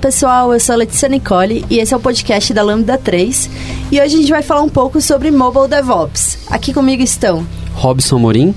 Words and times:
Pessoal, 0.00 0.52
eu 0.52 0.58
sou 0.58 0.72
a 0.72 0.76
Letícia 0.76 1.08
Nicole 1.08 1.64
e 1.68 1.78
esse 1.78 1.92
é 1.92 1.96
o 1.96 2.00
podcast 2.00 2.54
da 2.54 2.62
Lambda 2.62 2.96
3 2.96 3.50
e 3.92 4.00
hoje 4.00 4.14
a 4.14 4.18
gente 4.18 4.30
vai 4.30 4.42
falar 4.42 4.62
um 4.62 4.68
pouco 4.68 5.00
sobre 5.00 5.30
Mobile 5.30 5.68
DevOps. 5.68 6.38
Aqui 6.48 6.72
comigo 6.72 7.02
estão 7.02 7.46
Robson 7.74 8.18
Morim, 8.18 8.54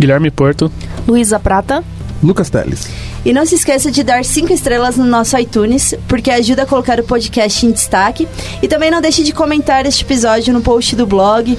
Guilherme 0.00 0.30
Porto, 0.30 0.72
Luísa 1.06 1.38
Prata, 1.38 1.84
Lucas 2.22 2.48
Teles. 2.48 2.88
E 3.26 3.32
não 3.32 3.44
se 3.44 3.56
esqueça 3.56 3.90
de 3.90 4.02
dar 4.02 4.24
5 4.24 4.50
estrelas 4.52 4.96
no 4.96 5.04
nosso 5.04 5.36
iTunes, 5.36 5.94
porque 6.08 6.30
ajuda 6.30 6.62
a 6.62 6.66
colocar 6.66 6.98
o 6.98 7.04
podcast 7.04 7.66
em 7.66 7.72
destaque. 7.72 8.26
E 8.62 8.68
também 8.68 8.90
não 8.90 9.02
deixe 9.02 9.22
de 9.22 9.32
comentar 9.32 9.84
este 9.84 10.02
episódio 10.02 10.54
no 10.54 10.62
post 10.62 10.96
do 10.96 11.06
blog, 11.06 11.52
uh, 11.52 11.58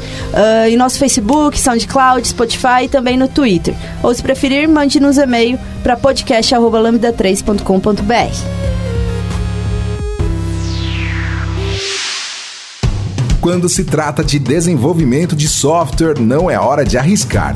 em 0.67 0.77
nosso 0.77 0.97
Facebook, 0.97 1.59
SoundCloud, 1.59 2.27
Spotify 2.27 2.85
e 2.85 2.87
também 2.87 3.17
no 3.17 3.27
Twitter. 3.27 3.75
Ou 4.01 4.11
se 4.13 4.23
preferir, 4.23 4.67
mande-nos 4.67 5.17
e-mail 5.17 5.59
para 5.83 5.97
podcast.lambda3.com.br. 5.97 8.66
Quando 13.47 13.69
se 13.69 13.85
trata 13.85 14.25
de 14.25 14.39
desenvolvimento 14.39 15.33
de 15.33 15.47
software, 15.47 16.19
não 16.19 16.51
é 16.51 16.59
hora 16.59 16.83
de 16.83 16.97
arriscar. 16.97 17.55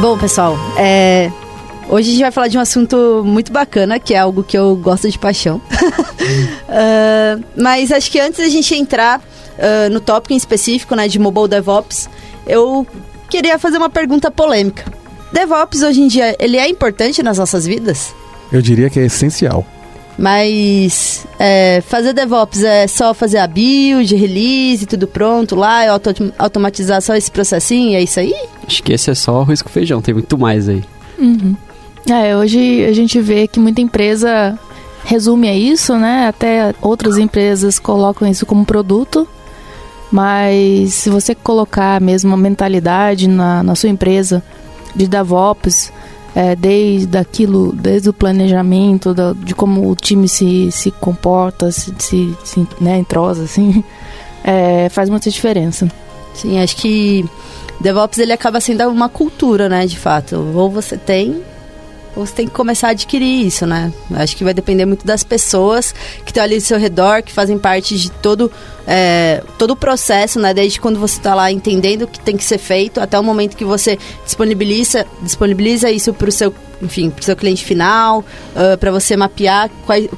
Bom, 0.00 0.16
pessoal, 0.16 0.56
é... 0.78 1.30
hoje 1.86 2.08
a 2.08 2.12
gente 2.12 2.22
vai 2.22 2.30
falar 2.30 2.48
de 2.48 2.56
um 2.56 2.60
assunto 2.60 3.22
muito 3.22 3.52
bacana, 3.52 4.00
que 4.00 4.14
é 4.14 4.18
algo 4.18 4.42
que 4.42 4.56
eu 4.56 4.74
gosto 4.74 5.10
de 5.10 5.18
paixão. 5.18 5.58
uh, 5.58 7.44
mas 7.54 7.92
acho 7.92 8.10
que 8.10 8.18
antes 8.18 8.40
da 8.40 8.48
gente 8.48 8.74
entrar 8.74 9.18
uh, 9.20 9.90
no 9.92 10.00
tópico 10.00 10.32
em 10.32 10.38
específico, 10.38 10.94
né, 10.94 11.06
de 11.06 11.18
Mobile 11.18 11.48
DevOps, 11.48 12.08
eu 12.46 12.86
queria 13.28 13.58
fazer 13.58 13.76
uma 13.76 13.90
pergunta 13.90 14.30
polêmica. 14.30 14.90
DevOps 15.34 15.82
hoje 15.82 16.00
em 16.00 16.08
dia, 16.08 16.34
ele 16.38 16.56
é 16.56 16.66
importante 16.66 17.22
nas 17.22 17.36
nossas 17.36 17.66
vidas? 17.66 18.14
Eu 18.50 18.62
diria 18.62 18.88
que 18.88 18.98
é 18.98 19.04
essencial. 19.04 19.66
Mas 20.16 21.26
é, 21.38 21.82
fazer 21.86 22.14
DevOps 22.14 22.62
é 22.62 22.86
só 22.86 23.12
fazer 23.12 23.38
a 23.38 23.46
build, 23.46 24.14
release, 24.14 24.86
tudo 24.86 25.06
pronto 25.06 25.54
lá, 25.54 25.90
auto 25.90 26.32
automatizar 26.38 27.00
só 27.02 27.14
esse 27.14 27.30
processinho, 27.30 27.96
é 27.96 28.02
isso 28.02 28.18
aí? 28.18 28.34
Acho 28.70 28.84
que 28.84 28.92
esse 28.92 29.10
é 29.10 29.14
só 29.16 29.40
arroz 29.40 29.60
com 29.62 29.68
feijão, 29.68 30.00
tem 30.00 30.14
muito 30.14 30.38
mais 30.38 30.68
aí. 30.68 30.84
Uhum. 31.18 31.56
É, 32.08 32.36
hoje 32.36 32.84
a 32.84 32.92
gente 32.92 33.20
vê 33.20 33.48
que 33.48 33.58
muita 33.58 33.80
empresa 33.80 34.56
resume 35.04 35.48
a 35.48 35.56
isso, 35.56 35.98
né? 35.98 36.28
Até 36.28 36.72
outras 36.80 37.18
empresas 37.18 37.80
colocam 37.80 38.28
isso 38.28 38.46
como 38.46 38.64
produto. 38.64 39.26
Mas 40.12 40.94
se 40.94 41.10
você 41.10 41.34
colocar 41.34 41.96
a 41.96 42.00
mesma 42.00 42.36
mentalidade 42.36 43.28
na, 43.28 43.60
na 43.64 43.74
sua 43.74 43.88
empresa 43.88 44.40
de 44.94 45.08
DevOps, 45.08 45.92
é, 46.32 46.54
desde 46.54 47.18
aquilo, 47.18 47.72
desde 47.72 48.08
o 48.08 48.12
planejamento, 48.12 49.12
da, 49.12 49.32
de 49.32 49.52
como 49.52 49.90
o 49.90 49.96
time 49.96 50.28
se, 50.28 50.70
se 50.70 50.92
comporta, 50.92 51.72
se, 51.72 51.92
se, 51.98 52.36
se 52.44 52.68
né, 52.80 52.98
entrosa, 52.98 53.42
assim, 53.42 53.82
é, 54.44 54.88
faz 54.90 55.10
muita 55.10 55.28
diferença. 55.28 55.90
Sim, 56.34 56.60
acho 56.60 56.76
que 56.76 57.24
DevOps 57.80 58.18
ele 58.18 58.32
acaba 58.32 58.60
sendo 58.60 58.88
uma 58.88 59.08
cultura, 59.08 59.68
né, 59.68 59.86
de 59.86 59.98
fato. 59.98 60.36
Ou 60.54 60.70
você 60.70 60.96
tem 60.96 61.42
você 62.14 62.34
tem 62.34 62.46
que 62.46 62.52
começar 62.52 62.88
a 62.88 62.90
adquirir 62.90 63.46
isso, 63.46 63.66
né? 63.66 63.92
Acho 64.14 64.36
que 64.36 64.42
vai 64.42 64.52
depender 64.52 64.84
muito 64.84 65.06
das 65.06 65.22
pessoas 65.22 65.94
que 66.24 66.30
estão 66.30 66.42
ali 66.42 66.56
ao 66.56 66.60
seu 66.60 66.78
redor, 66.78 67.22
que 67.22 67.32
fazem 67.32 67.56
parte 67.56 67.96
de 67.96 68.10
todo, 68.10 68.50
é, 68.86 69.42
todo 69.56 69.72
o 69.72 69.76
processo, 69.76 70.40
né? 70.40 70.52
Desde 70.52 70.80
quando 70.80 70.98
você 70.98 71.18
está 71.18 71.34
lá 71.34 71.52
entendendo 71.52 72.02
o 72.02 72.06
que 72.08 72.18
tem 72.18 72.36
que 72.36 72.44
ser 72.44 72.58
feito, 72.58 73.00
até 73.00 73.18
o 73.18 73.22
momento 73.22 73.56
que 73.56 73.64
você 73.64 73.98
disponibiliza, 74.24 75.06
disponibiliza 75.22 75.90
isso 75.90 76.12
para 76.12 76.28
o 76.28 76.32
seu, 76.32 76.52
enfim, 76.82 77.10
para 77.10 77.22
o 77.22 77.24
seu 77.24 77.36
cliente 77.36 77.64
final, 77.64 78.20
uh, 78.20 78.76
para 78.78 78.90
você 78.90 79.16
mapear 79.16 79.70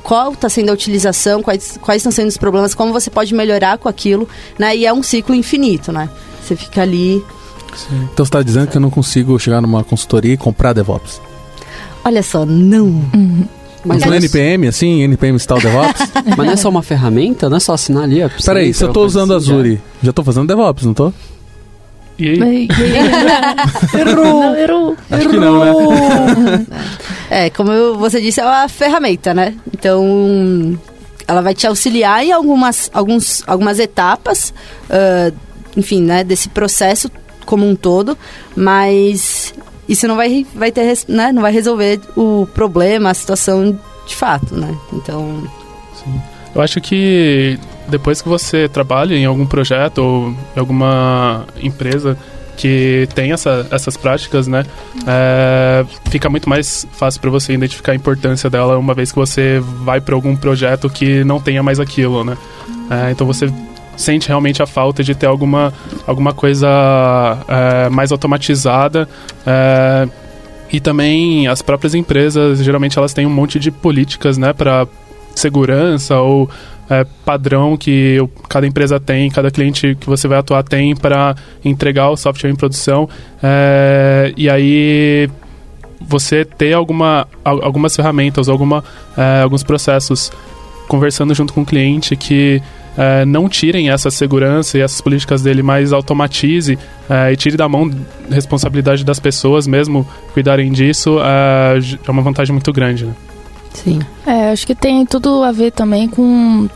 qual 0.03 0.33
está 0.33 0.49
sendo 0.49 0.71
a 0.71 0.73
utilização, 0.73 1.43
quais, 1.43 1.79
quais 1.81 2.01
estão 2.01 2.11
sendo 2.11 2.29
os 2.29 2.39
problemas, 2.39 2.75
como 2.75 2.93
você 2.93 3.11
pode 3.11 3.35
melhorar 3.35 3.77
com 3.77 3.89
aquilo, 3.89 4.27
né? 4.59 4.75
E 4.75 4.87
é 4.87 4.93
um 4.93 5.03
ciclo 5.03 5.35
infinito, 5.35 5.93
né? 5.93 6.09
Você 6.43 6.57
fica 6.57 6.81
ali... 6.81 7.23
Sim. 7.75 8.09
Então 8.13 8.25
você 8.25 8.29
está 8.29 8.43
dizendo 8.43 8.67
que 8.67 8.77
eu 8.77 8.81
não 8.81 8.91
consigo 8.91 9.39
chegar 9.39 9.61
numa 9.61 9.83
consultoria 9.85 10.35
e 10.35 10.37
comprar 10.37 10.73
DevOps? 10.73 11.21
Olha 12.05 12.23
só, 12.23 12.45
não. 12.45 12.87
Uhum. 13.15 13.47
Mas 13.85 14.05
no 14.05 14.15
NPM, 14.15 14.69
assim, 14.69 15.03
NPM 15.03 15.37
Install 15.37 15.61
DevOps? 15.61 16.13
Mas 16.37 16.47
não 16.47 16.53
é 16.53 16.57
só 16.57 16.69
uma 16.69 16.83
ferramenta? 16.83 17.49
Não 17.51 17.57
é 17.57 17.61
só 17.61 17.75
assinar 17.75 18.05
ali? 18.05 18.21
Peraí, 18.45 18.73
se 18.73 18.85
eu 18.85 18.93
tô 18.93 19.05
usando 19.05 19.35
assim, 19.35 19.51
Azure, 19.51 19.75
já. 19.75 20.07
já 20.07 20.13
tô 20.13 20.23
fazendo 20.23 20.47
DevOps, 20.47 20.85
não 20.85 20.95
tô? 20.95 21.13
E 22.19 22.43
aí? 22.43 22.69
errou, 23.99 24.55
errou. 24.55 24.97
Acho 25.11 25.29
que 25.29 25.37
não, 25.37 25.59
né? 26.41 26.67
É, 27.31 27.49
como 27.49 27.97
você 27.97 28.21
disse, 28.21 28.41
é 28.41 28.45
uma 28.45 28.69
ferramenta, 28.69 29.33
né? 29.33 29.55
Então, 29.73 30.79
ela 31.27 31.41
vai 31.41 31.55
te 31.55 31.67
auxiliar 31.67 32.23
em 32.23 32.31
algumas, 32.31 32.91
alguns, 32.93 33.43
algumas 33.47 33.79
etapas, 33.79 34.53
uh, 34.91 35.35
enfim, 35.75 36.03
né, 36.03 36.23
desse 36.23 36.51
processo 36.51 37.11
como 37.45 37.69
um 37.69 37.75
todo, 37.75 38.17
mas 38.57 39.55
isso 39.89 40.07
não 40.07 40.17
vai, 40.17 40.47
vai 40.55 40.73
ter, 40.73 40.97
né, 41.09 41.33
não 41.33 41.43
vai 41.43 41.53
resolver 41.53 42.01
o 42.17 42.47
problema, 42.55 43.11
a 43.11 43.15
situação 43.15 43.79
de 44.07 44.17
fato, 44.17 44.55
né? 44.57 44.77
Então... 44.93 45.43
Sim. 45.95 46.21
Eu 46.55 46.61
acho 46.61 46.81
que 46.81 47.59
depois 47.89 48.21
que 48.21 48.29
você 48.29 48.69
trabalha 48.69 49.15
em 49.15 49.25
algum 49.25 49.47
projeto 49.47 49.99
ou 49.99 50.29
em 50.55 50.61
alguma 50.61 51.47
empresa 51.61 52.17
que 52.57 53.09
tem 53.15 53.33
essa, 53.33 53.67
essas 53.71 53.97
práticas, 53.97 54.47
né, 54.47 54.65
é, 55.07 55.85
fica 56.11 56.29
muito 56.29 56.49
mais 56.49 56.87
fácil 56.93 57.21
para 57.21 57.31
você 57.31 57.55
identificar 57.55 57.93
a 57.93 57.95
importância 57.95 58.51
dela 58.51 58.79
uma 58.79 58.95
vez 58.95 59.11
que 59.11 59.19
você 59.19 59.61
vai 59.61 60.01
para 60.01 60.15
algum 60.15 60.37
projeto 60.37 60.89
que 60.89 61.25
não 61.25 61.41
tenha 61.41 61.63
mais 61.63 61.81
aquilo, 61.81 62.23
né. 62.23 62.37
É, 62.91 63.11
então 63.11 63.27
você 63.27 63.51
sente 63.97 64.29
realmente 64.29 64.63
a 64.63 64.67
falta 64.67 65.03
de 65.03 65.15
ter 65.15 65.27
alguma, 65.27 65.73
alguma 66.07 66.33
coisa 66.33 66.69
é, 67.49 67.89
mais 67.89 68.13
automatizada. 68.13 69.09
É, 69.47 70.09
e 70.73 70.81
também 70.81 71.47
as 71.49 71.61
próprias 71.61 71.95
empresas, 71.95 72.63
geralmente 72.65 72.99
elas 72.99 73.13
têm 73.13 73.27
um 73.27 73.31
monte 73.31 73.59
de 73.59 73.71
políticas, 73.71 74.39
né, 74.39 74.53
para 74.53 74.87
segurança 75.35 76.19
ou 76.19 76.49
é, 76.89 77.07
padrão 77.25 77.77
que 77.77 78.19
cada 78.49 78.67
empresa 78.67 78.99
tem, 78.99 79.31
cada 79.31 79.51
cliente 79.51 79.97
que 79.99 80.07
você 80.07 80.29
vai 80.29 80.39
atuar 80.39 80.63
tem 80.63 80.95
para 80.95 81.35
entregar 81.65 82.11
o 82.11 82.17
software 82.17 82.51
em 82.51 82.57
produção. 82.57 83.09
É, 83.43 84.33
e 84.37 84.49
aí 84.49 85.29
você 86.01 86.45
ter 86.45 86.73
alguma, 86.73 87.27
algumas 87.45 87.95
ferramentas, 87.95 88.49
alguma, 88.49 88.83
é, 89.17 89.43
alguns 89.43 89.63
processos 89.63 90.33
conversando 90.89 91.35
junto 91.35 91.53
com 91.53 91.63
o 91.63 91.67
cliente 91.67 92.17
que 92.17 92.61
é, 92.97 93.25
não 93.25 93.49
tirem 93.49 93.91
essa 93.91 94.11
segurança 94.11 94.79
e 94.79 94.81
essas 94.81 95.01
políticas 95.01 95.43
dele, 95.43 95.63
mas 95.63 95.93
automatize 95.93 96.79
é, 97.09 97.33
e 97.33 97.37
tire 97.37 97.57
da 97.57 97.69
mão 97.69 97.91
responsabilidade 98.31 99.05
das 99.05 99.19
pessoas 99.19 99.67
mesmo 99.67 100.07
cuidarem 100.33 100.71
disso, 100.71 101.19
é, 101.21 101.79
é 102.07 102.11
uma 102.11 102.23
vantagem 102.23 102.53
muito 102.53 102.73
grande, 102.73 103.07
né? 103.07 103.15
Sim. 103.73 104.01
É, 104.27 104.51
acho 104.51 104.67
que 104.67 104.75
tem 104.75 105.05
tudo 105.07 105.43
a 105.43 105.51
ver 105.51 105.73
também 105.73 106.09
com, 106.09 106.69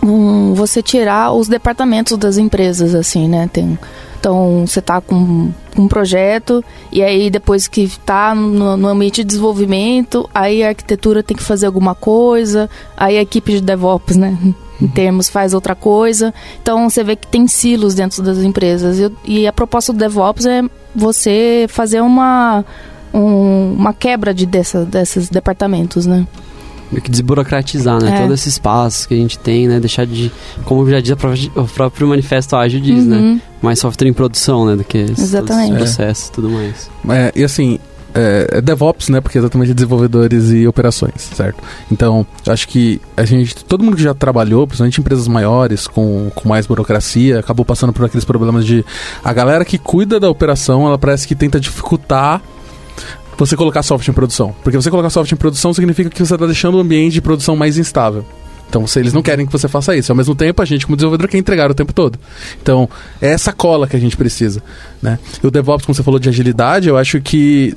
com 0.00 0.54
você 0.54 0.82
tirar 0.82 1.32
os 1.32 1.48
departamentos 1.48 2.16
das 2.16 2.38
empresas, 2.38 2.94
assim, 2.94 3.28
né? 3.28 3.48
Tem, 3.52 3.78
então, 4.20 4.66
você 4.66 4.82
tá 4.82 5.00
com 5.00 5.50
um 5.78 5.88
projeto 5.88 6.62
e 6.92 7.02
aí 7.02 7.30
depois 7.30 7.66
que 7.66 7.88
tá 8.04 8.34
no, 8.34 8.76
no, 8.76 8.88
ambiente 8.88 9.22
de 9.22 9.28
desenvolvimento, 9.28 10.28
aí 10.34 10.62
a 10.62 10.68
arquitetura 10.68 11.22
tem 11.22 11.34
que 11.34 11.42
fazer 11.42 11.64
alguma 11.64 11.94
coisa, 11.94 12.68
aí 12.94 13.16
a 13.16 13.22
equipe 13.22 13.52
de 13.52 13.62
DevOps, 13.62 14.16
né? 14.16 14.36
Em 14.80 14.88
termos, 14.88 15.30
faz 15.30 15.54
outra 15.54 15.74
coisa. 15.74 16.34
Então 16.62 16.88
você 16.88 17.02
vê 17.02 17.16
que 17.16 17.26
tem 17.26 17.46
silos 17.46 17.94
dentro 17.94 18.22
das 18.22 18.38
empresas. 18.38 18.98
E, 18.98 19.40
e 19.40 19.46
a 19.46 19.52
proposta 19.52 19.90
do 19.92 19.98
DevOps 19.98 20.44
é 20.44 20.62
você 20.94 21.66
fazer 21.70 22.02
uma, 22.02 22.62
um, 23.14 23.72
uma 23.72 23.94
quebra 23.94 24.34
de 24.34 24.44
dessa, 24.44 24.84
desses 24.84 25.30
departamentos, 25.30 26.04
né? 26.04 26.26
Meio 26.90 27.02
que 27.02 27.10
desburocratizar, 27.10 28.02
né? 28.02 28.16
É. 28.16 28.22
Todo 28.22 28.34
esse 28.34 28.48
espaço 28.48 29.08
que 29.08 29.14
a 29.14 29.16
gente 29.16 29.38
tem, 29.38 29.68
né? 29.68 29.78
Deixar 29.80 30.06
de, 30.06 30.30
como 30.64 30.88
já 30.88 31.00
diz 31.00 31.12
o 31.54 31.64
próprio 31.64 32.08
manifesto 32.08 32.56
ágil 32.56 32.80
diz, 32.80 33.06
né? 33.06 33.16
uhum. 33.16 33.34
né? 33.34 33.40
Mais 33.62 33.78
software 33.78 34.08
em 34.08 34.12
produção, 34.12 34.66
né? 34.66 34.76
Do 34.76 34.84
que 34.84 34.98
Exatamente. 34.98 35.76
processos 35.76 36.28
e 36.28 36.32
tudo 36.32 36.50
mais. 36.50 36.90
É, 37.08 37.32
e 37.36 37.44
assim, 37.44 37.78
é, 38.14 38.46
é, 38.52 38.60
DevOps, 38.60 39.08
né? 39.08 39.20
Porque 39.20 39.38
é 39.38 39.40
exatamente 39.40 39.72
desenvolvedores 39.72 40.50
e 40.50 40.66
operações, 40.66 41.30
certo? 41.34 41.62
Então, 41.90 42.26
acho 42.46 42.66
que 42.68 43.00
a 43.16 43.24
gente, 43.24 43.64
todo 43.64 43.84
mundo 43.84 43.96
que 43.96 44.02
já 44.02 44.14
trabalhou, 44.14 44.66
principalmente 44.66 44.98
em 44.98 45.00
empresas 45.00 45.28
maiores, 45.28 45.86
com, 45.86 46.30
com 46.34 46.48
mais 46.48 46.66
burocracia, 46.66 47.38
acabou 47.38 47.64
passando 47.64 47.92
por 47.92 48.04
aqueles 48.04 48.24
problemas 48.24 48.66
de 48.66 48.84
a 49.22 49.32
galera 49.32 49.64
que 49.64 49.78
cuida 49.78 50.18
da 50.18 50.28
operação, 50.28 50.86
ela 50.86 50.98
parece 50.98 51.26
que 51.26 51.34
tenta 51.34 51.60
dificultar 51.60 52.42
você 53.46 53.56
colocar 53.56 53.82
software 53.82 54.12
em 54.12 54.14
produção. 54.14 54.54
Porque 54.62 54.76
você 54.76 54.90
colocar 54.90 55.10
software 55.10 55.34
em 55.34 55.38
produção 55.38 55.72
significa 55.72 56.10
que 56.10 56.24
você 56.24 56.34
está 56.34 56.46
deixando 56.46 56.76
o 56.76 56.80
ambiente 56.80 57.14
de 57.14 57.20
produção 57.20 57.56
mais 57.56 57.78
instável. 57.78 58.24
Então, 58.68 58.86
se 58.86 59.00
eles 59.00 59.12
não 59.12 59.20
querem 59.20 59.44
que 59.46 59.52
você 59.52 59.66
faça 59.66 59.96
isso. 59.96 60.12
Ao 60.12 60.16
mesmo 60.16 60.34
tempo, 60.34 60.62
a 60.62 60.64
gente, 60.64 60.86
como 60.86 60.94
desenvolvedor, 60.96 61.28
quer 61.28 61.38
entregar 61.38 61.70
o 61.70 61.74
tempo 61.74 61.92
todo. 61.92 62.18
Então, 62.62 62.88
é 63.20 63.28
essa 63.28 63.52
cola 63.52 63.88
que 63.88 63.96
a 63.96 63.98
gente 63.98 64.16
precisa. 64.16 64.62
Né? 65.02 65.18
E 65.42 65.46
o 65.46 65.50
DevOps, 65.50 65.84
como 65.84 65.94
você 65.94 66.04
falou 66.04 66.20
de 66.20 66.28
agilidade, 66.28 66.88
eu 66.88 66.96
acho 66.96 67.20
que 67.20 67.74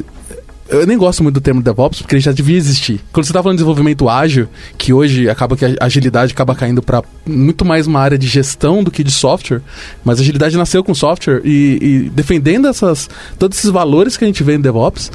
eu 0.69 0.87
nem 0.87 0.97
gosto 0.97 1.21
muito 1.21 1.35
do 1.35 1.41
termo 1.41 1.61
DevOps, 1.61 2.01
porque 2.01 2.15
ele 2.15 2.21
já 2.21 2.31
devia 2.31 2.57
existir. 2.57 3.01
Quando 3.11 3.25
você 3.25 3.31
está 3.31 3.43
falando 3.43 3.57
de 3.57 3.63
desenvolvimento 3.63 4.07
ágil, 4.07 4.47
que 4.77 4.93
hoje 4.93 5.29
acaba 5.29 5.57
que 5.57 5.65
a 5.65 5.75
agilidade 5.81 6.33
acaba 6.33 6.55
caindo 6.55 6.81
para 6.81 7.03
muito 7.25 7.65
mais 7.65 7.85
uma 7.85 7.99
área 7.99 8.17
de 8.17 8.27
gestão 8.27 8.83
do 8.83 8.89
que 8.89 9.03
de 9.03 9.11
software, 9.11 9.61
mas 10.03 10.19
a 10.19 10.21
agilidade 10.21 10.57
nasceu 10.57 10.83
com 10.83 10.95
software 10.95 11.41
e, 11.43 11.77
e 11.81 12.09
defendendo 12.09 12.67
essas, 12.67 13.09
todos 13.37 13.57
esses 13.57 13.69
valores 13.69 14.15
que 14.15 14.23
a 14.23 14.27
gente 14.27 14.43
vê 14.43 14.55
em 14.55 14.61
DevOps 14.61 15.11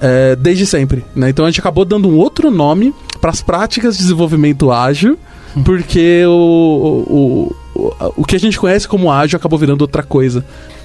é, 0.00 0.36
desde 0.36 0.66
sempre. 0.66 1.04
Né? 1.14 1.30
Então 1.30 1.44
a 1.44 1.50
gente 1.50 1.60
acabou 1.60 1.84
dando 1.84 2.08
um 2.08 2.16
outro 2.16 2.50
nome 2.50 2.94
para 3.20 3.30
as 3.30 3.42
práticas 3.42 3.96
de 3.96 4.02
desenvolvimento 4.02 4.70
ágil, 4.70 5.18
porque 5.64 6.24
o, 6.26 7.54
o, 7.74 7.80
o, 7.80 8.12
o 8.18 8.24
que 8.24 8.36
a 8.36 8.40
gente 8.40 8.58
conhece 8.58 8.88
como 8.88 9.10
ágil 9.10 9.36
acabou 9.36 9.58
virando 9.58 9.82
outra 9.82 10.02
coisa. 10.02 10.44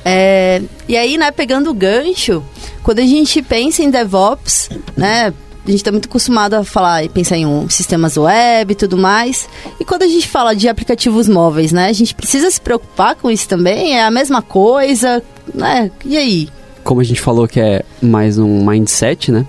É, 0.09 0.61
e 0.87 0.95
aí, 0.95 1.17
né, 1.17 1.31
pegando 1.31 1.69
o 1.69 1.73
gancho, 1.73 2.41
quando 2.81 2.99
a 2.99 3.05
gente 3.05 3.41
pensa 3.41 3.83
em 3.83 3.89
DevOps, 3.89 4.69
né, 4.95 5.33
a 5.65 5.69
gente 5.69 5.81
está 5.81 5.91
muito 5.91 6.07
acostumado 6.07 6.53
a 6.53 6.63
falar 6.63 7.03
e 7.03 7.09
pensar 7.09 7.35
em 7.35 7.45
um, 7.45 7.69
sistemas 7.69 8.15
web 8.15 8.71
e 8.71 8.75
tudo 8.75 8.95
mais. 8.95 9.49
E 9.77 9.83
quando 9.83 10.03
a 10.03 10.07
gente 10.07 10.25
fala 10.25 10.55
de 10.55 10.69
aplicativos 10.69 11.27
móveis, 11.27 11.73
né, 11.73 11.89
a 11.89 11.93
gente 11.93 12.15
precisa 12.15 12.49
se 12.49 12.61
preocupar 12.61 13.15
com 13.15 13.29
isso 13.29 13.49
também? 13.49 13.97
É 13.97 14.03
a 14.05 14.09
mesma 14.09 14.41
coisa, 14.41 15.21
né? 15.53 15.91
E 16.05 16.15
aí? 16.15 16.47
Como 16.85 17.01
a 17.01 17.03
gente 17.03 17.19
falou 17.19 17.45
que 17.45 17.59
é 17.59 17.83
mais 18.01 18.37
um 18.37 18.65
mindset, 18.65 19.29
né? 19.29 19.45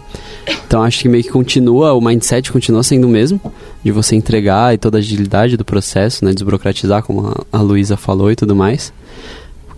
Então 0.67 0.83
acho 0.83 0.99
que 0.99 1.09
meio 1.09 1.23
que 1.23 1.31
continua, 1.31 1.93
o 1.93 2.01
mindset 2.01 2.51
continua 2.51 2.83
sendo 2.83 3.07
o 3.07 3.09
mesmo, 3.09 3.41
de 3.85 3.93
você 3.93 4.17
entregar 4.17 4.75
e 4.75 4.79
toda 4.79 4.99
a 4.99 5.01
agilidade 5.01 5.57
do 5.57 5.65
processo, 5.65 6.25
né? 6.25 6.33
Desburocratizar, 6.33 7.05
como 7.05 7.33
a, 7.53 7.61
Luísa 7.61 7.97
falou 7.97 8.33
e 8.33 8.35
tudo 8.35 8.57
mais 8.57 8.93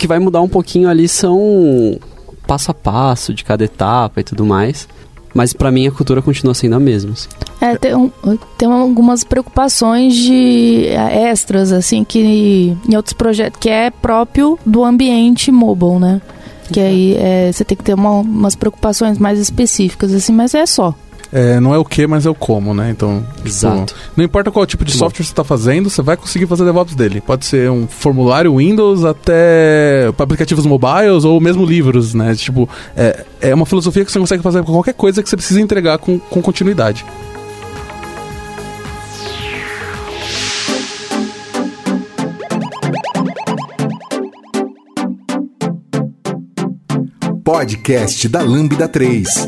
que 0.01 0.07
vai 0.07 0.19
mudar 0.19 0.41
um 0.41 0.49
pouquinho 0.49 0.89
ali 0.89 1.07
são 1.07 1.99
passo 2.47 2.71
a 2.71 2.75
passo 2.75 3.35
de 3.35 3.45
cada 3.45 3.63
etapa 3.63 4.21
e 4.21 4.25
tudo 4.25 4.47
mais. 4.47 4.89
Mas 5.35 5.53
para 5.53 5.71
mim 5.71 5.87
a 5.87 5.93
cultura 5.93 6.23
continua 6.23 6.55
sendo 6.55 6.75
a 6.75 6.81
mesma. 6.81 7.13
Assim. 7.13 7.29
É, 7.61 7.77
tem, 7.77 7.95
um, 7.95 8.11
tem 8.57 8.73
algumas 8.73 9.23
preocupações 9.23 10.15
de 10.15 10.87
é, 10.87 11.31
extras, 11.31 11.71
assim, 11.71 12.03
que 12.03 12.75
em 12.89 12.97
outros 12.97 13.13
projetos, 13.13 13.61
que 13.61 13.69
é 13.69 13.91
próprio 13.91 14.59
do 14.65 14.83
ambiente 14.83 15.53
mobile, 15.53 16.01
né? 16.01 16.23
Que 16.73 16.81
aí 16.81 17.17
é, 17.17 17.53
você 17.53 17.63
tem 17.63 17.77
que 17.77 17.85
ter 17.85 17.95
uma, 17.95 18.21
umas 18.21 18.57
preocupações 18.57 19.19
mais 19.19 19.39
específicas, 19.39 20.15
assim, 20.15 20.33
mas 20.33 20.55
é 20.55 20.65
só. 20.65 20.95
É, 21.33 21.61
não 21.61 21.73
é 21.73 21.79
o 21.79 21.85
que, 21.85 22.07
mas 22.07 22.27
é 22.27 22.31
o 22.31 22.35
como, 22.35 22.75
né? 22.75 22.91
Então, 22.91 23.25
tipo, 23.37 23.49
Exato. 23.49 23.95
Tipo, 23.95 24.01
não 24.17 24.25
importa 24.25 24.51
qual 24.51 24.67
tipo 24.67 24.85
de 24.85 24.93
software 24.93 25.25
você 25.25 25.31
está 25.31 25.45
fazendo, 25.45 25.89
você 25.89 26.03
vai 26.03 26.17
conseguir 26.17 26.47
fazer 26.47 26.65
DevOps 26.65 26.95
dele. 26.95 27.21
Pode 27.21 27.47
ser 27.47 27.71
um 27.71 27.87
formulário 27.87 28.57
Windows 28.57 29.05
até 29.05 30.13
aplicativos 30.19 30.67
mobiles 30.67 31.25
ou 31.25 31.41
mesmo 31.41 31.65
livros, 31.65 32.15
né? 32.15 32.35
Tipo, 32.35 32.69
é, 32.97 33.25
é 33.41 33.55
uma 33.55 33.67
filosofia 33.67 34.05
que 34.05 34.11
você 34.11 34.19
consegue 34.19 34.43
fazer 34.43 34.63
com 34.65 34.73
qualquer 34.73 34.95
coisa 34.95 35.23
que 35.23 35.29
você 35.29 35.37
precisa 35.37 35.61
entregar 35.61 35.99
com, 35.99 36.19
com 36.19 36.43
continuidade. 36.43 37.05
Podcast 47.45 48.29
da 48.29 48.43
Lambda 48.43 48.87
3. 48.87 49.47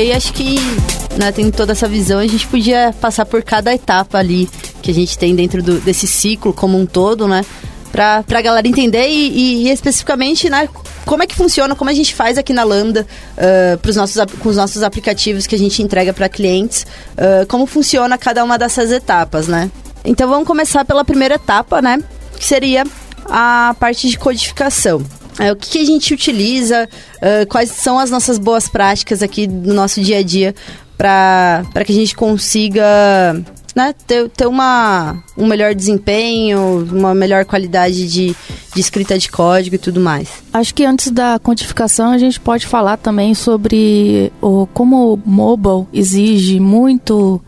Aí 0.00 0.12
acho 0.12 0.32
que, 0.32 0.56
né, 1.18 1.30
tendo 1.32 1.52
toda 1.52 1.72
essa 1.72 1.86
visão, 1.86 2.18
a 2.18 2.26
gente 2.26 2.46
podia 2.46 2.94
passar 3.00 3.26
por 3.26 3.42
cada 3.42 3.72
etapa 3.74 4.18
ali 4.18 4.48
que 4.82 4.90
a 4.90 4.94
gente 4.94 5.18
tem 5.18 5.34
dentro 5.34 5.62
do, 5.62 5.80
desse 5.80 6.06
ciclo 6.06 6.52
como 6.52 6.78
um 6.78 6.86
todo, 6.86 7.28
né? 7.28 7.44
Pra, 7.92 8.22
pra 8.22 8.40
galera 8.40 8.66
entender 8.68 9.08
e, 9.08 9.28
e, 9.28 9.66
e 9.66 9.70
especificamente, 9.70 10.48
né, 10.48 10.68
como 11.04 11.24
é 11.24 11.26
que 11.26 11.34
funciona, 11.34 11.74
como 11.74 11.90
a 11.90 11.92
gente 11.92 12.14
faz 12.14 12.38
aqui 12.38 12.52
na 12.52 12.62
Lambda 12.62 13.04
uh, 13.36 13.76
pros 13.78 13.96
nossos, 13.96 14.24
com 14.38 14.48
os 14.48 14.56
nossos 14.56 14.84
aplicativos 14.84 15.44
que 15.44 15.56
a 15.56 15.58
gente 15.58 15.82
entrega 15.82 16.12
para 16.12 16.28
clientes, 16.28 16.86
uh, 17.14 17.44
como 17.48 17.66
funciona 17.66 18.16
cada 18.16 18.44
uma 18.44 18.56
dessas 18.56 18.92
etapas, 18.92 19.48
né? 19.48 19.70
Então 20.04 20.28
vamos 20.28 20.46
começar 20.46 20.84
pela 20.84 21.04
primeira 21.04 21.34
etapa, 21.34 21.82
né? 21.82 22.00
Que 22.38 22.44
seria 22.44 22.84
a 23.26 23.74
parte 23.78 24.08
de 24.08 24.16
codificação. 24.16 25.04
É, 25.40 25.50
o 25.50 25.56
que, 25.56 25.78
a 25.78 25.84
gente 25.84 26.12
utiliza, 26.12 26.86
uh, 27.16 27.46
quais 27.48 27.70
são 27.70 27.98
as 27.98 28.10
nossas 28.10 28.38
boas 28.38 28.68
práticas 28.68 29.22
aqui 29.22 29.46
no 29.46 29.72
nosso 29.72 30.00
dia 30.02 30.18
a 30.18 30.22
dia 30.22 30.54
para 30.98 31.64
que 31.82 31.92
a 31.92 31.94
gente 31.94 32.14
consiga 32.14 32.84
né, 33.74 33.94
ter, 34.06 34.28
ter 34.28 34.46
uma, 34.46 35.22
um 35.38 35.46
melhor 35.46 35.74
desempenho, 35.74 36.86
uma 36.92 37.14
melhor 37.14 37.46
qualidade 37.46 38.06
de, 38.06 38.36
de 38.74 38.80
escrita 38.80 39.18
de 39.18 39.30
código 39.30 39.76
e 39.76 39.78
tudo 39.78 39.98
mais. 39.98 40.28
Acho 40.52 40.74
que 40.74 40.84
antes 40.84 41.10
da 41.10 41.40
quantificação 41.40 42.10
a 42.10 42.18
gente 42.18 42.38
pode 42.38 42.66
falar 42.66 42.98
também 42.98 43.34
sobre 43.34 44.30
o, 44.42 44.66
como 44.74 45.14
o 45.14 45.22
mobile 45.24 45.86
exige 45.90 46.60
muito 46.60 47.40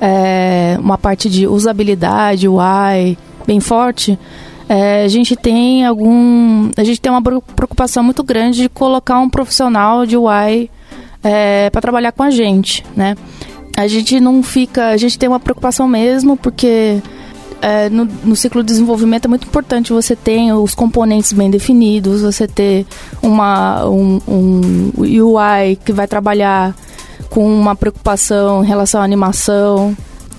é, 0.00 0.76
uma 0.80 0.98
parte 0.98 1.30
de 1.30 1.46
usabilidade, 1.46 2.48
UI 2.48 3.16
bem 3.46 3.60
forte 3.60 4.18
é, 4.68 5.04
a 5.04 5.08
gente 5.08 5.36
tem 5.36 5.84
algum. 5.84 6.70
A 6.76 6.82
gente 6.82 7.00
tem 7.00 7.10
uma 7.10 7.22
preocupação 7.22 8.02
muito 8.02 8.22
grande 8.24 8.62
de 8.62 8.68
colocar 8.68 9.18
um 9.20 9.28
profissional 9.28 10.04
de 10.04 10.16
UI 10.16 10.70
é, 11.22 11.70
para 11.70 11.80
trabalhar 11.80 12.12
com 12.12 12.22
a 12.22 12.30
gente, 12.30 12.84
né? 12.96 13.16
A 13.76 13.86
gente 13.86 14.18
não 14.18 14.42
fica. 14.42 14.88
A 14.88 14.96
gente 14.96 15.18
tem 15.18 15.28
uma 15.28 15.38
preocupação 15.38 15.86
mesmo, 15.86 16.36
porque 16.36 17.00
é, 17.62 17.88
no, 17.88 18.04
no, 18.24 18.34
ciclo 18.34 18.62
de 18.62 18.68
desenvolvimento 18.68 19.26
é 19.26 19.28
muito 19.28 19.46
importante 19.46 19.92
você 19.92 20.16
ter 20.16 20.52
os 20.52 20.74
componentes 20.74 21.32
bem 21.32 21.50
definidos, 21.50 22.22
você 22.22 22.48
ter 22.48 22.86
uma, 23.22 23.86
um, 23.86 24.20
um 24.26 24.92
UI 24.96 25.76
que 25.84 25.92
vai 25.92 26.08
trabalhar 26.08 26.74
com 27.30 27.46
uma 27.46 27.76
preocupação 27.76 28.64
em 28.64 28.66
relação 28.66 29.00
à 29.00 29.04
animação, 29.04 29.96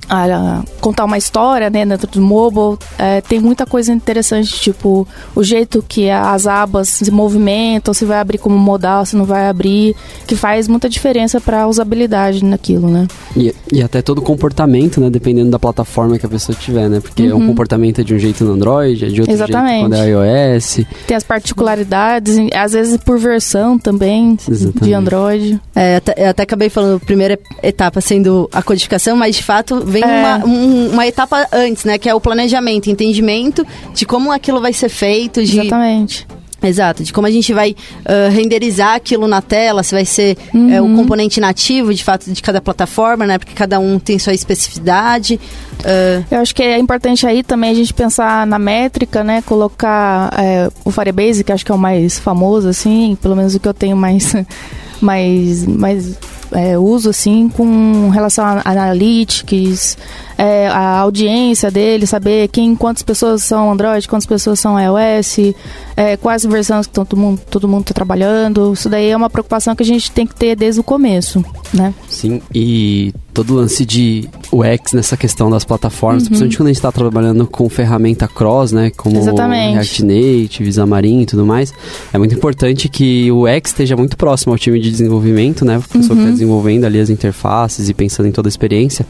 a 0.10 0.64
contar 0.80 1.06
uma 1.06 1.18
história 1.18 1.70
né, 1.70 1.86
dentro 1.86 2.08
do 2.08 2.22
mobile. 2.22 2.78
É, 2.98 3.22
tem 3.22 3.40
muita 3.40 3.66
coisa 3.66 3.92
interessante, 3.94 4.60
tipo 4.60 5.08
o 5.36 5.44
jeito 5.44 5.84
que 5.88 6.10
as 6.10 6.48
abas 6.48 6.90
se 6.90 7.12
movimentam, 7.12 7.94
se 7.94 8.06
vai 8.06 8.20
abrir 8.20 8.38
como 8.38 8.58
modal, 8.58 9.06
se 9.06 9.16
não 9.16 9.26
vai 9.26 9.48
abrir, 9.48 9.96
que 10.26 10.36
faz 10.36 10.68
muita 10.68 10.90
diferença 10.90 11.40
para 11.40 11.64
a 11.64 11.68
usabilidade 11.68 12.44
naquilo, 12.44 12.90
né? 12.90 13.08
E, 13.36 13.54
e, 13.72 13.82
até 13.82 14.02
todo 14.02 14.20
o 14.20 14.22
comportamento, 14.22 15.00
né? 15.00 15.10
Dependendo 15.10 15.52
da 15.52 15.60
plataforma 15.60 16.18
que 16.18 16.26
a 16.26 16.30
pessoa 16.30 16.58
tiver, 16.58 16.90
né? 16.90 17.00
Porque 17.00 17.32
uhum. 17.32 17.44
um 17.44 17.48
comportamento 17.48 18.02
é 18.02 18.04
de 18.04 18.14
um 18.14 18.20
jeito 18.20 18.44
no 18.44 18.54
Android, 18.54 19.06
é 19.06 19.10
de 19.10 19.22
outro 19.22 19.34
Exatamente. 19.34 19.72
jeito 19.72 19.84
quando 19.84 19.96
é 19.96 20.56
iOS. 20.56 20.80
Tem 21.06 21.18
as 21.18 21.24
particularidades, 21.24 22.38
às 22.54 22.74
vezes 22.74 22.98
por 22.98 23.18
versão 23.20 23.78
também 23.78 24.38
Exatamente. 24.48 24.84
de 24.84 24.94
Android. 24.94 25.62
É, 25.76 25.98
até, 25.98 26.14
eu 26.18 26.30
até 26.30 26.44
acabei 26.44 26.70
falando, 26.70 27.00
primeira 27.00 27.40
etapa 27.62 28.02
sendo 28.02 28.50
a 28.52 28.62
codificação, 28.62 29.16
mas 29.16 29.36
de 29.36 29.44
fato 29.44 29.82
vem 30.00 30.04
é. 30.04 30.20
uma, 30.20 30.46
um, 30.46 30.90
uma 30.92 31.08
etapa 31.08 31.48
antes, 31.52 31.84
né? 31.84 31.98
Que 31.98 32.10
é 32.10 32.14
o 32.14 32.22
planejamento, 32.22 32.90
entendimento 32.90 33.66
de 33.94 34.06
como 34.06 34.32
aquilo 34.32 34.62
vai 34.62 34.74
ser 34.74 34.90
feito. 34.90 35.44
De... 35.44 35.60
Exatamente. 35.60 36.28
Exato, 36.62 37.04
de 37.04 37.14
como 37.14 37.28
a 37.28 37.32
gente 37.32 37.54
vai 37.54 37.72
uh, 37.72 38.32
renderizar 38.32 38.96
aquilo 38.96 39.28
na 39.28 39.44
tela, 39.44 39.84
se 39.84 39.94
vai 39.94 40.06
ser 40.06 40.36
uhum. 40.52 40.72
é, 40.72 40.82
o 40.82 40.90
componente 40.96 41.40
nativo, 41.40 41.94
de 41.94 42.04
fato, 42.04 42.32
de 42.32 42.42
cada 42.42 42.60
plataforma, 42.60 43.28
né? 43.28 43.38
Porque 43.38 43.54
cada 43.54 43.80
um 43.80 44.00
tem 44.00 44.18
sua 44.18 44.34
especificidade. 44.34 45.40
Uh... 45.82 46.26
Eu 46.32 46.40
acho 46.40 46.56
que 46.56 46.64
é 46.64 46.80
importante 46.80 47.28
aí 47.28 47.44
também 47.44 47.70
a 47.70 47.76
gente 47.76 47.94
pensar 47.94 48.48
na 48.48 48.58
métrica, 48.58 49.24
né? 49.24 49.44
Colocar 49.44 50.34
é, 50.36 50.68
o 50.84 50.90
Firebase, 50.90 51.44
que 51.44 51.52
acho 51.52 51.64
que 51.64 51.72
é 51.72 51.76
o 51.76 51.78
mais 51.78 52.18
famoso, 52.18 52.68
assim, 52.68 53.16
pelo 53.22 53.36
menos 53.36 53.54
o 53.54 53.60
que 53.60 53.68
eu 53.68 53.74
tenho 53.74 53.96
mais, 53.96 54.34
mais, 55.00 55.64
mais 55.68 56.18
é, 56.52 56.78
uso 56.78 57.10
assim 57.10 57.50
com 57.50 58.10
relação 58.10 58.46
a 58.46 58.62
analytics, 58.66 59.98
é, 60.38 60.68
a 60.68 61.00
audiência 61.00 61.72
dele, 61.72 62.06
saber 62.06 62.48
quem, 62.50 62.76
quantas 62.76 63.04
pessoas 63.04 63.44
são 63.44 63.72
Android, 63.72 64.08
quantas 64.08 64.28
pessoas 64.28 64.60
são 64.60 64.78
iOS, 64.80 65.56
é, 65.96 66.16
quais 66.18 66.46
versões 66.46 66.86
que 66.86 66.94
todo 66.94 67.18
mundo 67.18 67.42
todo 67.50 67.68
mundo 67.68 67.82
está 67.82 67.94
trabalhando. 67.94 68.74
Isso 68.74 68.90
daí 68.90 69.10
é 69.10 69.18
uma 69.18 69.30
preocupação 69.30 69.76
que 69.76 69.84
a 69.84 69.86
gente 69.86 70.12
tem 70.12 70.28
que 70.28 70.36
ter 70.36 70.56
desde 70.56 70.80
o 70.80 70.84
começo, 70.84 71.44
né? 71.74 71.94
Sim, 72.08 72.42
e 72.54 73.14
todo 73.38 73.52
o 73.52 73.56
lance 73.56 73.86
de 73.86 74.28
UX 74.52 74.94
nessa 74.94 75.16
questão 75.16 75.48
das 75.48 75.64
plataformas, 75.64 76.24
uhum. 76.24 76.30
principalmente 76.30 76.58
quando 76.58 76.68
a 76.68 76.70
gente 76.72 76.78
está 76.78 76.92
trabalhando 76.92 77.46
com 77.46 77.70
ferramenta 77.70 78.28
cross, 78.28 78.72
né, 78.72 78.92
como 78.98 79.16
Exatamente. 79.16 79.74
React 79.74 80.06
Native, 80.06 80.74
Xamarin 80.74 81.22
e 81.22 81.26
tudo 81.28 81.46
mais, 81.46 81.72
é 82.12 82.18
muito 82.18 82.34
importante 82.34 82.90
que 82.90 83.32
o 83.32 83.44
UX 83.44 83.70
esteja 83.70 83.96
muito 83.96 84.18
próximo 84.18 84.54
ao 84.54 84.58
time 84.58 84.80
de 84.80 84.90
desenvolvimento, 84.90 85.64
né, 85.64 85.76
a 85.76 85.80
pessoa 85.80 86.02
uhum. 86.02 86.08
que 86.08 86.14
está 86.14 86.32
desenvolvendo 86.32 86.86
ali 86.86 87.00
as 87.00 87.12
interfaces 87.12 87.90
e 87.90 87.94
pensando 87.94 88.28
em 88.28 88.32
toda 88.32 88.48
a 88.48 88.50
experiência, 88.50 89.06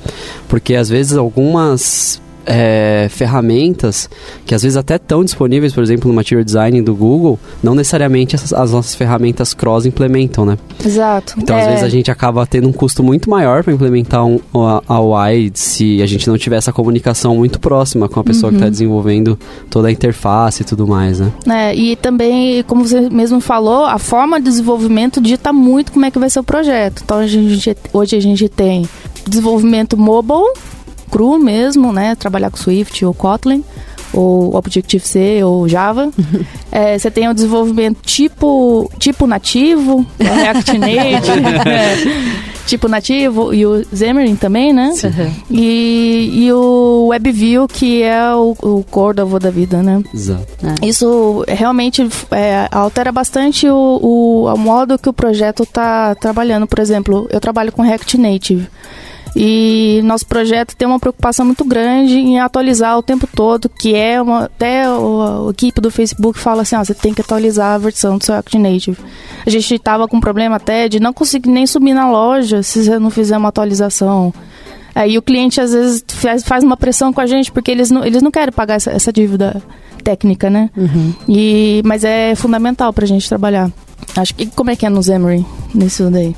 porque 0.50 0.75
às 0.75 0.89
vezes 0.89 1.16
algumas 1.17 2.21
é, 2.47 3.07
ferramentas 3.09 4.09
que 4.45 4.55
às 4.55 4.63
vezes 4.63 4.77
até 4.77 4.95
estão 4.95 5.24
disponíveis, 5.24 5.74
por 5.74 5.83
exemplo, 5.83 6.07
no 6.07 6.13
Material 6.13 6.43
Design 6.43 6.81
do 6.81 6.95
Google, 6.95 7.38
não 7.62 7.75
necessariamente 7.75 8.36
as, 8.36 8.53
as 8.53 8.71
nossas 8.71 8.95
ferramentas 8.95 9.53
cross 9.53 9.86
implementam, 9.86 10.45
né? 10.45 10.57
Exato. 10.83 11.36
Então, 11.38 11.57
é. 11.57 11.62
às 11.62 11.67
vezes, 11.67 11.83
a 11.83 11.89
gente 11.89 12.09
acaba 12.09 12.45
tendo 12.47 12.69
um 12.69 12.71
custo 12.71 13.03
muito 13.03 13.29
maior 13.29 13.63
para 13.63 13.74
implementar 13.74 14.25
um, 14.25 14.39
a, 14.55 14.81
a 14.88 15.01
UI 15.01 15.51
se 15.53 16.01
a 16.01 16.05
gente 16.05 16.27
não 16.27 16.38
tiver 16.38 16.55
essa 16.55 16.71
comunicação 16.71 17.36
muito 17.36 17.59
próxima 17.59 18.07
com 18.07 18.19
a 18.19 18.24
pessoa 18.24 18.43
tá 18.43 18.47
uhum. 18.47 18.51
que 18.51 18.57
está 18.57 18.69
desenvolvendo 18.69 19.38
toda 19.69 19.89
a 19.89 19.91
interface 19.91 20.62
e 20.62 20.65
tudo 20.65 20.88
mais, 20.88 21.19
né? 21.19 21.31
É, 21.50 21.75
e 21.75 21.97
também, 21.97 22.63
como 22.63 22.88
você 22.88 23.09
mesmo 23.09 23.41
falou, 23.41 23.83
a 23.83 24.00
forma 24.00 24.39
de 24.39 24.45
desenvolvimento 24.45 25.19
dita 25.19 25.51
muito 25.51 25.91
como 25.91 26.05
é 26.05 26.12
que 26.12 26.17
vai 26.17 26.29
ser 26.29 26.39
o 26.39 26.43
projeto. 26.43 27.01
Então, 27.03 27.17
a 27.17 27.27
gente, 27.27 27.75
hoje 27.91 28.15
a 28.15 28.21
gente 28.21 28.47
tem 28.47 28.88
desenvolvimento 29.27 29.97
mobile, 29.97 30.53
cru 31.10 31.38
mesmo, 31.38 31.92
né? 31.92 32.16
Trabalhar 32.16 32.52
com 32.52 32.58
Swift 32.58 33.04
ou 33.06 33.14
Kotlin 33.14 33.64
ou 34.14 34.56
Objective-C 34.56 35.44
ou 35.44 35.68
Java. 35.68 36.10
é, 36.72 36.98
você 36.98 37.12
tem 37.12 37.28
o 37.30 37.34
desenvolvimento 37.34 38.00
tipo, 38.02 38.90
tipo 38.98 39.28
nativo, 39.28 40.06
React 40.20 40.78
Native, 40.78 41.70
é, 41.70 41.96
tipo 42.66 42.88
nativo, 42.88 43.54
e 43.54 43.66
o 43.66 43.86
Xamarin 43.96 44.36
também, 44.36 44.74
né? 44.74 44.92
Sim. 44.94 45.10
E, 45.50 46.30
e 46.34 46.52
o 46.52 47.08
WebView, 47.08 47.68
que 47.68 48.04
é 48.04 48.34
o, 48.34 48.56
o 48.62 48.84
Cordova 48.90 49.40
da 49.40 49.50
vida, 49.50 49.82
né? 49.82 50.02
Exato. 50.14 50.48
É. 50.64 50.86
Isso 50.86 51.44
realmente 51.48 52.08
é, 52.32 52.68
altera 52.72 53.12
bastante 53.12 53.68
o, 53.70 54.00
o, 54.02 54.54
o 54.54 54.58
modo 54.58 54.98
que 54.98 55.10
o 55.10 55.14
projeto 55.14 55.64
está 55.64 56.16
trabalhando. 56.16 56.68
Por 56.68 56.80
exemplo, 56.80 57.28
eu 57.30 57.40
trabalho 57.40 57.72
com 57.72 57.82
React 57.82 58.18
Native. 58.18 58.68
E 59.36 60.01
nosso 60.03 60.25
projeto 60.25 60.75
tem 60.75 60.88
uma 60.88 61.00
preocupação 61.00 61.46
muito 61.46 61.63
grande 61.63 62.15
em 62.15 62.39
atualizar 62.39 62.98
o 62.98 63.03
tempo 63.03 63.27
todo, 63.27 63.69
que 63.69 63.96
é 63.96 64.22
uma, 64.22 64.46
até 64.46 64.89
o, 64.89 65.48
a 65.48 65.51
equipe 65.51 65.79
do 65.81 65.91
Facebook 65.91 66.39
fala 66.39 66.62
assim, 66.63 66.75
ó, 66.75 66.84
você 66.84 66.93
tem 66.93 67.13
que 67.13 67.22
atualizar 67.22 67.75
a 67.75 67.77
versão 67.77 68.17
do 68.17 68.24
seu 68.24 68.36
Act 68.36 68.57
Native. 68.57 68.98
A 69.46 69.50
gente 69.50 69.75
estava 69.75 70.07
com 70.07 70.19
problema 70.19 70.55
até 70.55 70.88
de 70.88 71.00
não 71.00 71.13
conseguir 71.13 71.50
nem 71.50 71.67
subir 71.67 71.93
na 71.93 72.10
loja 72.10 72.63
se 72.63 72.84
você 72.84 73.00
não 73.00 73.10
fizer 73.10 73.38
uma 73.38 73.50
atualização. 73.50 74.34
Aí 74.96 75.15
o 75.17 75.22
cliente 75.22 75.62
às 75.62 75.74
vezes 75.74 76.03
faz, 76.07 76.43
faz 76.43 76.63
uma 76.63 76.75
pressão 76.75 77.13
com 77.13 77.22
a 77.22 77.27
gente 77.27 77.51
porque 77.51 77.69
eles 77.69 77.91
não, 77.91 78.03
eles 78.03 78.24
não 78.24 78.31
querem 78.31 78.51
pagar 78.51 78.75
essa, 78.75 78.91
essa 78.91 79.13
dívida 79.13 79.62
técnica, 80.03 80.50
né? 80.50 80.72
Uhum. 80.75 81.13
E, 81.29 81.81
mas 81.86 82.03
é 82.03 82.34
fundamental 82.34 82.91
para 82.91 83.03
a 83.03 83.07
gente 83.07 83.29
trabalhar. 83.29 83.72
Acho 84.15 84.34
que 84.34 84.48
como 84.48 84.72
é 84.72 84.75
que 84.75 84.86
é 84.86 84.89
no 84.89 85.03
Xamarin, 85.03 85.46
nisso 85.75 86.10
daí? 86.10 86.36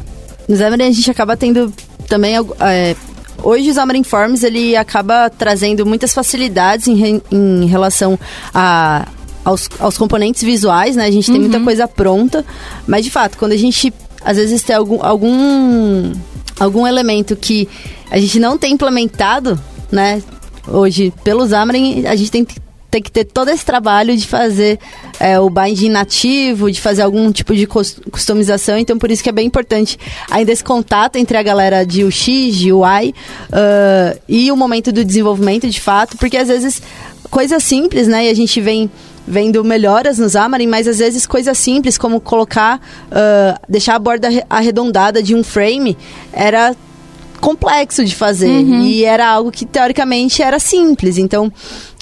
No 0.47 0.57
Xamarin 0.57 0.83
a 0.83 0.91
gente 0.91 1.09
acaba 1.09 1.37
tendo 1.37 1.71
também 2.09 2.35
é, 2.59 2.95
hoje 3.43 3.69
o 3.69 3.73
Xamarin 3.73 4.03
Forms 4.03 4.43
ele 4.43 4.75
acaba 4.75 5.29
trazendo 5.29 5.85
muitas 5.85 6.13
facilidades 6.13 6.87
em, 6.87 7.21
em 7.31 7.65
relação 7.67 8.19
a 8.53 9.07
aos, 9.43 9.69
aos, 9.79 9.97
componentes 9.97 10.43
visuais, 10.43 10.95
né? 10.95 11.05
A 11.05 11.11
gente 11.11 11.27
tem 11.27 11.35
uhum. 11.35 11.41
muita 11.43 11.59
coisa 11.61 11.87
pronta, 11.87 12.45
mas 12.85 13.05
de 13.05 13.09
fato, 13.09 13.37
quando 13.37 13.53
a 13.53 13.57
gente 13.57 13.93
às 14.23 14.35
vezes 14.35 14.61
tem 14.61 14.75
algum 14.75 15.01
algum 15.01 16.11
algum 16.59 16.85
elemento 16.85 17.35
que 17.35 17.67
a 18.11 18.19
gente 18.19 18.39
não 18.39 18.57
tem 18.57 18.73
implementado, 18.73 19.59
né? 19.91 20.21
Hoje, 20.67 21.13
pelo 21.23 21.47
Xamarin, 21.47 22.05
a 22.05 22.15
gente 22.15 22.29
tem 22.29 22.43
que 22.43 22.59
tem 22.91 23.01
que 23.01 23.11
ter 23.11 23.23
todo 23.23 23.49
esse 23.49 23.63
trabalho 23.63 24.15
de 24.17 24.27
fazer 24.27 24.79
é, 25.19 25.39
o 25.39 25.49
binding 25.49 25.89
nativo, 25.89 26.71
de 26.71 26.79
fazer 26.79 27.01
algum 27.01 27.31
tipo 27.31 27.55
de 27.55 27.67
customização. 27.67 28.77
Então, 28.77 28.97
por 28.97 29.11
isso 29.11 29.21
que 29.21 29.29
é 29.29 29.31
bem 29.31 29.47
importante 29.47 29.97
ainda 30.29 30.51
esse 30.51 30.63
contato 30.63 31.17
entre 31.17 31.37
a 31.37 31.43
galera 31.43 31.85
de 31.85 32.03
UX, 32.03 32.25
de 32.55 32.71
UI 32.71 33.13
uh, 33.49 34.19
e 34.27 34.51
o 34.51 34.55
momento 34.55 34.91
do 34.91 35.03
desenvolvimento, 35.03 35.69
de 35.69 35.81
fato, 35.81 36.17
porque 36.17 36.37
às 36.37 36.47
vezes 36.47 36.81
coisas 37.29 37.63
simples, 37.63 38.07
né? 38.07 38.25
E 38.25 38.29
a 38.29 38.33
gente 38.33 38.59
vem 38.61 38.89
vendo 39.27 39.63
melhoras 39.63 40.17
no 40.17 40.27
Xamarin, 40.27 40.65
mas 40.65 40.87
às 40.87 40.97
vezes 40.97 41.27
coisas 41.27 41.57
simples 41.57 41.97
como 41.97 42.19
colocar, 42.19 42.79
uh, 43.11 43.59
deixar 43.67 43.95
a 43.95 43.99
borda 43.99 44.27
arredondada 44.49 45.21
de 45.21 45.35
um 45.35 45.43
frame 45.43 45.95
era 46.33 46.75
complexo 47.39 48.03
de 48.03 48.15
fazer. 48.15 48.49
Uhum. 48.49 48.81
E 48.81 49.03
era 49.03 49.27
algo 49.27 49.51
que 49.51 49.65
teoricamente 49.65 50.41
era 50.41 50.59
simples. 50.59 51.17
Então, 51.17 51.51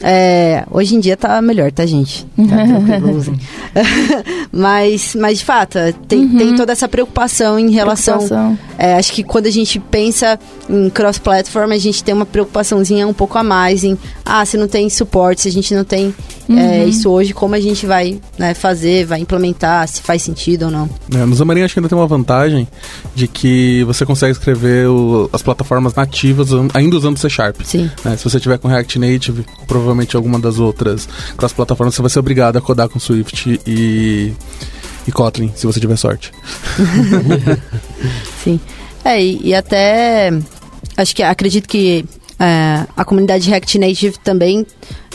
é, 0.01 0.63
hoje 0.70 0.96
em 0.96 1.00
dia 1.00 1.18
tá 1.18 1.42
melhor, 1.42 1.72
tá, 1.72 1.86
gente? 1.86 2.27
Tá 2.36 3.82
mas, 4.51 5.16
mas, 5.16 5.39
de 5.39 5.46
fato, 5.46 5.80
tem, 6.08 6.20
uhum. 6.20 6.38
tem 6.38 6.56
toda 6.56 6.72
essa 6.72 6.88
preocupação 6.88 7.58
em 7.58 7.72
relação. 7.72 8.18
Preocupação. 8.18 8.60
É, 8.77 8.96
acho 8.96 9.12
que 9.12 9.24
quando 9.24 9.48
a 9.48 9.51
gente 9.51 9.80
pensa 9.80 10.39
em 10.70 10.89
cross-platform, 10.89 11.72
a 11.72 11.77
gente 11.77 12.04
tem 12.04 12.13
uma 12.13 12.27
preocupaçãozinha 12.27 13.08
um 13.08 13.13
pouco 13.13 13.39
a 13.39 13.44
mais 13.44 13.84
em, 13.84 13.98
ah, 14.24 14.46
se 14.46 14.56
não 14.56 14.68
tem 14.68 14.88
suporte, 14.89 15.42
se 15.42 15.48
a 15.48 15.51
gente 15.51 15.74
não 15.74 15.84
tem 15.84 16.13
é, 16.48 16.51
uhum. 16.51 16.60
é, 16.60 16.86
isso 16.86 17.10
hoje, 17.10 17.34
como 17.34 17.56
a 17.56 17.60
gente 17.60 17.86
vai 17.88 18.22
né, 18.38 18.54
fazer, 18.54 19.06
vai 19.06 19.20
implementar, 19.20 19.88
se 19.88 20.01
faz 20.01 20.22
sentido 20.22 20.66
ou 20.66 20.72
não. 20.72 20.89
É, 21.13 21.25
no 21.25 21.36
Xamarin 21.36 21.63
acho 21.63 21.74
que 21.74 21.80
ainda 21.80 21.89
tem 21.89 21.98
uma 21.98 22.08
vantagem 22.08 22.68
de 23.16 23.27
que 23.27 23.84
você 23.84 24.06
consegue 24.06 24.34
escrever 24.34 24.88
o, 24.88 25.27
as 25.34 25.42
plataformas 25.42 25.96
nativas 25.96 26.50
ainda 26.74 26.96
usando 26.96 27.18
C 27.18 27.30
Sharp. 27.30 27.62
Sim. 27.63 27.89
É, 28.06 28.16
se 28.16 28.24
você 28.24 28.39
tiver 28.39 28.60
com 28.60 28.68
React 28.68 29.00
Native, 29.00 29.46
provavelmente 29.68 29.87
alguma 30.15 30.39
das 30.39 30.60
outras 30.60 31.08
class 31.38 31.53
plataformas, 31.53 31.96
você 31.96 32.01
vai 32.01 32.10
ser 32.10 32.20
obrigado 32.20 32.58
a 32.58 32.62
codar 32.62 32.89
com 32.89 33.00
Swift 33.00 33.60
e, 33.65 34.34
e 35.08 35.12
Kotlin, 35.12 35.51
se 35.56 35.65
você 35.65 35.79
tiver 35.79 35.98
sorte. 35.98 36.32
Sim. 38.44 38.60
É, 39.03 39.24
e, 39.24 39.48
e 39.48 39.56
até 39.56 40.32
acho 40.98 41.15
que 41.15 41.24
acredito 41.24 41.67
que 41.67 42.06
é, 42.39 42.86
a 42.96 43.03
comunidade 43.03 43.50
React 43.50 43.79
Native 43.79 44.20
também 44.20 44.65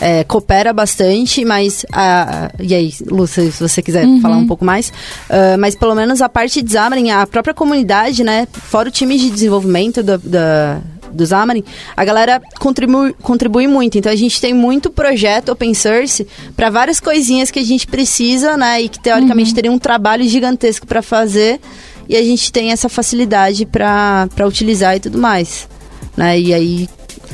é, 0.00 0.24
coopera 0.24 0.72
bastante, 0.72 1.44
mas 1.44 1.86
a, 1.92 2.50
e 2.58 2.74
aí, 2.74 2.92
Lúcia, 3.06 3.48
se 3.50 3.62
você 3.62 3.80
quiser 3.80 4.04
uhum. 4.04 4.20
falar 4.20 4.36
um 4.36 4.46
pouco 4.46 4.64
mais, 4.64 4.88
uh, 5.30 5.56
mas 5.58 5.76
pelo 5.76 5.94
menos 5.94 6.20
a 6.20 6.28
parte 6.28 6.60
de 6.60 6.72
Xamarin, 6.72 7.10
a 7.10 7.24
própria 7.24 7.54
comunidade, 7.54 8.24
né, 8.24 8.48
fora 8.52 8.88
o 8.88 8.92
time 8.92 9.16
de 9.16 9.30
desenvolvimento 9.30 10.02
do, 10.02 10.18
da, 10.18 10.80
do 11.12 11.26
Xamarin, 11.26 11.62
a 11.96 12.04
galera 12.04 12.40
contribui, 12.58 13.14
contribui 13.22 13.66
muito. 13.66 13.98
Então 13.98 14.10
a 14.10 14.16
gente 14.16 14.40
tem 14.40 14.52
muito 14.54 14.90
projeto 14.90 15.50
open 15.52 15.74
source 15.74 16.26
para 16.56 16.70
várias 16.70 16.98
coisinhas 17.00 17.50
que 17.50 17.58
a 17.58 17.64
gente 17.64 17.86
precisa, 17.86 18.56
né, 18.56 18.82
e 18.82 18.88
que 18.88 18.98
teoricamente 19.00 19.50
uhum. 19.50 19.54
teria 19.54 19.72
um 19.72 19.78
trabalho 19.78 20.24
gigantesco 20.24 20.86
para 20.86 21.02
fazer, 21.02 21.60
e 22.08 22.16
a 22.16 22.22
gente 22.22 22.50
tem 22.52 22.72
essa 22.72 22.88
facilidade 22.88 23.64
para 23.66 24.28
utilizar 24.46 24.96
e 24.96 25.00
tudo 25.00 25.18
mais. 25.18 25.68
Né? 26.16 26.38
E 26.40 26.52
aí 26.54 26.88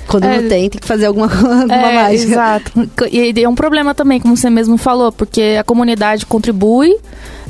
Quando 0.07 0.25
É. 0.25 0.41
não 0.41 0.49
tem, 0.49 0.71
tem 0.71 0.81
que 0.81 0.87
fazer 0.87 1.05
alguma, 1.07 1.27
alguma 1.31 1.75
É, 1.75 1.95
mágica. 1.95 2.33
exato. 2.33 2.73
E 3.13 3.43
é 3.43 3.49
um 3.49 3.55
problema 3.55 3.95
também, 3.95 4.19
como 4.19 4.37
você 4.37 4.49
mesmo 4.49 4.79
falou, 4.79 5.13
porque 5.13 5.57
a 5.61 5.65
comunidade 5.65 6.25
contribui, 6.25 6.97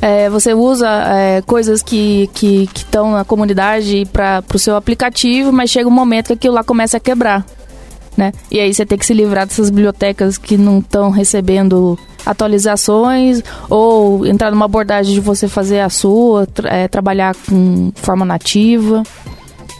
é, 0.01 0.29
você 0.29 0.53
usa 0.53 0.87
é, 0.87 1.41
coisas 1.41 1.81
que 1.81 2.29
estão 2.75 3.11
na 3.11 3.25
comunidade 3.25 4.07
para 4.11 4.43
o 4.53 4.59
seu 4.59 4.75
aplicativo, 4.75 5.51
mas 5.51 5.69
chega 5.69 5.87
um 5.87 5.91
momento 5.91 6.27
que 6.27 6.33
aquilo 6.33 6.55
lá 6.55 6.63
começa 6.63 6.97
a 6.97 6.99
quebrar. 6.99 7.45
Né? 8.17 8.33
E 8.51 8.59
aí 8.59 8.73
você 8.73 8.85
tem 8.85 8.97
que 8.97 9.05
se 9.05 9.13
livrar 9.13 9.47
dessas 9.47 9.69
bibliotecas 9.69 10.37
que 10.37 10.57
não 10.57 10.79
estão 10.79 11.09
recebendo 11.09 11.97
atualizações 12.25 13.41
ou 13.69 14.25
entrar 14.25 14.51
numa 14.51 14.65
abordagem 14.65 15.13
de 15.13 15.21
você 15.21 15.47
fazer 15.47 15.79
a 15.79 15.89
sua, 15.89 16.45
tra- 16.45 16.69
é, 16.69 16.87
trabalhar 16.87 17.33
com 17.47 17.91
forma 17.95 18.25
nativa 18.25 19.03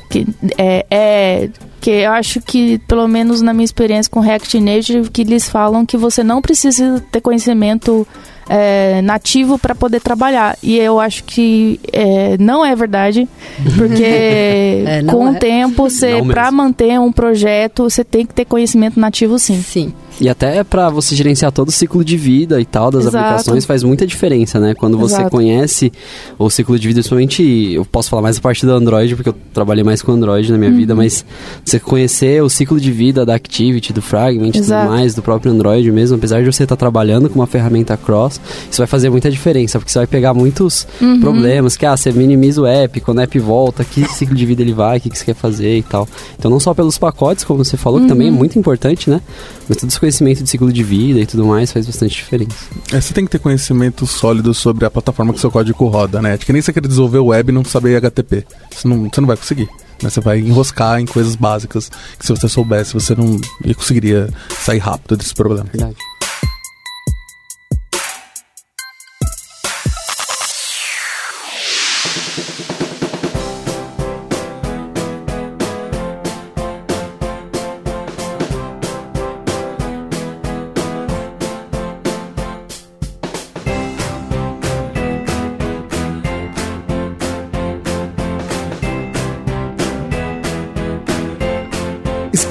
que 0.10 0.26
é, 0.58 0.86
é 0.90 1.50
que 1.80 1.92
eu 1.92 2.12
acho 2.12 2.42
que 2.42 2.80
pelo 2.88 3.08
menos 3.08 3.42
na 3.42 3.54
minha 3.54 3.66
experiência 3.66 4.10
com 4.10 4.20
React 4.20 4.60
Native 4.60 5.10
que 5.10 5.22
eles 5.22 5.48
falam 5.48 5.86
que 5.86 5.98
você 5.98 6.24
não 6.24 6.42
precisa 6.42 7.04
ter 7.12 7.22
conhecimento 7.22 8.08
é, 8.50 9.02
nativo 9.04 9.60
para 9.60 9.76
poder 9.76 10.02
trabalhar 10.02 10.58
e 10.62 10.78
eu 10.78 11.00
acho 11.00 11.24
que 11.24 11.80
é, 11.94 12.36
não 12.40 12.66
é 12.66 12.76
verdade 12.76 13.30
porque 13.78 14.84
com 15.10 15.28
é. 15.28 15.32
o 15.32 15.36
tempo 15.36 15.88
para 16.28 16.52
manter 16.52 17.00
um 17.00 17.12
projeto 17.12 17.84
você 17.84 18.04
tem 18.04 18.26
que 18.26 18.34
ter 18.34 18.46
conhecimento 18.46 19.00
nativo 19.00 19.38
sim 19.38 19.62
Sim. 19.62 19.94
E 20.22 20.28
até 20.28 20.64
pra 20.66 20.90
você 20.90 21.16
gerenciar 21.16 21.50
todo 21.52 21.70
o 21.70 21.72
ciclo 21.72 22.04
de 22.04 22.18
vida 22.18 22.60
e 22.60 22.66
tal 22.66 22.92
das 22.92 23.06
Exato. 23.06 23.18
aplicações 23.18 23.64
faz 23.66 23.84
muita 23.84 24.06
diferença, 24.06 24.60
né? 24.60 24.74
Quando 24.76 24.98
você 24.98 25.16
Exato. 25.22 25.30
conhece 25.32 25.94
o 26.38 26.50
ciclo 26.50 26.78
de 26.78 26.88
vida, 26.90 26.98
principalmente, 27.00 27.42
eu 27.74 27.86
posso 27.86 28.10
falar 28.10 28.22
mais 28.24 28.38
a 28.38 28.42
parte 28.42 28.66
do 28.66 28.72
Android, 28.74 29.16
porque 29.16 29.30
eu 29.30 29.36
trabalhei 29.54 29.84
mais 29.84 30.02
com 30.02 30.12
Android 30.12 30.52
na 30.52 30.58
minha 30.58 30.72
Uhum. 30.72 30.76
vida, 30.78 30.94
mas 30.94 31.24
você 31.64 31.80
conhecer 31.80 32.44
o 32.44 32.50
ciclo 32.50 32.80
de 32.82 32.92
vida 32.92 33.26
da 33.26 33.34
Activity, 33.34 33.94
do 33.94 34.02
Fragment 34.02 34.50
e 34.50 34.52
tudo 34.62 34.68
mais, 34.90 35.16
do 35.16 35.22
próprio 35.22 35.54
Android 35.54 35.90
mesmo, 35.90 36.18
apesar 36.18 36.44
de 36.44 36.52
você 36.52 36.64
estar 36.64 36.76
trabalhando 36.76 37.30
com 37.30 37.40
uma 37.40 37.48
ferramenta 37.48 37.96
cross, 37.96 38.42
isso 38.70 38.80
vai 38.80 38.88
fazer 38.88 39.10
muita 39.10 39.32
diferença, 39.32 39.80
porque 39.80 39.92
você 39.92 40.00
vai 40.00 40.08
pegar 40.08 40.34
muitos 40.34 40.86
Uhum. 41.02 41.22
problemas, 41.22 41.78
que 41.78 41.86
ah, 41.86 41.96
você 41.96 42.12
minimiza 42.12 42.62
o 42.62 42.66
app, 42.66 43.00
quando 43.00 43.20
o 43.20 43.22
app 43.22 43.40
volta, 43.40 43.86
que 43.86 44.04
ciclo 44.14 44.36
de 44.36 44.46
vida 44.46 44.62
ele 44.62 44.74
vai, 44.74 44.98
o 44.98 45.02
que, 45.02 45.10
que 45.10 45.18
você 45.18 45.24
quer 45.24 45.36
fazer 45.36 45.78
e 45.78 45.84
tal. 45.84 46.08
Então 46.38 46.52
não 46.52 46.60
só 46.60 46.74
pelos 46.74 46.98
pacotes, 46.98 47.46
como 47.46 47.64
você 47.64 47.78
falou, 47.78 48.02
que 48.02 48.08
também 48.08 48.28
é 48.28 48.32
Uhum. 48.32 48.36
muito 48.38 48.60
importante, 48.60 49.10
né? 49.10 49.22
Mas 49.70 49.78
todo 49.78 49.90
esse 49.90 50.00
conhecimento 50.00 50.44
de 50.44 50.50
ciclo 50.50 50.74
de 50.74 50.84
vida 50.84 51.20
e 51.20 51.26
tudo 51.28 51.46
mais 51.46 51.72
faz 51.72 51.86
bastante 51.86 52.16
diferença. 52.16 52.56
É, 52.92 53.00
você 53.00 53.14
tem 53.14 53.24
que 53.24 53.32
ter 53.32 53.38
conhecimento 53.38 54.08
sólido 54.08 54.52
sobre 54.54 54.84
a 54.84 54.90
plataforma 54.90 55.32
que 55.32 55.40
seu 55.40 55.52
código 55.52 55.88
roda, 55.88 56.22
né? 56.22 56.34
É 56.34 56.38
que 56.38 56.52
nem 56.52 56.62
você 56.62 56.74
querer 56.74 56.88
desenvolver 56.88 57.20
web 57.20 57.52
e 57.52 57.54
não 57.54 57.64
saber 57.64 57.96
HTTP. 57.96 58.46
Você 58.72 58.88
não, 58.88 59.08
você 59.08 59.22
não 59.22 59.28
vai 59.28 59.38
conseguir. 59.38 59.70
Né? 60.02 60.10
Você 60.10 60.20
vai 60.20 60.40
enroscar 60.40 61.00
em 61.00 61.06
coisas 61.06 61.36
básicas 61.36 61.90
que 62.18 62.26
se 62.26 62.32
você 62.34 62.50
soubesse, 62.50 62.94
você 62.94 63.14
não 63.14 63.40
conseguiria 63.76 64.30
sair 64.60 64.80
rápido 64.80 65.16
desse 65.16 65.36
problema. 65.36 65.66
Verdade. 65.72 65.96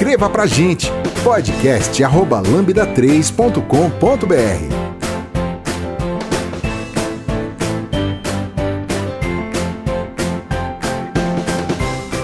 Escreva 0.08 0.30
pra 0.30 0.46
gente 0.46 0.90
podcast 1.22 2.02
arroba 2.02 2.40
lambda3.com.br 2.40 3.58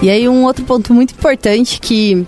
E 0.01 0.09
aí 0.09 0.27
um 0.27 0.45
outro 0.45 0.65
ponto 0.65 0.95
muito 0.95 1.13
importante 1.13 1.79
que 1.79 2.25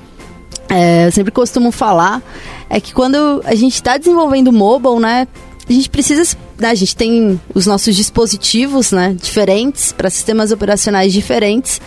é, 0.69 1.07
eu 1.07 1.11
sempre 1.11 1.31
costumo 1.31 1.71
falar 1.71 2.21
é 2.69 2.79
que 2.79 2.93
quando 2.93 3.41
a 3.43 3.55
gente 3.55 3.73
está 3.73 3.97
desenvolvendo 3.97 4.53
mobile, 4.53 4.99
né, 4.99 5.27
a 5.67 5.73
gente 5.73 5.89
precisa, 5.89 6.37
né, 6.59 6.69
a 6.69 6.75
gente 6.75 6.95
tem 6.95 7.41
os 7.55 7.65
nossos 7.65 7.95
dispositivos, 7.95 8.91
né, 8.91 9.17
diferentes 9.19 9.91
para 9.91 10.11
sistemas 10.11 10.51
operacionais 10.51 11.11
diferentes. 11.11 11.81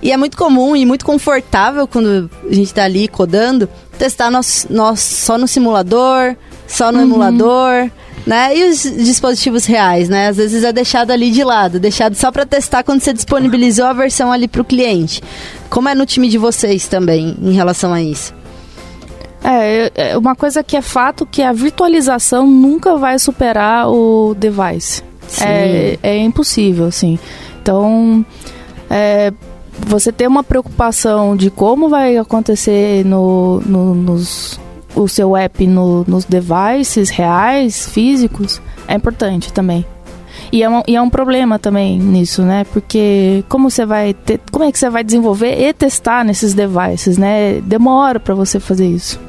E 0.00 0.12
é 0.12 0.16
muito 0.16 0.36
comum 0.36 0.76
e 0.76 0.86
muito 0.86 1.04
confortável 1.04 1.86
quando 1.86 2.30
a 2.44 2.54
gente 2.54 2.66
está 2.66 2.84
ali 2.84 3.08
codando 3.08 3.68
testar 3.98 4.30
nós, 4.30 4.66
nós 4.70 5.00
só 5.00 5.36
no 5.36 5.48
simulador, 5.48 6.36
só 6.66 6.92
no 6.92 7.00
emulador, 7.00 7.90
né? 8.24 8.56
E 8.56 8.70
os 8.70 8.82
dispositivos 8.82 9.66
reais, 9.66 10.08
né? 10.08 10.28
Às 10.28 10.36
vezes 10.36 10.62
é 10.62 10.72
deixado 10.72 11.10
ali 11.10 11.30
de 11.30 11.42
lado, 11.42 11.80
deixado 11.80 12.14
só 12.14 12.30
para 12.30 12.46
testar 12.46 12.84
quando 12.84 13.00
você 13.00 13.12
disponibilizou 13.12 13.86
a 13.86 13.92
versão 13.92 14.30
ali 14.30 14.46
para 14.46 14.62
o 14.62 14.64
cliente. 14.64 15.20
Como 15.68 15.88
é 15.88 15.94
no 15.94 16.06
time 16.06 16.28
de 16.28 16.38
vocês 16.38 16.86
também 16.86 17.36
em 17.42 17.52
relação 17.52 17.92
a 17.92 18.00
isso? 18.00 18.32
É, 19.42 19.92
é 19.94 20.18
uma 20.18 20.34
coisa 20.34 20.62
que 20.62 20.76
é 20.76 20.82
fato 20.82 21.26
que 21.26 21.42
a 21.42 21.52
virtualização 21.52 22.46
nunca 22.46 22.96
vai 22.96 23.18
superar 23.18 23.88
o 23.88 24.34
device. 24.36 25.02
É, 25.40 25.98
é 26.02 26.18
impossível, 26.18 26.86
assim. 26.86 27.18
Então, 27.60 28.24
é, 28.90 29.32
você 29.86 30.12
ter 30.12 30.26
uma 30.26 30.42
preocupação 30.44 31.36
de 31.36 31.50
como 31.50 31.88
vai 31.88 32.16
acontecer 32.16 33.04
no, 33.04 33.60
no- 33.64 33.94
nos, 33.94 34.60
o 34.94 35.08
seu 35.08 35.36
app 35.36 35.66
no- 35.66 36.04
nos 36.06 36.24
devices 36.24 37.10
reais, 37.10 37.88
físicos, 37.88 38.60
é 38.86 38.94
importante 38.94 39.52
também. 39.52 39.84
E 40.50 40.62
é, 40.62 40.68
um, 40.70 40.82
e 40.86 40.96
é 40.96 41.02
um 41.02 41.10
problema 41.10 41.58
também 41.58 41.98
nisso, 41.98 42.42
né? 42.42 42.64
Porque 42.72 43.44
como 43.48 43.70
você 43.70 43.84
vai 43.84 44.14
ter, 44.14 44.40
como 44.50 44.64
é 44.64 44.72
que 44.72 44.78
você 44.78 44.88
vai 44.88 45.04
desenvolver 45.04 45.60
e 45.60 45.72
testar 45.74 46.24
nesses 46.24 46.54
devices, 46.54 47.18
né? 47.18 47.60
Demora 47.62 48.18
para 48.18 48.34
você 48.34 48.58
fazer 48.58 48.86
isso. 48.88 49.20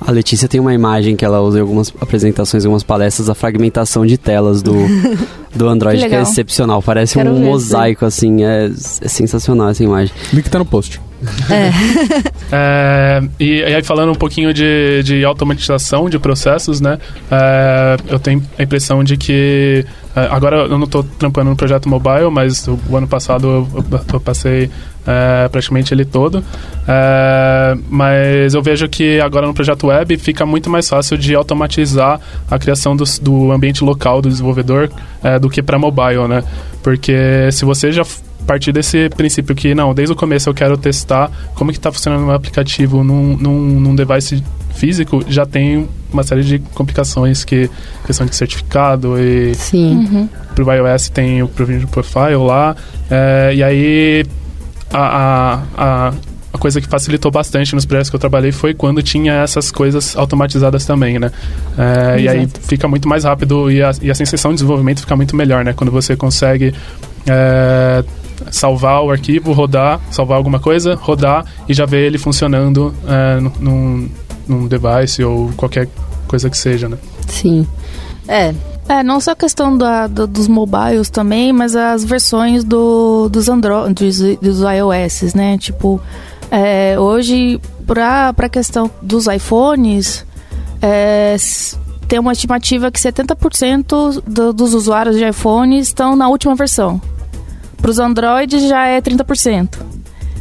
A 0.00 0.10
Letícia 0.10 0.48
tem 0.48 0.60
uma 0.60 0.74
imagem 0.74 1.16
que 1.16 1.24
ela 1.24 1.40
usa 1.40 1.58
em 1.58 1.60
algumas 1.62 1.92
apresentações, 2.00 2.64
em 2.64 2.66
algumas 2.66 2.82
palestras, 2.82 3.28
a 3.30 3.34
fragmentação 3.34 4.04
de 4.04 4.18
telas 4.18 4.62
do, 4.62 4.74
do 5.54 5.68
Android, 5.68 6.02
Que 6.02 6.08
que, 6.08 6.14
é 6.14 6.22
excepcional. 6.22 6.82
Parece 6.82 7.14
Quero 7.14 7.30
um 7.30 7.40
ver 7.40 7.46
mosaico, 7.46 8.04
assim, 8.04 8.44
é, 8.44 8.66
é 8.66 9.08
sensacional 9.08 9.70
essa 9.70 9.82
imagem. 9.82 10.14
Link 10.32 10.48
tá 10.48 10.58
no 10.58 10.66
post. 10.66 11.00
É, 12.52 13.20
e, 13.40 13.56
e 13.58 13.74
aí 13.74 13.82
falando 13.82 14.12
um 14.12 14.14
pouquinho 14.14 14.54
de, 14.54 15.02
de 15.02 15.24
automatização 15.24 16.08
de 16.08 16.16
processos, 16.16 16.80
né? 16.80 16.96
é, 17.28 17.96
eu 18.08 18.20
tenho 18.20 18.40
a 18.56 18.62
impressão 18.62 19.02
de 19.02 19.16
que 19.16 19.84
é, 19.84 20.05
agora 20.30 20.56
eu 20.58 20.78
não 20.78 20.84
estou 20.84 21.02
trampando 21.02 21.50
no 21.50 21.56
projeto 21.56 21.88
mobile, 21.88 22.30
mas 22.30 22.66
o, 22.68 22.78
o 22.88 22.96
ano 22.96 23.06
passado 23.06 23.46
eu, 23.46 23.68
eu- 23.92 24.00
eu 24.14 24.20
passei 24.20 24.70
é, 25.06 25.48
praticamente 25.48 25.92
ele 25.94 26.04
todo. 26.04 26.42
É, 26.88 27.76
mas 27.88 28.54
eu 28.54 28.62
vejo 28.62 28.88
que 28.88 29.20
agora 29.20 29.46
no 29.46 29.54
projeto 29.54 29.88
web 29.88 30.16
fica 30.18 30.46
muito 30.46 30.70
mais 30.70 30.88
fácil 30.88 31.18
de 31.18 31.34
automatizar 31.34 32.20
a 32.50 32.58
criação 32.58 32.96
dos- 32.96 33.18
do, 33.18 33.52
ambiente 33.52 33.84
local 33.84 34.22
do 34.22 34.28
desenvolvedor 34.28 34.90
é, 35.22 35.38
do 35.38 35.48
que 35.50 35.62
para 35.62 35.78
mobile, 35.78 36.26
né? 36.28 36.42
Porque 36.82 37.48
se 37.52 37.64
você 37.64 37.92
já 37.92 38.04
partir 38.46 38.70
desse 38.72 39.08
princípio 39.10 39.54
que, 39.56 39.74
não, 39.74 39.92
desde 39.92 40.12
o 40.12 40.16
começo 40.16 40.48
eu 40.48 40.54
quero 40.54 40.76
testar 40.76 41.30
como 41.56 41.72
que 41.72 41.78
está 41.78 41.90
funcionando 41.90 42.22
o 42.22 42.26
meu 42.26 42.34
aplicativo 42.34 43.02
num, 43.02 43.36
num, 43.36 43.80
num 43.80 43.94
device 43.96 44.42
físico, 44.76 45.24
já 45.28 45.44
tem 45.44 45.88
uma 46.12 46.22
série 46.22 46.42
de 46.42 46.58
complicações 46.74 47.44
que 47.44 47.68
questão 48.06 48.26
de 48.26 48.34
certificado 48.36 49.18
e 49.18 49.54
Sim. 49.54 49.96
Uhum. 50.12 50.28
pro 50.54 50.72
iOS 50.72 51.08
tem 51.08 51.42
o 51.42 51.48
Provision 51.48 51.88
Profile 51.88 52.36
lá, 52.36 52.76
é, 53.10 53.52
e 53.54 53.62
aí 53.62 54.24
a, 54.92 54.98
a, 54.98 55.62
a, 55.76 56.12
a 56.52 56.58
coisa 56.58 56.80
que 56.80 56.86
facilitou 56.88 57.30
bastante 57.30 57.74
nos 57.74 57.84
projetos 57.84 58.08
que 58.10 58.16
eu 58.16 58.20
trabalhei 58.20 58.52
foi 58.52 58.72
quando 58.72 59.02
tinha 59.02 59.32
essas 59.42 59.70
coisas 59.70 60.16
automatizadas 60.16 60.86
também, 60.86 61.18
né? 61.18 61.30
É, 61.76 62.20
e 62.20 62.28
aí 62.28 62.48
fica 62.62 62.86
muito 62.88 63.08
mais 63.08 63.24
rápido 63.24 63.70
e 63.70 63.82
a, 63.82 63.90
e 64.00 64.10
a 64.10 64.14
sensação 64.14 64.52
de 64.52 64.56
desenvolvimento 64.56 65.00
fica 65.00 65.16
muito 65.16 65.34
melhor, 65.36 65.64
né? 65.64 65.72
Quando 65.74 65.90
você 65.90 66.16
consegue 66.16 66.72
é, 67.26 68.04
salvar 68.50 69.02
o 69.02 69.10
arquivo, 69.10 69.52
rodar, 69.52 70.00
salvar 70.10 70.36
alguma 70.38 70.60
coisa, 70.60 70.94
rodar 70.94 71.44
e 71.68 71.74
já 71.74 71.84
ver 71.84 72.06
ele 72.06 72.16
funcionando 72.18 72.94
é, 73.06 73.40
num- 73.60 74.08
num, 74.48 74.66
device 74.66 75.22
ou 75.24 75.50
qualquer 75.56 75.88
coisa 76.28 76.48
que 76.50 76.56
seja, 76.58 76.88
né? 76.88 76.96
Sim. 77.28 77.66
É, 78.28 78.54
É, 78.88 79.02
não 79.02 79.18
só 79.20 79.32
a 79.32 79.36
questão 79.36 79.76
da, 79.76 80.06
do- 80.06 80.28
dos 80.28 80.46
mobiles 80.46 81.10
também, 81.10 81.52
mas 81.52 81.74
as 81.74 82.04
versões 82.04 82.62
do, 82.62 83.28
dos 83.28 83.48
Android, 83.48 83.92
dos, 83.94 84.18
dos 84.38 84.60
iOS, 84.60 85.34
né? 85.34 85.58
Tipo, 85.58 86.00
é, 86.52 86.96
hoje, 86.98 87.60
pra, 87.84 88.32
pra 88.32 88.48
questão 88.48 88.88
dos 89.02 89.26
iPhones, 89.26 90.24
é, 90.80 91.34
tem 92.06 92.20
uma 92.20 92.32
estimativa 92.32 92.88
que 92.92 93.00
70% 93.00 94.22
do, 94.24 94.52
dos 94.52 94.72
usuários 94.72 95.16
de 95.16 95.24
iPhone 95.28 95.76
estão 95.80 96.14
na 96.14 96.28
última 96.28 96.54
versão. 96.54 97.00
Para 97.82 97.90
os 97.90 97.98
Androids 97.98 98.68
já 98.68 98.86
é 98.86 99.00
30%. 99.00 99.78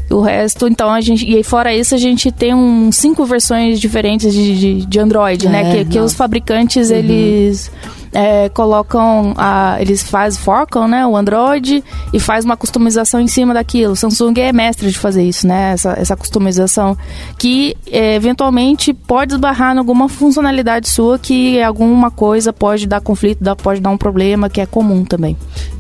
O 0.10 0.22
resto, 0.22 0.68
então, 0.68 0.90
a 0.90 1.02
gente. 1.02 1.26
E 1.26 1.36
aí, 1.36 1.44
fora 1.44 1.74
isso, 1.74 1.96
a 1.96 1.98
gente 1.98 2.32
tem 2.32 2.54
um, 2.54 2.92
cinco 2.92 3.26
versões 3.26 3.80
diferentes 3.80 4.34
de, 4.34 4.60
de, 4.60 4.86
de 4.86 5.00
Android, 5.00 5.50
né? 5.50 5.72
É, 5.72 5.84
Que, 5.84 5.92
que 5.92 6.00
os 6.00 6.14
fabricantes, 6.14 6.92
eles. 6.92 7.72
É, 8.16 8.50
colocam 8.50 9.34
a, 9.38 9.76
eles 9.80 10.02
fazem 10.02 10.42
forcam 10.42 10.88
né 10.88 11.06
o 11.06 11.16
Android 11.16 11.84
e 12.14 12.20
faz 12.20 12.46
uma 12.46 12.56
customização 12.58 13.20
em 13.20 13.28
cima 13.28 13.54
daquilo. 13.54 13.96
Samsung 13.96 14.34
é 14.38 14.52
mestre 14.54 14.90
de 14.90 14.98
fazer 14.98 15.24
isso 15.24 15.46
né 15.46 15.74
essa, 15.74 15.92
essa 16.00 16.16
customização 16.16 16.98
que 17.38 17.76
é, 17.92 18.16
eventualmente 18.16 18.94
pode 18.94 19.34
esbarrar 19.34 19.76
em 19.76 19.80
alguma 19.80 20.08
funcionalidade 20.08 20.90
sua 20.90 21.20
que 21.20 21.62
alguma 21.62 22.10
coisa 22.10 22.54
pode 22.54 22.88
dar 22.88 23.02
conflito 23.02 23.44
dá- 23.44 23.56
pode 23.56 23.82
dar 23.82 23.90
um 23.90 23.98
problema 23.98 24.50
que 24.50 24.62
é 24.62 24.66
comum 24.66 25.04
também. 25.04 25.36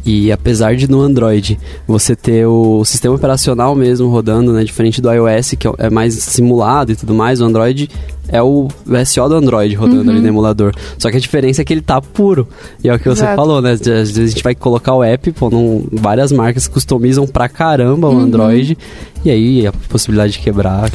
E 0.05 0.31
apesar 0.31 0.75
de 0.75 0.89
no 0.89 1.01
Android 1.01 1.57
você 1.87 2.15
ter 2.15 2.45
o 2.45 2.83
sistema 2.85 3.15
operacional 3.15 3.73
mesmo 3.73 4.09
rodando, 4.09 4.51
né, 4.53 4.63
diferente 4.63 5.01
do 5.01 5.11
iOS, 5.11 5.55
que 5.57 5.67
é 5.77 5.89
mais 5.89 6.13
simulado 6.13 6.91
e 6.91 6.95
tudo 6.95 7.13
mais, 7.13 7.41
o 7.41 7.45
Android 7.45 7.89
é 8.27 8.41
o 8.41 8.67
SO 9.05 9.29
do 9.29 9.35
Android 9.35 9.73
rodando 9.75 10.09
ali 10.11 10.19
no 10.21 10.27
emulador. 10.27 10.73
Só 10.97 11.09
que 11.11 11.17
a 11.17 11.19
diferença 11.19 11.61
é 11.61 11.65
que 11.65 11.73
ele 11.73 11.81
tá 11.81 12.01
puro. 12.01 12.47
E 12.83 12.89
é 12.89 12.93
o 12.93 12.99
que 12.99 13.07
você 13.07 13.23
Exato. 13.23 13.35
falou, 13.35 13.61
né? 13.61 13.71
Às 13.73 13.81
vezes 13.81 14.17
a 14.17 14.25
gente 14.27 14.43
vai 14.43 14.55
colocar 14.55 14.93
o 14.95 15.03
app, 15.03 15.31
pô, 15.33 15.49
num- 15.49 15.87
várias 15.91 16.31
marcas 16.31 16.67
customizam 16.67 17.25
pra 17.27 17.47
caramba 17.49 18.09
o 18.09 18.17
Android. 18.17 18.77
E 19.25 19.31
aí 19.31 19.65
a 19.65 19.71
possibilidade 19.71 20.33
de 20.33 20.39
quebrar. 20.39 20.89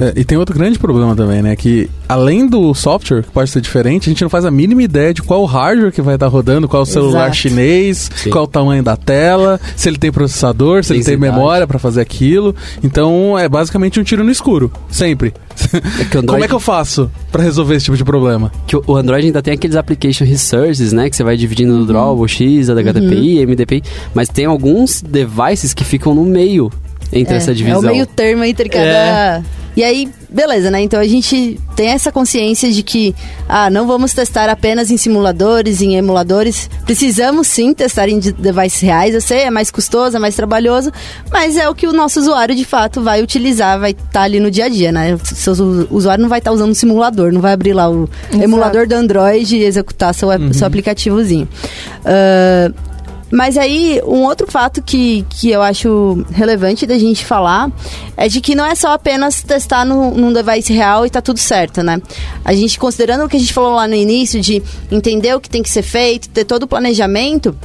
É, 0.00 0.12
e 0.20 0.24
tem 0.24 0.36
outro 0.36 0.54
grande 0.58 0.76
problema 0.76 1.14
também, 1.14 1.40
né? 1.40 1.54
Que 1.54 1.88
além 2.08 2.46
do 2.48 2.74
software, 2.74 3.22
que 3.22 3.30
pode 3.30 3.48
ser 3.48 3.60
diferente, 3.60 4.08
a 4.08 4.12
gente 4.12 4.22
não 4.22 4.28
faz 4.28 4.44
a 4.44 4.50
mínima 4.50 4.82
ideia 4.82 5.14
de 5.14 5.22
qual 5.22 5.44
hardware 5.44 5.92
que 5.92 6.02
vai 6.02 6.14
estar 6.16 6.26
rodando, 6.26 6.66
qual 6.68 6.82
o 6.82 6.86
celular 6.86 7.26
Exato. 7.26 7.36
chinês, 7.36 8.10
Sim. 8.16 8.30
qual 8.30 8.42
o 8.44 8.48
tamanho 8.48 8.82
da 8.82 8.96
tela, 8.96 9.60
se 9.76 9.88
ele 9.88 9.98
tem 9.98 10.10
processador, 10.10 10.82
se 10.82 10.92
ele 10.94 11.04
tem 11.04 11.16
memória 11.16 11.64
pra 11.66 11.78
fazer 11.78 12.00
aquilo. 12.00 12.54
Então 12.82 13.38
é 13.38 13.48
basicamente 13.48 14.00
um 14.00 14.02
tiro 14.02 14.24
no 14.24 14.30
escuro, 14.32 14.72
sempre. 14.90 15.32
É 15.72 16.18
Android, 16.18 16.26
Como 16.26 16.44
é 16.44 16.48
que 16.48 16.54
eu 16.54 16.60
faço 16.60 17.08
pra 17.30 17.42
resolver 17.42 17.76
esse 17.76 17.84
tipo 17.84 17.96
de 17.96 18.04
problema? 18.04 18.50
que 18.66 18.76
o- 18.76 18.96
Android 18.96 19.26
ainda 19.26 19.40
tem 19.40 19.54
aqueles 19.54 19.76
application 19.76 20.24
resources, 20.24 20.92
né? 20.92 21.08
Que 21.08 21.14
você 21.14 21.22
vai 21.22 21.36
dividindo 21.36 21.72
no 21.72 21.86
Draw, 21.86 22.18
o 22.18 22.26
X, 22.26 22.68
a 22.68 22.74
HDPI, 22.74 23.46
MDPI. 23.46 23.82
Mas 24.12 24.28
tem 24.28 24.44
alguns 24.44 25.00
devices 25.02 25.72
que 25.72 25.84
ficam 25.84 26.14
no 26.14 26.24
meio 26.24 26.70
entre 27.12 27.34
é, 27.34 27.36
essa 27.38 27.50
é 27.50 27.54
divisão. 27.54 27.80
o 27.80 27.82
meio 27.82 28.06
termo 28.06 28.44
entre 28.44 28.68
cada. 28.68 29.42
E 29.76 29.84
aí, 29.84 30.08
beleza, 30.30 30.70
né? 30.70 30.80
Então 30.80 30.98
a 30.98 31.06
gente 31.06 31.60
tem 31.76 31.88
essa 31.88 32.10
consciência 32.10 32.72
de 32.72 32.82
que, 32.82 33.14
ah, 33.46 33.68
não 33.68 33.86
vamos 33.86 34.14
testar 34.14 34.48
apenas 34.48 34.90
em 34.90 34.96
simuladores, 34.96 35.82
em 35.82 35.96
emuladores. 35.96 36.70
Precisamos 36.86 37.46
sim 37.46 37.74
testar 37.74 38.08
em 38.08 38.18
de- 38.18 38.32
devices 38.32 38.80
reais. 38.80 39.12
Eu 39.14 39.20
sei, 39.20 39.40
é 39.40 39.50
mais 39.50 39.70
custoso, 39.70 40.16
é 40.16 40.18
mais 40.18 40.34
trabalhoso, 40.34 40.90
mas 41.30 41.58
é 41.58 41.68
o 41.68 41.74
que 41.74 41.86
o 41.86 41.92
nosso 41.92 42.18
usuário 42.20 42.54
de 42.54 42.64
fato 42.64 43.02
vai 43.02 43.22
utilizar, 43.22 43.78
vai 43.78 43.90
estar 43.90 44.22
ali 44.22 44.40
no 44.40 44.50
dia 44.50 44.64
a 44.64 44.68
dia, 44.70 44.90
né? 44.90 45.12
O 45.14 45.20
seu 45.22 45.52
usuário 45.90 46.22
não 46.22 46.30
vai 46.30 46.38
estar 46.38 46.52
usando 46.52 46.70
um 46.70 46.74
simulador, 46.74 47.30
não 47.30 47.42
vai 47.42 47.52
abrir 47.52 47.74
lá 47.74 47.86
o 47.90 48.08
Exato. 48.30 48.42
emulador 48.44 48.86
do 48.88 48.94
Android 48.94 49.58
e 49.58 49.62
executar 49.62 50.14
seu, 50.14 50.32
app- 50.32 50.54
seu 50.54 50.66
aplicativozinho. 50.66 51.46
Ah, 52.02 52.72
mas 53.30 53.58
aí, 53.58 54.00
um 54.04 54.22
outro 54.22 54.50
fato 54.50 54.80
que, 54.80 55.26
que 55.28 55.50
eu 55.50 55.60
acho 55.60 56.24
relevante 56.30 56.86
da 56.86 56.96
gente 56.96 57.24
falar 57.24 57.72
é 58.16 58.28
de 58.28 58.40
que 58.40 58.54
não 58.54 58.64
é 58.64 58.74
só 58.74 58.92
apenas 58.92 59.42
testar 59.42 59.84
no, 59.84 60.12
num 60.12 60.32
device 60.32 60.72
real 60.72 61.04
e 61.04 61.10
tá 61.10 61.20
tudo 61.20 61.38
certo, 61.38 61.82
né? 61.82 62.00
A 62.44 62.54
gente, 62.54 62.78
considerando 62.78 63.24
o 63.24 63.28
que 63.28 63.36
a 63.36 63.40
gente 63.40 63.52
falou 63.52 63.74
lá 63.74 63.88
no 63.88 63.94
início, 63.94 64.40
de 64.40 64.62
entender 64.92 65.34
o 65.34 65.40
que 65.40 65.50
tem 65.50 65.62
que 65.62 65.68
ser 65.68 65.82
feito, 65.82 66.28
ter 66.28 66.44
todo 66.44 66.62
o 66.62 66.66
planejamento, 66.68 67.56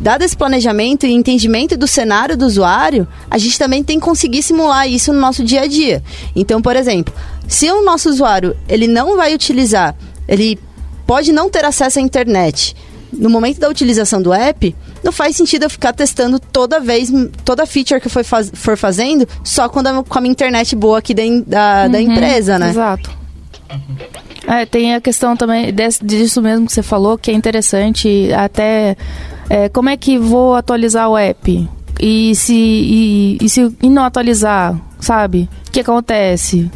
dado 0.00 0.22
esse 0.22 0.34
planejamento 0.34 1.04
e 1.04 1.12
entendimento 1.12 1.76
do 1.76 1.86
cenário 1.86 2.34
do 2.34 2.46
usuário, 2.46 3.06
a 3.30 3.36
gente 3.36 3.58
também 3.58 3.84
tem 3.84 4.00
que 4.00 4.04
conseguir 4.04 4.42
simular 4.42 4.88
isso 4.88 5.12
no 5.12 5.20
nosso 5.20 5.44
dia 5.44 5.62
a 5.62 5.66
dia. 5.66 6.02
Então, 6.34 6.62
por 6.62 6.74
exemplo, 6.76 7.12
se 7.46 7.70
o 7.70 7.84
nosso 7.84 8.08
usuário 8.08 8.56
ele 8.66 8.86
não 8.86 9.18
vai 9.18 9.34
utilizar, 9.34 9.94
ele 10.26 10.58
pode 11.06 11.30
não 11.30 11.50
ter 11.50 11.64
acesso 11.66 11.98
à 11.98 12.02
internet 12.02 12.74
no 13.12 13.28
momento 13.28 13.58
da 13.58 13.68
utilização 13.68 14.22
do 14.22 14.32
app, 14.32 14.74
não 15.02 15.12
faz 15.12 15.36
sentido 15.36 15.64
eu 15.64 15.70
ficar 15.70 15.92
testando 15.92 16.38
toda 16.38 16.78
vez, 16.80 17.10
toda 17.44 17.66
feature 17.66 18.00
que 18.00 18.06
eu 18.06 18.10
for, 18.10 18.24
faz- 18.24 18.50
for 18.54 18.76
fazendo, 18.76 19.26
só 19.44 19.68
quando 19.68 19.88
eu- 19.88 20.04
com 20.04 20.18
a 20.18 20.20
minha 20.20 20.32
internet 20.32 20.74
boa 20.76 20.98
aqui 20.98 21.14
da, 21.14 21.22
da, 21.46 21.88
da 21.88 22.00
empresa, 22.00 22.58
né? 22.58 22.70
Exato. 22.70 23.10
É, 24.46 24.66
tem 24.66 24.94
a 24.94 25.00
questão 25.00 25.36
também 25.36 25.72
desse- 25.72 26.04
disso 26.04 26.40
mesmo 26.42 26.66
que 26.66 26.72
você 26.72 26.82
falou, 26.82 27.16
que 27.16 27.30
é 27.30 27.34
interessante, 27.34 28.32
até 28.32 28.96
é, 29.48 29.68
como 29.68 29.88
é 29.88 29.96
que 29.96 30.18
vou 30.18 30.54
atualizar 30.54 31.08
o 31.08 31.16
app? 31.16 31.68
E 32.00 32.34
se, 32.34 32.54
e, 32.54 33.38
e 33.40 33.48
se 33.48 33.60
e 33.82 33.88
não 33.90 34.02
atualizar, 34.04 34.74
sabe? 34.98 35.48
O 35.68 35.70
que 35.70 35.80
acontece? 35.80 36.70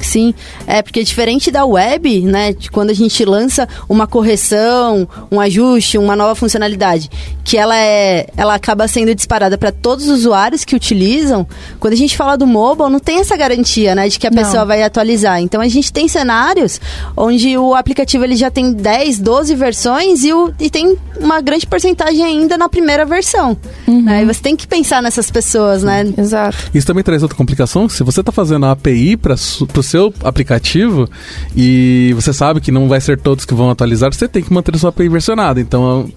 Sim, 0.00 0.34
é 0.66 0.82
porque 0.82 1.02
diferente 1.02 1.50
da 1.50 1.64
web, 1.64 2.20
né, 2.22 2.52
de 2.52 2.70
quando 2.70 2.90
a 2.90 2.94
gente 2.94 3.24
lança 3.24 3.68
uma 3.88 4.06
correção, 4.06 5.08
um 5.30 5.40
ajuste, 5.40 5.98
uma 5.98 6.14
nova 6.14 6.34
funcionalidade, 6.34 7.10
que 7.44 7.56
ela 7.56 7.76
é, 7.76 8.26
ela 8.36 8.54
acaba 8.54 8.86
sendo 8.88 9.14
disparada 9.14 9.56
para 9.58 9.72
todos 9.72 10.08
os 10.08 10.20
usuários 10.20 10.64
que 10.64 10.74
utilizam. 10.76 11.46
Quando 11.80 11.92
a 11.92 11.96
gente 11.96 12.16
fala 12.16 12.36
do 12.36 12.46
mobile, 12.46 12.90
não 12.90 12.98
tem 12.98 13.20
essa 13.20 13.36
garantia, 13.36 13.94
né, 13.94 14.08
de 14.08 14.18
que 14.18 14.26
a 14.26 14.30
Não. 14.30 14.42
pessoa 14.42 14.64
vai 14.64 14.82
atualizar. 14.82 15.40
Então 15.40 15.60
a 15.60 15.68
gente 15.68 15.92
tem 15.92 16.08
cenários 16.08 16.80
onde 17.16 17.56
o 17.56 17.74
aplicativo 17.74 18.24
ele 18.24 18.36
já 18.36 18.50
tem 18.50 18.72
10, 18.72 19.18
12 19.20 19.54
versões 19.54 20.24
e, 20.24 20.32
o, 20.32 20.52
e 20.60 20.68
tem 20.70 20.96
uma 21.20 21.40
grande 21.40 21.66
porcentagem 21.66 22.24
ainda 22.24 22.58
na 22.58 22.68
primeira 22.68 23.04
versão. 23.04 23.56
Né? 23.86 24.22
E 24.22 24.24
você 24.26 24.40
tem 24.42 24.56
que 24.56 24.66
pensar 24.66 25.02
nessas 25.02 25.30
pessoas, 25.30 25.82
né? 25.82 26.04
Exato. 26.16 26.56
Isso 26.74 26.86
também 26.86 27.02
traz 27.04 27.22
outra 27.22 27.36
complicação. 27.36 27.88
Se 27.88 28.02
você 28.02 28.20
está 28.20 28.32
fazendo 28.32 28.66
a 28.66 28.72
API 28.72 29.16
para 29.16 29.34
o 29.34 29.82
seu 29.86 30.12
aplicativo 30.22 31.08
e 31.56 32.12
você 32.14 32.32
sabe 32.32 32.60
que 32.60 32.70
não 32.70 32.88
vai 32.88 33.00
ser 33.00 33.18
todos 33.18 33.44
que 33.44 33.54
vão 33.54 33.70
atualizar, 33.70 34.12
você 34.12 34.28
tem 34.28 34.42
que 34.42 34.52
manter 34.52 34.74
a 34.74 34.78
sua 34.78 34.90
API 34.90 35.08
versionada. 35.08 35.60
Então, 35.60 36.08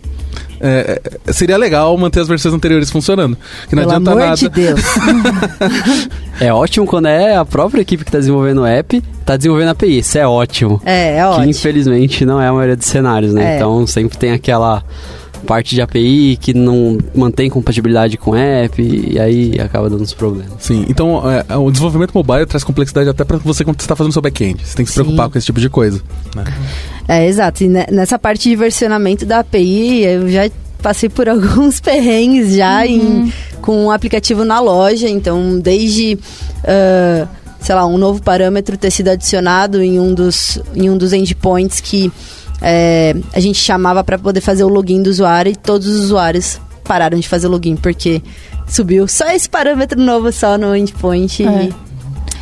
é, 0.59 1.01
é, 1.25 1.31
seria 1.31 1.57
legal 1.57 1.97
manter 1.97 2.19
as 2.19 2.27
versões 2.27 2.53
anteriores 2.53 2.91
funcionando. 2.91 3.37
Que 3.69 3.75
não 3.75 3.83
Pelo 3.83 3.91
adianta 3.95 4.11
amor 4.11 4.23
nada. 4.23 4.35
de 4.35 4.49
Deus. 4.49 4.81
É 6.41 6.53
ótimo 6.53 6.85
quando 6.85 7.07
é 7.07 7.35
a 7.35 7.43
própria 7.43 7.81
equipe 7.81 8.05
que 8.05 8.11
tá 8.11 8.17
desenvolvendo 8.17 8.61
o 8.61 8.65
app, 8.65 9.03
tá 9.25 9.35
desenvolvendo 9.35 9.67
a 9.67 9.71
API. 9.71 9.99
Isso 9.99 10.17
é 10.17 10.25
ótimo. 10.25 10.81
É, 10.85 11.17
é 11.17 11.17
Que 11.17 11.23
ótimo. 11.23 11.49
infelizmente 11.49 12.25
não 12.25 12.41
é 12.41 12.47
a 12.47 12.53
maioria 12.53 12.77
dos 12.77 12.85
cenários, 12.85 13.33
né? 13.33 13.53
É. 13.53 13.55
Então 13.57 13.85
sempre 13.85 14.17
tem 14.17 14.31
aquela 14.31 14.81
parte 15.45 15.73
de 15.75 15.81
API 15.81 16.37
que 16.39 16.53
não 16.53 16.97
mantém 17.15 17.49
compatibilidade 17.49 18.17
com 18.17 18.35
app 18.35 18.81
e 18.81 19.19
aí 19.19 19.59
acaba 19.59 19.89
dando 19.89 20.01
os 20.01 20.13
problemas. 20.13 20.51
Sim, 20.59 20.85
então 20.89 21.21
é, 21.29 21.57
o 21.57 21.71
desenvolvimento 21.71 22.11
mobile 22.13 22.45
traz 22.45 22.63
complexidade 22.63 23.09
até 23.09 23.23
para 23.23 23.37
você 23.37 23.63
quando 23.63 23.79
você 23.79 23.85
está 23.85 23.95
fazendo 23.95 24.13
seu 24.13 24.21
back-end. 24.21 24.61
Você 24.65 24.75
tem 24.75 24.85
que 24.85 24.91
se 24.91 24.95
Sim. 24.97 25.01
preocupar 25.03 25.29
com 25.29 25.37
esse 25.37 25.45
tipo 25.45 25.59
de 25.59 25.69
coisa. 25.69 26.01
né? 26.35 26.43
É, 27.07 27.27
exato. 27.27 27.63
E 27.63 27.67
ne- 27.67 27.87
nessa 27.91 28.19
parte 28.19 28.49
de 28.49 28.55
versionamento 28.55 29.25
da 29.25 29.39
API, 29.39 30.03
eu 30.03 30.29
já 30.29 30.49
passei 30.81 31.09
por 31.09 31.27
alguns 31.29 31.79
perrengues 31.79 32.55
já 32.55 32.85
em, 32.85 33.33
com 33.61 33.85
o 33.87 33.91
aplicativo 33.91 34.45
na 34.45 34.59
loja. 34.59 35.09
Então, 35.09 35.59
desde, 35.59 36.17
ah, 36.63 37.27
sei 37.59 37.75
lá, 37.75 37.85
um 37.85 37.97
novo 37.97 38.21
parâmetro 38.21 38.77
ter 38.77 38.91
sido 38.91 39.09
adicionado 39.09 39.81
em 39.81 39.99
um 39.99 40.13
dos, 40.13 40.59
em 40.75 40.89
um 40.89 40.97
dos 40.97 41.11
endpoints 41.13 41.81
que 41.81 42.11
é, 42.61 43.15
a 43.33 43.39
gente 43.39 43.59
chamava 43.59 44.03
para 44.03 44.17
poder 44.17 44.41
fazer 44.41 44.63
o 44.63 44.67
login 44.67 45.01
do 45.01 45.09
usuário 45.09 45.51
e 45.51 45.55
todos 45.55 45.87
os 45.87 46.05
usuários 46.05 46.59
pararam 46.83 47.19
de 47.19 47.27
fazer 47.27 47.47
login 47.47 47.75
porque 47.75 48.21
subiu 48.67 49.07
só 49.07 49.29
esse 49.31 49.49
parâmetro 49.49 49.99
novo 49.99 50.31
só 50.31 50.57
no 50.57 50.75
endpoint. 50.75 51.43
É. 51.43 51.65
E, 51.65 51.73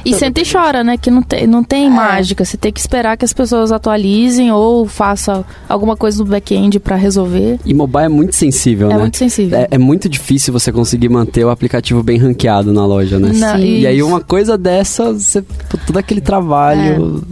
E 0.09 0.13
sente 0.15 0.41
e 0.41 0.51
chora, 0.51 0.83
né? 0.83 0.97
Que 0.97 1.09
não 1.11 1.21
tem, 1.21 1.45
não 1.47 1.63
tem 1.63 1.87
É. 1.87 1.89
mágica. 1.89 2.43
Você 2.45 2.57
tem 2.57 2.71
que 2.71 2.79
esperar 2.79 3.17
que 3.17 3.25
as 3.25 3.33
pessoas 3.33 3.71
atualizem 3.71 4.51
ou 4.51 4.85
faça 4.87 5.43
alguma 5.67 5.95
coisa 5.95 6.19
no 6.23 6.29
back-end 6.29 6.79
para 6.79 6.95
resolver. 6.95 7.59
E 7.65 7.73
mobile 7.73 8.05
é 8.05 8.09
muito 8.09 8.35
sensível, 8.35 8.89
É 8.89 8.93
né? 8.93 8.99
muito 8.99 9.17
sensível. 9.17 9.57
É, 9.59 9.67
é 9.71 9.77
muito 9.77 10.07
difícil 10.09 10.51
você 10.53 10.71
conseguir 10.71 11.09
manter 11.09 11.43
o 11.45 11.49
aplicativo 11.49 12.01
bem 12.03 12.17
ranqueado 12.17 12.71
na 12.73 12.85
loja, 12.85 13.19
né? 13.19 13.31
Não, 13.33 13.57
Sim. 13.57 13.79
E 13.79 13.87
aí 13.87 14.01
uma 14.03 14.21
coisa 14.21 14.57
dessa, 14.57 15.13
você, 15.13 15.41
todo 15.85 15.97
aquele 15.97 16.21
trabalho. 16.21 17.23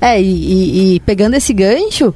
É, 0.00 0.20
e, 0.20 0.24
e- 0.26 0.94
e 0.96 1.00
pegando 1.00 1.34
esse 1.34 1.52
gancho, 1.52 2.14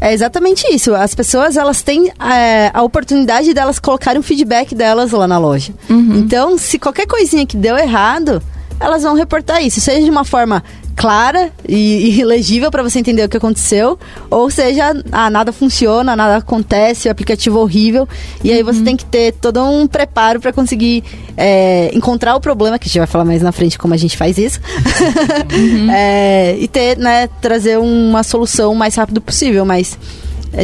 é 0.00 0.12
exatamente 0.14 0.64
isso. 0.72 0.94
As 0.94 1.14
pessoas, 1.14 1.56
elas 1.56 1.82
têm 1.82 2.10
é, 2.20 2.70
a 2.72 2.82
oportunidade 2.82 3.52
delas 3.52 3.78
colocarem 3.78 4.18
o 4.20 4.22
feedback 4.22 4.74
delas 4.74 5.10
lá 5.12 5.26
na 5.26 5.38
loja. 5.38 5.72
Então, 5.90 6.56
se 6.56 6.78
qualquer 6.78 7.06
coisinha 7.06 7.44
que 7.44 7.56
deu 7.56 7.76
errado, 7.76 8.40
elas 8.80 9.02
vão 9.02 9.14
reportar 9.14 9.62
isso. 9.62 9.80
Seja 9.80 10.02
de 10.02 10.10
uma 10.10 10.24
forma 10.24 10.62
clara 10.98 11.52
e, 11.66 12.18
e 12.18 12.24
legível 12.24 12.72
para 12.72 12.82
você 12.82 12.98
entender 12.98 13.22
o 13.22 13.28
que 13.28 13.36
aconteceu, 13.36 13.96
ou 14.28 14.50
seja, 14.50 15.00
ah, 15.12 15.30
nada 15.30 15.52
funciona, 15.52 16.16
nada 16.16 16.38
acontece, 16.38 17.06
o 17.06 17.10
aplicativo 17.12 17.56
é 17.56 17.62
horrível, 17.62 18.08
e 18.42 18.52
aí 18.52 18.64
você 18.64 18.82
tem 18.82 18.96
que 18.96 19.04
ter 19.04 19.32
todo 19.34 19.62
um 19.62 19.86
preparo 19.86 20.40
para 20.40 20.52
conseguir 20.52 21.04
é, 21.36 21.88
encontrar 21.94 22.34
o 22.34 22.40
problema, 22.40 22.80
que 22.80 22.86
a 22.86 22.88
gente 22.88 22.98
vai 22.98 23.06
falar 23.06 23.24
mais 23.24 23.42
na 23.42 23.52
frente 23.52 23.78
como 23.78 23.94
a 23.94 23.96
gente 23.96 24.16
faz 24.16 24.36
isso, 24.38 24.60
É, 25.94 26.56
e 26.58 26.66
ter, 26.66 26.98
né, 26.98 27.28
trazer 27.40 27.78
uma 27.78 28.24
solução 28.24 28.72
o 28.72 28.76
mais 28.76 28.96
rápido 28.96 29.20
possível, 29.20 29.64
mas 29.64 29.96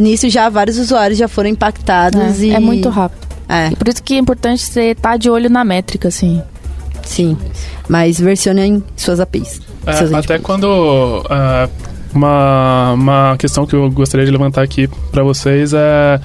nisso 0.03 0.29
já 0.29 0.49
vários 0.49 0.79
usuários 0.79 1.17
já 1.19 1.29
foram 1.29 1.49
impactados 1.49 2.43
É, 2.43 2.47
e 2.47 2.51
é 2.51 2.59
muito 2.59 2.89
rápido. 2.89 3.25
É. 3.49 3.71
Por 3.71 3.87
isso 3.89 4.03
que 4.03 4.15
é 4.15 4.19
importante 4.19 4.65
você 4.65 4.91
estar 4.91 5.17
de 5.17 5.31
olho 5.31 5.49
na 5.49 5.65
métrica, 5.65 6.09
assim. 6.09 6.43
Sim, 7.05 7.37
mas 7.89 8.19
versionem 8.19 8.83
suas 8.97 9.21
APIs. 9.21 9.61
É, 9.87 9.93
seus 9.93 10.13
até 10.13 10.39
quando 10.39 11.25
é, 11.29 11.69
uma, 12.15 12.93
uma 12.93 13.37
questão 13.39 13.67
que 13.67 13.75
eu 13.75 13.91
gostaria 13.91 14.25
de 14.25 14.33
levantar 14.33 14.63
aqui 14.63 14.89
para 15.11 15.23
vocês 15.23 15.73
é 15.75 16.21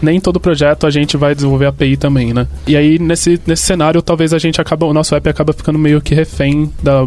nem 0.00 0.20
todo 0.20 0.40
projeto 0.40 0.86
a 0.86 0.90
gente 0.90 1.16
vai 1.16 1.34
desenvolver 1.34 1.66
API 1.66 1.96
também, 1.96 2.32
né? 2.32 2.46
E 2.66 2.76
aí 2.76 2.98
nesse, 2.98 3.40
nesse 3.46 3.62
cenário 3.62 4.02
talvez 4.02 4.32
a 4.32 4.38
gente 4.38 4.60
acaba 4.60 4.86
o 4.86 4.92
nosso 4.92 5.14
app 5.14 5.28
acaba 5.28 5.52
ficando 5.52 5.78
meio 5.78 6.00
que 6.00 6.14
refém 6.14 6.72
da 6.82 7.06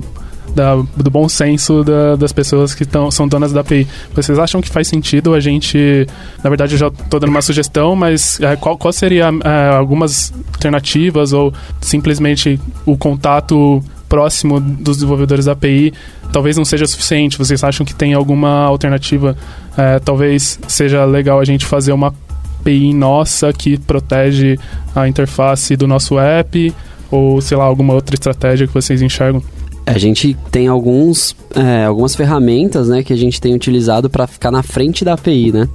da- 0.55 0.75
do 0.95 1.09
bom 1.11 1.27
senso 1.27 1.83
da- 1.83 2.15
das 2.15 2.31
pessoas 2.31 2.73
que 2.73 2.85
tão, 2.85 3.11
são 3.11 3.27
donas 3.27 3.51
da 3.51 3.59
API. 3.61 3.85
Vocês 4.15 4.39
acham 4.39 4.61
que 4.61 4.69
faz 4.69 4.87
sentido 4.87 5.33
a 5.33 5.39
gente. 5.39 6.07
Na 6.43 6.49
verdade, 6.49 6.73
eu 6.75 6.79
já 6.79 6.87
estou 6.87 7.19
dando 7.19 7.29
uma 7.29 7.41
sugestão, 7.41 7.95
mas 7.95 8.39
é, 8.39 8.55
qual, 8.55 8.77
qual 8.77 8.93
seria 8.93 9.29
é, 9.43 9.75
algumas 9.75 10.33
alternativas 10.53 11.33
ou 11.33 11.53
simplesmente 11.81 12.59
o 12.85 12.97
contato 12.97 13.83
próximo 14.07 14.59
dos 14.59 14.97
desenvolvedores 14.97 15.45
da 15.45 15.51
API 15.53 15.91
talvez 16.31 16.55
não 16.57 16.63
seja 16.65 16.85
suficiente? 16.85 17.37
Vocês 17.37 17.63
acham 17.63 17.85
que 17.85 17.93
tem 17.93 18.13
alguma 18.13 18.63
alternativa? 18.65 19.35
É, 19.77 19.99
talvez 19.99 20.57
seja 20.67 21.03
legal 21.05 21.39
a 21.39 21.45
gente 21.45 21.65
fazer 21.65 21.91
uma 21.91 22.13
API 22.61 22.93
nossa 22.93 23.51
que 23.51 23.77
protege 23.77 24.57
a 24.95 25.07
interface 25.07 25.75
do 25.75 25.85
nosso 25.87 26.17
app? 26.17 26.73
Ou, 27.11 27.39
sei 27.39 27.55
lá, 27.55 27.63
alguma 27.65 27.93
outra 27.93 28.15
estratégia 28.15 28.65
que 28.67 28.73
vocês 28.73 29.01
enxergam? 29.01 29.41
A 29.85 29.97
gente 29.99 30.35
tem 30.51 30.67
alguns, 30.67 31.35
é, 31.55 31.85
algumas 31.85 32.15
ferramentas, 32.15 32.87
né, 32.89 33.03
que 33.03 33.13
a 33.13 33.15
gente 33.15 33.39
tem 33.39 33.53
utilizado 33.53 34.09
para 34.09 34.25
ficar 34.25 34.49
na 34.51 34.63
frente 34.63 35.05
da 35.05 35.13
API, 35.13 35.51
né? 35.51 35.69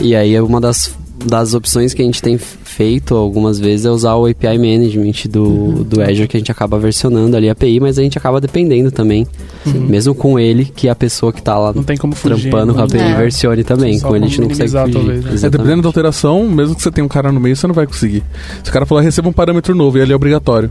E 0.00 0.16
aí 0.16 0.34
é 0.34 0.42
uma 0.42 0.60
das, 0.60 0.92
das 1.24 1.54
opções 1.54 1.94
que 1.94 2.02
a 2.02 2.04
gente 2.04 2.20
tem 2.20 2.36
feito 2.38 3.14
algumas 3.14 3.58
vezes 3.58 3.86
é 3.86 3.90
usar 3.90 4.14
o 4.16 4.26
API 4.26 4.58
Management 4.58 5.30
do, 5.30 5.84
do 5.84 6.02
Azure, 6.02 6.26
que 6.28 6.36
a 6.36 6.40
gente 6.40 6.50
acaba 6.50 6.78
versionando 6.78 7.36
ali 7.36 7.48
a 7.48 7.52
API, 7.52 7.78
mas 7.80 7.98
a 7.98 8.02
gente 8.02 8.18
acaba 8.18 8.40
dependendo 8.40 8.90
também, 8.90 9.26
mesmo 9.64 10.14
com 10.14 10.38
ele, 10.40 10.64
que 10.64 10.88
a 10.88 10.94
pessoa 10.94 11.32
que 11.32 11.40
tá 11.40 11.56
lá 11.56 11.72
Não 11.72 11.84
tem 11.84 11.96
como 11.96 12.14
fugir. 12.16 12.50
trampando 12.50 12.74
com 12.74 12.80
a 12.80 12.86
né? 12.86 12.88
API 13.00 13.12
É. 13.12 13.16
versione 13.16 13.62
também. 13.64 13.98
Só 13.98 14.08
Com 14.08 14.16
ele 14.16 14.24
a 14.24 14.28
gente 14.28 14.40
não 14.40 14.48
consegue 14.48 14.70
fugir. 14.70 14.92
talvez, 14.92 15.24
né? 15.24 15.30
É, 15.30 15.34
Exatamente. 15.34 15.52
dependendo 15.52 15.82
da 15.82 15.88
alteração, 15.88 16.46
mesmo 16.48 16.74
que 16.74 16.82
você 16.82 16.90
tenha 16.90 17.04
um 17.04 17.08
cara 17.08 17.30
no 17.32 17.38
meio, 17.40 17.54
você 17.56 17.66
não 17.68 17.74
vai 17.74 17.86
conseguir. 17.86 18.22
Se 18.64 18.68
o 18.68 18.72
cara 18.72 18.84
falar, 18.84 19.02
receba 19.02 19.28
um 19.28 19.32
parâmetro 19.32 19.74
novo 19.74 19.96
e 19.96 20.00
ele 20.02 20.12
é 20.12 20.16
obrigatório. 20.16 20.70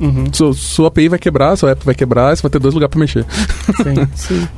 Uhum, 0.00 0.24
Sua, 0.32 0.52
sua 0.54 0.88
API 0.88 1.08
vai 1.08 1.18
quebrar, 1.18 1.56
seu 1.56 1.68
app 1.68 1.84
vai 1.84 1.94
quebrar, 1.94 2.36
você 2.36 2.42
vai 2.42 2.50
ter 2.50 2.58
dois 2.58 2.74
lugares 2.74 2.90
pra 2.90 3.00
mexer. 3.00 3.24
sim. 3.82 4.08
Sim. 4.14 4.48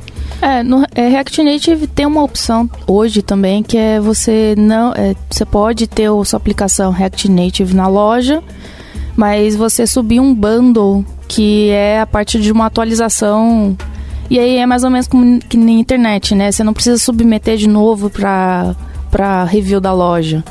É, 0.41 0.63
no 0.63 0.85
é, 0.93 1.07
React 1.07 1.43
Native 1.43 1.87
tem 1.87 2.05
uma 2.05 2.21
opção 2.21 2.69
hoje 2.85 3.21
também 3.21 3.63
que 3.63 3.77
é 3.77 3.99
você 3.99 4.53
não, 4.57 4.91
é, 4.93 5.15
você 5.29 5.45
pode 5.45 5.87
ter 5.87 6.09
a 6.09 6.25
sua 6.25 6.37
aplicação 6.37 6.91
React 6.91 7.31
Native 7.31 7.73
na 7.73 7.87
loja, 7.87 8.43
mas 9.15 9.55
você 9.55 9.87
subir 9.87 10.19
um 10.19 10.35
bundle 10.35 11.05
que 11.27 11.69
é 11.69 12.01
a 12.01 12.05
partir 12.05 12.41
de 12.41 12.51
uma 12.51 12.65
atualização 12.65 13.77
e 14.29 14.39
aí 14.39 14.57
é 14.57 14.65
mais 14.65 14.83
ou 14.83 14.89
menos 14.89 15.07
como 15.07 15.39
que 15.39 15.57
na 15.57 15.71
internet, 15.71 16.35
né? 16.35 16.51
Você 16.51 16.63
não 16.63 16.73
precisa 16.73 16.97
submeter 16.97 17.57
de 17.57 17.67
novo 17.67 18.09
para 18.09 18.75
para 19.11 19.45
review 19.45 19.79
da 19.79 19.93
loja, 19.93 20.43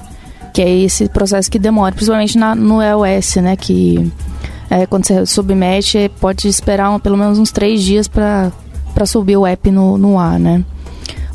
que 0.54 0.62
é 0.62 0.78
esse 0.78 1.06
processo 1.08 1.50
que 1.50 1.58
demora, 1.58 1.94
principalmente 1.94 2.38
na, 2.38 2.54
no 2.54 2.80
iOS, 2.82 3.36
né? 3.36 3.56
Que 3.56 4.10
é, 4.70 4.86
quando 4.86 5.04
você 5.06 5.24
submete, 5.26 6.10
pode 6.20 6.48
esperar 6.48 6.90
um- 6.90 6.98
pelo 6.98 7.16
menos 7.16 7.38
uns 7.38 7.50
três 7.52 7.82
dias 7.82 8.08
para 8.08 8.52
subir 9.06 9.36
o 9.36 9.46
app 9.46 9.70
no, 9.70 9.96
no 9.98 10.18
ar, 10.18 10.38
né? 10.38 10.64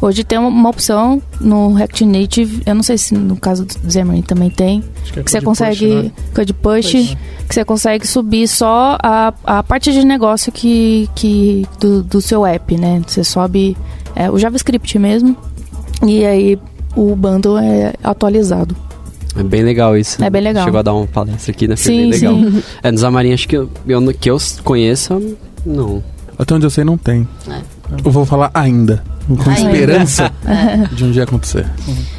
Hoje 0.01 0.23
tem 0.23 0.39
uma, 0.39 0.69
opção 0.69 1.21
no 1.41 1.73
React 1.73 2.05
Native, 2.05 2.63
eu 2.65 2.73
não 2.73 2.81
sei 2.83 2.97
se 2.97 3.13
no 3.13 3.35
caso 3.35 3.65
do 3.65 3.91
Xamarin 3.91 4.21
também 4.21 4.49
tem, 4.49 4.81
que 5.11 5.19
é 5.19 5.23
que 5.23 5.29
você 5.29 5.41
code 5.41 5.45
push, 5.45 5.57
consegue 5.59 5.93
né? 6.03 6.11
code 6.33 6.53
push, 6.53 6.91
Push. 6.93 7.17
que 7.49 7.53
você 7.55 7.65
consegue 7.65 8.07
subir 8.07 8.47
só 8.47 8.97
a, 9.03 9.33
a 9.43 9.61
parte 9.61 9.91
de 9.91 10.05
negócio 10.05 10.53
que, 10.53 11.09
que 11.15 11.67
do, 11.81 12.01
do 12.01 12.21
seu 12.21 12.45
app, 12.45 12.77
né? 12.77 13.01
Você 13.05 13.25
sobe 13.25 13.75
é, 14.15 14.31
o 14.31 14.39
JavaScript 14.39 14.97
mesmo 14.97 15.35
e 16.07 16.23
aí 16.25 16.57
o 16.95 17.13
bundle 17.13 17.57
é 17.57 17.93
atualizado. 18.01 18.73
É 19.39 19.43
bem 19.43 19.63
legal 19.63 19.97
isso. 19.97 20.23
É 20.23 20.29
bem 20.29 20.41
legal. 20.41 20.65
Chegou 20.65 20.79
a 20.79 20.83
dar 20.83 20.93
uma 20.93 21.07
palestra 21.07 21.51
aqui, 21.51 21.67
né? 21.67 21.75
Foi 21.75 21.91
Sim, 21.91 21.97
bem 21.97 22.11
legal. 22.11 22.33
sim. 22.35 22.63
É, 22.83 22.91
no 22.91 22.97
Xamarin, 22.97 23.33
acho 23.33 23.47
que 23.47 23.55
eu, 23.57 23.69
eu- 23.87 24.13
que 24.13 24.29
eu 24.29 24.37
conheça, 24.63 25.19
não. 25.65 26.03
Até 26.37 26.53
onde 26.55 26.65
eu 26.65 26.69
sei, 26.69 26.83
não 26.83 26.97
tem. 26.97 27.27
É. 27.49 27.59
Eu 28.05 28.11
vou 28.11 28.25
falar 28.25 28.51
ainda. 28.53 29.03
Com 29.27 29.33
Ainda. 29.49 29.71
esperança 29.71 30.31
de 30.91 31.03
um 31.05 31.11
dia 31.11 31.23
acontecer. 31.23 31.65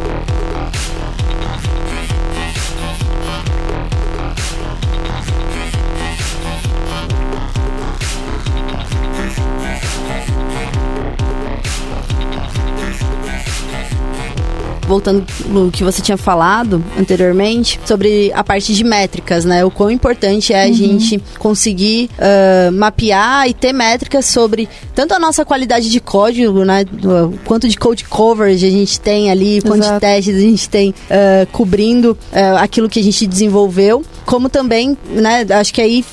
Voltando 14.91 15.25
no 15.47 15.71
que 15.71 15.83
você 15.83 16.01
tinha 16.01 16.17
falado 16.17 16.83
anteriormente 16.99 17.79
sobre 17.85 18.31
a 18.35 18.43
parte 18.43 18.73
de 18.73 18.83
métricas, 18.83 19.45
né? 19.45 19.63
O 19.63 19.71
quão 19.71 19.89
importante 19.89 20.51
é 20.53 20.63
a 20.63 20.71
gente 20.71 21.21
conseguir 21.39 22.09
ah, 22.19 22.69
mapear 22.71 23.47
e 23.47 23.53
ter 23.53 23.71
métricas 23.73 24.25
sobre 24.25 24.67
tanto 24.93 25.13
a 25.13 25.19
nossa 25.19 25.45
qualidade 25.45 25.89
de 25.89 25.99
código, 25.99 26.65
né? 26.65 26.83
do- 26.83 27.33
Quanto 27.45 27.67
de 27.69 27.77
code 27.77 28.03
coverage 28.05 28.65
a 28.65 28.69
gente 28.69 28.99
tem 28.99 29.31
ali, 29.31 29.61
quanto 29.61 29.79
de 29.81 29.85
Exato. 29.85 29.99
testes 30.01 30.35
a 30.35 30.39
gente 30.39 30.69
tem 30.69 30.93
ah, 31.09 31.47
cobrindo 31.51 32.17
ah, 32.33 32.61
aquilo 32.61 32.89
que 32.89 32.99
a 32.99 33.03
gente 33.03 33.25
desenvolveu, 33.25 34.03
como 34.25 34.49
também, 34.49 34.97
né? 35.09 35.45
Acho 35.59 35.73
que 35.73 35.81
aí 35.81 36.03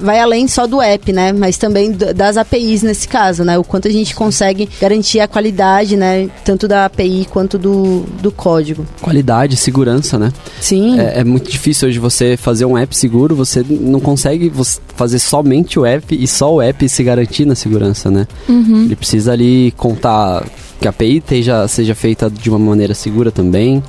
vai 0.00 0.18
além 0.20 0.46
só 0.48 0.66
do 0.66 0.80
app, 0.80 1.12
né? 1.12 1.32
Mas 1.32 1.56
também 1.58 1.92
das 1.92 2.36
APIs 2.36 2.82
nesse 2.82 3.06
caso, 3.08 3.44
né? 3.44 3.58
O 3.58 3.64
quanto 3.64 3.88
a 3.88 3.90
gente 3.90 4.14
consegue 4.14 4.68
garantir 4.80 5.20
a 5.20 5.28
qualidade, 5.28 5.96
né? 5.96 6.28
Tanto 6.44 6.66
da 6.68 6.84
API 6.86 7.26
quanto 7.30 7.58
do, 7.58 8.00
do 8.22 8.27
código. 8.30 8.86
Qualidade, 9.00 9.56
segurança, 9.56 10.18
né? 10.18 10.32
Sim. 10.60 10.98
É, 10.98 11.20
é 11.20 11.24
muito 11.24 11.50
difícil 11.50 11.88
hoje 11.88 11.98
você 11.98 12.36
fazer 12.36 12.64
um 12.64 12.76
app 12.76 12.96
seguro, 12.96 13.34
você 13.34 13.64
não 13.68 14.00
consegue 14.00 14.52
fazer 14.96 15.18
somente 15.18 15.78
o 15.78 15.86
app 15.86 16.14
e 16.14 16.26
só 16.26 16.54
o 16.54 16.62
app 16.62 16.88
se 16.88 17.02
garantir 17.02 17.44
na 17.44 17.54
segurança, 17.54 18.10
né? 18.10 18.26
Uhum. 18.48 18.84
Ele 18.84 18.96
precisa 18.96 19.32
ali 19.32 19.72
contar 19.76 20.44
que 20.80 20.86
a 20.86 20.90
API 20.90 21.20
teja, 21.20 21.66
seja 21.66 21.94
feita 21.94 22.30
de 22.30 22.48
uma 22.48 22.58
maneira 22.58 22.94
segura 22.94 23.30
também, 23.30 23.82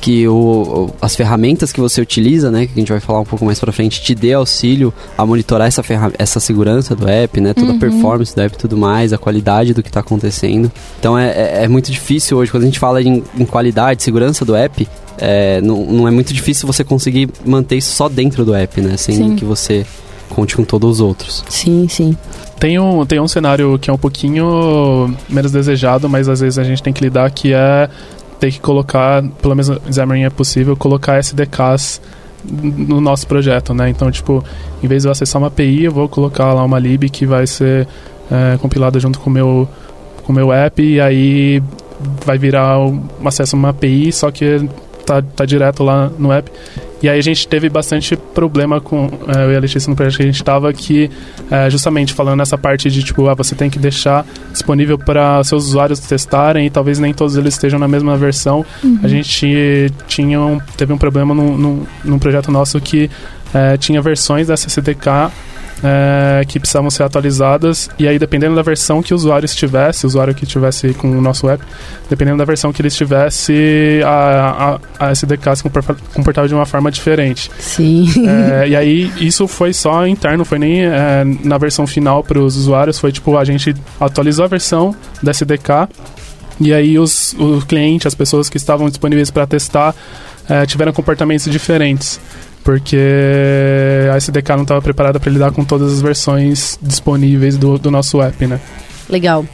que 0.00 0.26
o, 0.26 0.90
as 1.00 1.14
ferramentas 1.14 1.72
que 1.72 1.80
você 1.80 2.00
utiliza, 2.00 2.50
né, 2.50 2.66
que 2.66 2.72
a 2.72 2.78
gente 2.78 2.90
vai 2.90 3.00
falar 3.00 3.20
um 3.20 3.24
pouco 3.24 3.44
mais 3.44 3.60
pra 3.60 3.72
frente, 3.72 4.02
te 4.02 4.14
dê 4.14 4.32
auxílio 4.32 4.92
a 5.16 5.24
monitorar 5.24 5.68
essa, 5.68 5.82
essa 6.18 6.40
segurança 6.40 6.94
do 6.94 7.08
app, 7.08 7.40
né, 7.40 7.54
toda 7.54 7.72
a 7.72 7.78
performance 7.78 8.34
do 8.34 8.40
app 8.40 8.54
e 8.54 8.58
tudo 8.58 8.76
mais, 8.76 9.12
a 9.12 9.18
qualidade 9.18 9.72
do 9.72 9.82
que 9.82 9.88
está 9.88 10.00
acontecendo. 10.00 10.70
Então 10.98 11.18
é, 11.18 11.30
é, 11.30 11.64
é 11.64 11.68
muito 11.68 11.90
difícil 11.92 12.38
hoje, 12.38 12.50
quando 12.50 12.64
a 12.64 12.66
gente 12.66 12.78
fala 12.78 13.00
em, 13.00 13.22
em 13.38 13.44
qualidade, 13.44 14.02
segurança 14.02 14.44
do 14.44 14.54
app, 14.54 14.88
é, 15.18 15.60
não, 15.60 15.84
não 15.84 16.08
é 16.08 16.10
muito 16.10 16.32
difícil 16.32 16.66
você 16.66 16.82
conseguir 16.82 17.28
manter 17.44 17.76
isso 17.76 17.94
só 17.94 18.08
dentro 18.08 18.44
do 18.44 18.54
app, 18.54 18.80
né, 18.80 18.96
sem 18.96 19.16
Sim. 19.16 19.36
que 19.36 19.44
você 19.44 19.86
conte 20.28 20.56
com 20.56 20.64
todos 20.64 20.90
os 20.90 21.00
outros. 21.00 21.44
Sim, 21.48 21.86
sim. 21.88 22.16
Tem 22.62 22.78
um, 22.78 23.04
tem 23.04 23.18
um 23.18 23.26
cenário 23.26 23.76
que 23.76 23.90
é 23.90 23.92
um 23.92 23.98
pouquinho 23.98 25.12
menos 25.28 25.50
desejado, 25.50 26.08
mas 26.08 26.28
às 26.28 26.38
vezes 26.38 26.60
a 26.60 26.62
gente 26.62 26.80
tem 26.80 26.92
que 26.92 27.02
lidar, 27.02 27.28
que 27.28 27.52
é 27.52 27.90
ter 28.38 28.52
que 28.52 28.60
colocar, 28.60 29.20
pelo 29.42 29.56
menos 29.56 29.68
no 29.68 29.92
Xamarin 29.92 30.22
é 30.22 30.30
possível, 30.30 30.76
colocar 30.76 31.18
SDKs 31.18 32.00
no 32.44 33.00
nosso 33.00 33.26
projeto, 33.26 33.74
né? 33.74 33.88
Então, 33.88 34.08
tipo, 34.12 34.44
em 34.80 34.86
vez 34.86 35.02
de 35.02 35.08
eu 35.08 35.10
acessar 35.10 35.42
uma 35.42 35.48
API, 35.48 35.86
eu 35.86 35.90
vou 35.90 36.08
colocar 36.08 36.52
lá 36.52 36.62
uma 36.62 36.78
lib 36.78 37.10
que 37.10 37.26
vai 37.26 37.48
ser 37.48 37.88
é, 38.30 38.56
compilada 38.58 39.00
junto 39.00 39.18
com 39.18 39.28
o 39.28 39.32
meu, 39.32 39.68
com 40.22 40.32
o 40.32 40.34
meu 40.36 40.52
app 40.52 40.80
e 40.80 41.00
aí 41.00 41.60
vai 42.24 42.38
virar 42.38 42.78
um 42.78 43.02
acesso 43.24 43.56
a 43.56 43.58
uma 43.58 43.70
API, 43.70 44.12
só 44.12 44.30
que 44.30 44.68
tá, 45.04 45.20
tá 45.20 45.44
direto 45.44 45.82
lá 45.82 46.12
no 46.16 46.30
app. 46.30 46.48
E 47.02 47.08
aí 47.08 47.18
a 47.18 47.22
gente 47.22 47.48
teve 47.48 47.68
bastante 47.68 48.16
problema 48.16 48.80
com 48.80 49.10
é, 49.26 49.44
eu 49.44 49.52
e 49.52 49.56
a 49.56 49.60
Letícia 49.60 49.90
no 49.90 49.96
projeto 49.96 50.16
que 50.18 50.22
a 50.22 50.26
gente 50.26 50.36
estava 50.36 50.72
que 50.72 51.10
é, 51.50 51.68
justamente 51.68 52.12
falando 52.12 52.38
nessa 52.38 52.56
parte 52.56 52.90
de 52.90 53.02
tipo, 53.02 53.28
ah, 53.28 53.34
você 53.34 53.54
tem 53.54 53.68
que 53.68 53.78
deixar 53.78 54.24
disponível 54.52 54.96
para 54.96 55.42
seus 55.42 55.66
usuários 55.66 55.98
testarem 55.98 56.66
e 56.66 56.70
talvez 56.70 56.98
nem 56.98 57.12
todos 57.12 57.36
eles 57.36 57.54
estejam 57.54 57.78
na 57.78 57.88
mesma 57.88 58.16
versão. 58.16 58.64
A 59.02 59.08
gente 59.08 59.92
tinha 60.06 60.40
um, 60.40 60.60
teve 60.76 60.92
um 60.92 60.98
problema 60.98 61.34
num, 61.34 61.56
num, 61.56 61.86
num 62.04 62.18
projeto 62.18 62.52
nosso 62.52 62.80
que 62.80 63.10
é, 63.52 63.76
tinha 63.76 64.00
versões 64.00 64.46
da 64.46 64.54
SSDK 64.54 65.30
é, 65.82 66.44
que 66.46 66.58
precisavam 66.58 66.90
ser 66.90 67.02
atualizadas. 67.02 67.90
E 67.98 68.06
aí, 68.06 68.18
dependendo 68.18 68.54
da 68.54 68.62
versão 68.62 69.02
que 69.02 69.12
o 69.12 69.16
usuário 69.16 69.44
estivesse, 69.44 70.06
o 70.06 70.08
usuário 70.08 70.34
que 70.34 70.44
estivesse 70.44 70.94
com 70.94 71.10
o 71.10 71.20
nosso 71.20 71.48
app, 71.48 71.62
dependendo 72.08 72.38
da 72.38 72.44
versão 72.44 72.72
que 72.72 72.80
ele 72.80 72.88
estivesse, 72.88 74.00
a, 74.04 74.78
a, 74.98 75.06
a 75.08 75.12
SDK 75.12 75.56
se 75.56 75.62
comportava 76.14 76.46
de 76.46 76.54
uma 76.54 76.66
forma 76.66 76.90
diferente. 76.90 77.50
Sim. 77.58 78.08
É, 78.26 78.68
e 78.70 78.76
aí, 78.76 79.12
isso 79.18 79.48
foi 79.48 79.72
só 79.72 80.06
interno, 80.06 80.44
foi 80.44 80.58
nem 80.58 80.84
é, 80.84 81.24
na 81.42 81.58
versão 81.58 81.86
final 81.86 82.22
para 82.22 82.38
os 82.38 82.56
usuários, 82.56 82.98
foi 82.98 83.10
tipo, 83.10 83.36
a 83.36 83.44
gente 83.44 83.74
atualizou 84.00 84.44
a 84.44 84.48
versão 84.48 84.94
da 85.22 85.30
SDK 85.30 85.88
e 86.60 86.72
aí 86.72 86.98
os, 86.98 87.34
o 87.38 87.60
cliente, 87.66 88.06
as 88.06 88.14
pessoas 88.14 88.48
que 88.48 88.56
estavam 88.56 88.88
disponíveis 88.88 89.30
para 89.30 89.46
testar, 89.46 89.94
tiveram 90.66 90.92
comportamentos 90.92 91.50
diferentes 91.50 92.20
porque 92.62 94.08
a 94.12 94.16
SDK 94.16 94.50
não 94.50 94.62
estava 94.62 94.80
preparada 94.80 95.18
para 95.18 95.30
lidar 95.30 95.52
com 95.52 95.64
todas 95.64 95.92
as 95.92 96.00
versões 96.00 96.78
disponíveis 96.80 97.56
do, 97.56 97.78
do 97.78 97.90
nosso 97.90 98.20
app, 98.20 98.46
né? 98.46 98.60
Legal. 99.08 99.44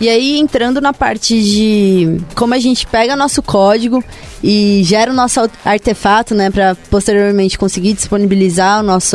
E 0.00 0.08
aí, 0.08 0.38
entrando 0.38 0.80
na 0.80 0.94
parte 0.94 1.42
de 1.42 2.22
como 2.34 2.54
a 2.54 2.58
gente 2.58 2.86
pega 2.86 3.14
nosso 3.14 3.42
código 3.42 4.02
e 4.42 4.80
gera 4.82 5.10
o 5.10 5.14
nosso 5.14 5.40
artefato, 5.62 6.34
né, 6.34 6.50
para 6.50 6.74
posteriormente 6.88 7.58
conseguir 7.58 7.92
disponibilizar 7.92 8.80
o 8.80 8.82
nosso, 8.82 9.14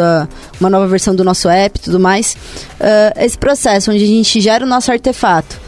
uma 0.61 0.69
nova 0.69 0.87
versão 0.87 1.15
do 1.15 1.23
nosso 1.23 1.49
app 1.49 1.79
e 1.79 1.81
tudo 1.81 1.99
mais. 1.99 2.37
Uh, 2.79 3.19
esse 3.19 3.35
processo 3.35 3.89
onde 3.89 4.03
a 4.03 4.07
gente 4.07 4.39
gera 4.39 4.63
o 4.63 4.67
nosso 4.67 4.91
artefato, 4.91 5.59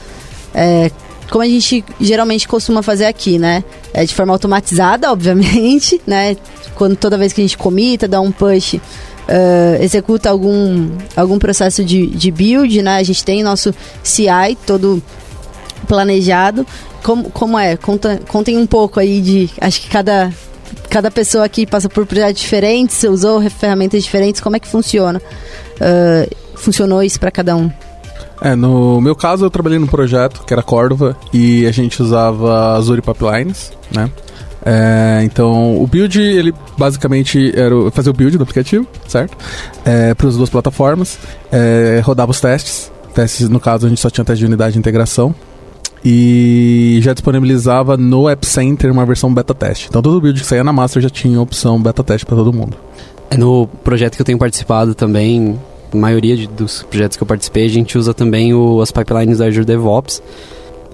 é, 0.53 0.91
como 1.31 1.43
a 1.43 1.47
gente 1.47 1.83
geralmente 1.99 2.47
costuma 2.47 2.83
fazer 2.83 3.05
aqui, 3.05 3.39
né? 3.39 3.63
É 3.97 4.05
de 4.05 4.13
forma 4.13 4.31
automatizada, 4.31 5.09
obviamente, 5.11 5.99
né? 6.05 6.37
Quando 6.75 6.95
toda 6.95 7.17
vez 7.17 7.33
que 7.33 7.41
a 7.41 7.43
gente 7.43 7.57
comita, 7.57 8.07
dá 8.07 8.21
um 8.21 8.31
push, 8.31 8.75
uh, 8.75 8.79
executa 9.81 10.29
algum, 10.29 10.91
algum 11.15 11.39
processo 11.39 11.83
de, 11.83 12.05
de 12.05 12.29
build, 12.29 12.79
né? 12.83 12.97
A 12.97 13.03
gente 13.03 13.25
tem 13.25 13.41
nosso 13.41 13.73
CI 14.03 14.55
todo 14.67 15.01
planejado. 15.87 16.63
Como, 17.01 17.31
como 17.31 17.57
é? 17.57 17.75
Conta, 17.75 18.21
contem 18.27 18.55
um 18.55 18.67
pouco 18.67 18.99
aí 18.99 19.19
de. 19.19 19.49
Acho 19.59 19.81
que 19.81 19.89
cada, 19.89 20.31
cada 20.91 21.09
pessoa 21.09 21.45
aqui 21.45 21.65
passa 21.65 21.89
por 21.89 22.05
projetos 22.05 22.39
diferentes, 22.39 23.01
usou 23.03 23.41
ferramentas 23.49 24.03
diferentes. 24.03 24.39
Como 24.39 24.55
é 24.55 24.59
que 24.59 24.67
funciona? 24.67 25.19
Uh, 25.81 26.35
funcionou 26.55 27.01
isso 27.01 27.19
para 27.19 27.31
cada 27.31 27.55
um? 27.55 27.71
É, 28.41 28.55
no 28.55 29.01
meu 29.01 29.15
caso 29.15 29.45
eu 29.45 29.49
trabalhei 29.49 29.79
num 29.79 29.87
projeto 29.87 30.43
que 30.45 30.53
era 30.53 30.61
Cordova 30.61 31.17
e 31.33 31.65
a 31.65 31.71
gente 31.71 32.01
usava 32.01 32.75
Azure 32.75 33.01
Pipelines, 33.01 33.71
né? 33.91 34.09
É, 34.69 35.21
então, 35.23 35.81
o 35.81 35.87
build, 35.87 36.19
ele 36.19 36.53
basicamente 36.77 37.53
era 37.57 37.89
fazer 37.91 38.09
o 38.09 38.13
build 38.13 38.37
do 38.37 38.43
aplicativo, 38.43 38.85
certo? 39.07 39.37
É, 39.85 40.13
para 40.13 40.27
as 40.27 40.35
duas 40.35 40.49
plataformas, 40.49 41.17
é, 41.49 42.01
rodava 42.03 42.31
os 42.31 42.41
testes. 42.41 42.91
Testes, 43.13 43.47
no 43.47 43.61
caso, 43.61 43.85
a 43.85 43.89
gente 43.89 44.01
só 44.01 44.09
tinha 44.09 44.25
teste 44.25 44.39
de 44.39 44.45
unidade 44.45 44.73
de 44.73 44.79
integração. 44.79 45.33
E 46.03 46.99
já 47.01 47.13
disponibilizava 47.13 47.95
no 47.95 48.27
App 48.27 48.45
Center 48.45 48.91
uma 48.91 49.05
versão 49.05 49.33
beta 49.33 49.53
teste. 49.53 49.87
Então, 49.89 50.01
todo 50.01 50.19
build 50.19 50.39
que 50.39 50.45
saía 50.45 50.63
na 50.65 50.73
master 50.73 51.01
já 51.01 51.09
tinha 51.09 51.39
opção 51.41 51.81
beta 51.81 52.03
teste 52.03 52.25
para 52.25 52.35
todo 52.35 52.51
mundo. 52.51 52.77
É 53.29 53.37
no 53.37 53.67
projeto 53.83 54.15
que 54.15 54.21
eu 54.21 54.25
tenho 54.25 54.37
participado 54.37 54.93
também, 54.93 55.57
a 55.93 55.97
maioria 55.97 56.35
de, 56.35 56.47
dos 56.47 56.83
projetos 56.83 57.17
que 57.17 57.23
eu 57.23 57.27
participei, 57.27 57.65
a 57.65 57.69
gente 57.69 57.97
usa 57.97 58.13
também 58.13 58.53
o, 58.53 58.81
as 58.81 58.91
pipelines 58.91 59.39
da 59.39 59.45
Azure 59.45 59.65
DevOps. 59.65 60.21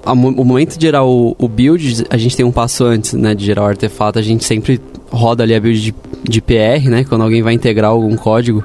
o 0.06 0.16
momento 0.16 0.78
de 0.78 0.86
gerar 0.86 1.04
o, 1.04 1.36
o, 1.38 1.48
build, 1.48 2.06
a 2.10 2.18
gente 2.18 2.36
tem 2.36 2.46
um 2.46 2.52
passo 2.52 2.84
antes, 2.84 3.14
né, 3.14 3.34
de 3.34 3.46
gerar 3.46 3.64
o 3.64 3.66
artefato, 3.66 4.20
a 4.20 4.22
gente 4.22 4.44
sempre 4.44 4.80
roda 5.12 5.44
ali 5.44 5.56
a 5.56 5.60
build 5.60 5.82
de, 5.82 5.96
de 6.24 6.42
PR, 6.42 6.90
né, 6.90 7.04
quando 7.04 7.22
alguém 7.22 7.42
vai 7.42 7.54
integrar 7.54 7.92
algum 7.92 8.16
código 8.16 8.64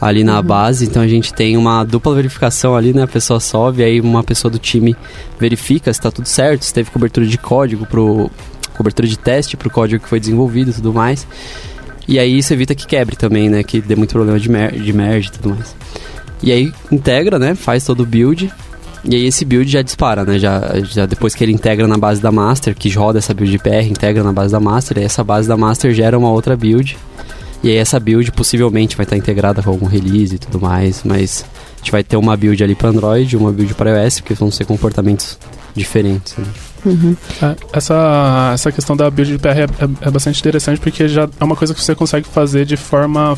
ali 0.00 0.22
na 0.22 0.38
uhum. 0.38 0.46
base, 0.46 0.84
então 0.84 1.02
a 1.02 1.08
gente 1.08 1.34
tem 1.34 1.56
uma 1.56 1.82
dupla 1.82 2.14
verificação 2.14 2.76
ali, 2.76 2.92
né, 2.94 3.02
a 3.02 3.08
pessoa 3.08 3.40
sobe, 3.40 3.82
aí 3.82 4.00
uma 4.00 4.22
pessoa 4.22 4.50
do 4.50 4.58
time 4.58 4.96
verifica 5.38 5.92
se 5.92 5.98
está 5.98 6.10
tudo 6.10 6.26
certo, 6.26 6.64
se 6.64 6.72
teve 6.72 6.90
cobertura 6.90 7.26
de 7.26 7.36
código 7.36 7.84
pro 7.86 8.30
cobertura 8.76 9.08
de 9.08 9.18
teste 9.18 9.56
para 9.56 9.66
o 9.66 9.70
código 9.70 10.04
que 10.04 10.08
foi 10.08 10.20
desenvolvido 10.20 10.70
e 10.70 10.74
tudo 10.74 10.94
mais. 10.94 11.26
E 12.08 12.18
aí 12.18 12.38
isso 12.38 12.54
evita 12.54 12.74
que 12.74 12.86
quebre 12.86 13.14
também, 13.14 13.50
né? 13.50 13.62
Que 13.62 13.82
dê 13.82 13.94
muito 13.94 14.12
problema 14.12 14.40
de, 14.40 14.48
mer 14.48 14.72
de 14.72 14.92
merge 14.94 15.28
e 15.28 15.32
tudo 15.32 15.50
mais. 15.50 15.76
E 16.42 16.50
aí 16.50 16.72
integra, 16.90 17.38
né? 17.38 17.54
Faz 17.54 17.84
todo 17.84 18.00
o 18.00 18.06
build. 18.06 18.50
E 19.04 19.14
aí 19.14 19.26
esse 19.26 19.44
build 19.44 19.70
já 19.70 19.82
dispara, 19.82 20.24
né? 20.24 20.38
Já, 20.38 20.80
já 20.82 21.04
depois 21.04 21.34
que 21.34 21.44
ele 21.44 21.52
integra 21.52 21.86
na 21.86 21.98
base 21.98 22.20
da 22.22 22.32
master, 22.32 22.74
que 22.74 22.88
roda 22.90 23.18
essa 23.18 23.34
build 23.34 23.52
de 23.52 23.58
PR, 23.58 23.86
integra 23.88 24.24
na 24.24 24.32
base 24.32 24.50
da 24.50 24.58
master, 24.58 24.98
e 24.98 25.02
essa 25.02 25.22
base 25.22 25.46
da 25.46 25.56
master 25.56 25.92
gera 25.92 26.18
uma 26.18 26.30
outra 26.30 26.56
build. 26.56 26.96
E 27.62 27.70
aí 27.70 27.76
essa 27.76 28.00
build 28.00 28.32
possivelmente 28.32 28.96
vai 28.96 29.04
estar 29.04 29.16
integrada 29.16 29.62
com 29.62 29.70
algum 29.70 29.86
release 29.86 30.36
e 30.36 30.38
tudo 30.38 30.60
mais, 30.60 31.02
mas 31.04 31.44
a 31.74 31.78
gente 31.78 31.92
vai 31.92 32.02
ter 32.02 32.16
uma 32.16 32.36
build 32.36 32.62
ali 32.62 32.74
para 32.74 32.88
Android, 32.88 33.36
uma 33.36 33.52
build 33.52 33.74
para 33.74 34.02
iOS, 34.02 34.20
porque 34.20 34.34
vão 34.34 34.50
ser 34.50 34.64
comportamentos 34.64 35.38
diferentes. 35.74 36.36
Né? 36.36 36.46
Uhum. 36.84 37.16
É, 37.42 37.56
essa, 37.72 38.50
essa 38.54 38.72
questão 38.72 38.96
da 38.96 39.10
build 39.10 39.32
de 39.32 39.38
PR 39.38 39.48
é, 39.48 39.62
é, 39.62 39.66
é, 40.02 40.10
bastante 40.10 40.38
interessante 40.40 40.80
porque 40.80 41.08
já 41.08 41.28
é 41.38 41.44
uma 41.44 41.56
coisa 41.56 41.74
que 41.74 41.80
você 41.80 41.94
consegue 41.94 42.26
fazer 42.28 42.64
de 42.64 42.76
forma 42.76 43.36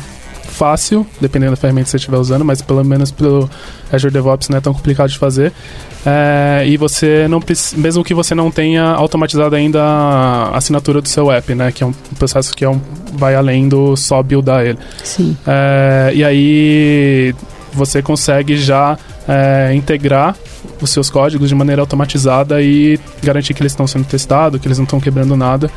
fácil, 0.51 1.07
dependendo 1.19 1.51
da 1.51 1.55
ferramenta 1.55 1.85
que 1.85 1.91
você 1.91 1.97
estiver 1.97 2.17
usando, 2.17 2.43
mas 2.43 2.61
pelo 2.61 2.83
menos 2.83 3.09
pelo 3.09 3.49
Azure 3.91 4.13
DevOps 4.13 4.49
não 4.49 4.57
é 4.57 4.61
tão 4.61 4.73
complicado 4.73 5.09
de 5.09 5.17
fazer. 5.17 5.51
É, 6.05 6.63
e 6.65 6.77
você 6.77 7.27
não 7.27 7.39
mesmo 7.77 8.03
que 8.03 8.13
você 8.13 8.33
não 8.33 8.49
tenha 8.49 8.83
automatizado 8.83 9.55
ainda 9.55 9.81
a 9.81 10.57
assinatura 10.57 11.01
do 11.01 11.07
seu 11.07 11.31
app, 11.31 11.53
né, 11.55 11.71
que 11.71 11.83
é 11.83 11.87
um 11.87 11.93
processo 12.17 12.53
que 12.53 12.65
é 12.65 12.69
um, 12.69 12.81
vai 13.13 13.35
além 13.35 13.69
do 13.69 13.95
só 13.95 14.21
buildar 14.21 14.65
ele. 14.65 14.79
Sim. 15.03 15.37
É, 15.47 16.11
e 16.13 16.23
aí 16.23 17.35
você 17.73 18.01
consegue 18.01 18.57
já 18.57 18.97
é, 19.27 19.73
integrar 19.73 20.35
os 20.81 20.89
seus 20.89 21.09
códigos 21.09 21.49
de 21.49 21.55
maneira 21.55 21.81
automatizada 21.81 22.61
e 22.61 22.99
garantir 23.23 23.53
que 23.53 23.61
eles 23.61 23.71
estão 23.71 23.87
sendo 23.87 24.05
testados, 24.05 24.59
que 24.59 24.67
eles 24.67 24.77
não 24.77 24.85
estão 24.85 24.99
quebrando 24.99 25.35
nada. 25.35 25.69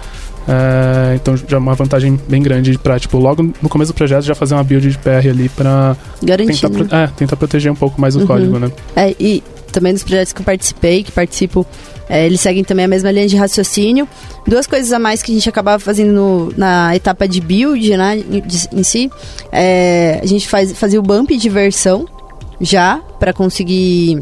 É, 0.46 1.14
então 1.14 1.36
já 1.36 1.56
é 1.56 1.58
uma 1.58 1.74
vantagem 1.74 2.20
bem 2.28 2.42
grande 2.42 2.76
para, 2.78 2.98
tipo, 2.98 3.18
logo 3.18 3.42
no 3.62 3.68
começo 3.68 3.92
do 3.92 3.96
projeto 3.96 4.24
já 4.24 4.34
fazer 4.34 4.54
uma 4.54 4.64
build 4.64 4.90
de 4.90 4.98
PR 4.98 5.28
ali 5.30 5.48
para 5.48 5.96
tentar, 6.20 6.70
pro, 6.70 6.94
é, 6.94 7.06
tentar 7.16 7.36
proteger 7.36 7.72
um 7.72 7.76
pouco 7.76 8.00
mais 8.00 8.14
o 8.14 8.20
uhum. 8.20 8.26
código, 8.26 8.58
né? 8.58 8.70
É, 8.94 9.14
e 9.18 9.42
também 9.74 9.92
dos 9.92 10.04
projetos 10.04 10.32
que 10.32 10.40
eu 10.40 10.44
participei, 10.44 11.02
que 11.02 11.10
participo, 11.10 11.66
é, 12.08 12.24
eles 12.24 12.40
seguem 12.40 12.62
também 12.62 12.84
a 12.84 12.88
mesma 12.88 13.10
linha 13.10 13.26
de 13.26 13.36
raciocínio. 13.36 14.08
Duas 14.46 14.66
coisas 14.66 14.92
a 14.92 14.98
mais 14.98 15.22
que 15.22 15.32
a 15.32 15.34
gente 15.34 15.48
acabava 15.48 15.80
fazendo 15.80 16.12
no, 16.12 16.52
na 16.56 16.94
etapa 16.94 17.26
de 17.26 17.40
build, 17.40 17.96
né, 17.96 18.22
em, 18.72 18.82
si, 18.82 19.10
é, 19.50 20.20
a 20.22 20.26
gente 20.26 20.48
faz, 20.48 20.72
fazia 20.72 21.00
o 21.00 21.02
bump 21.02 21.36
de 21.36 21.48
versão 21.48 22.06
já 22.60 22.98
para 23.18 23.32
conseguir 23.32 24.20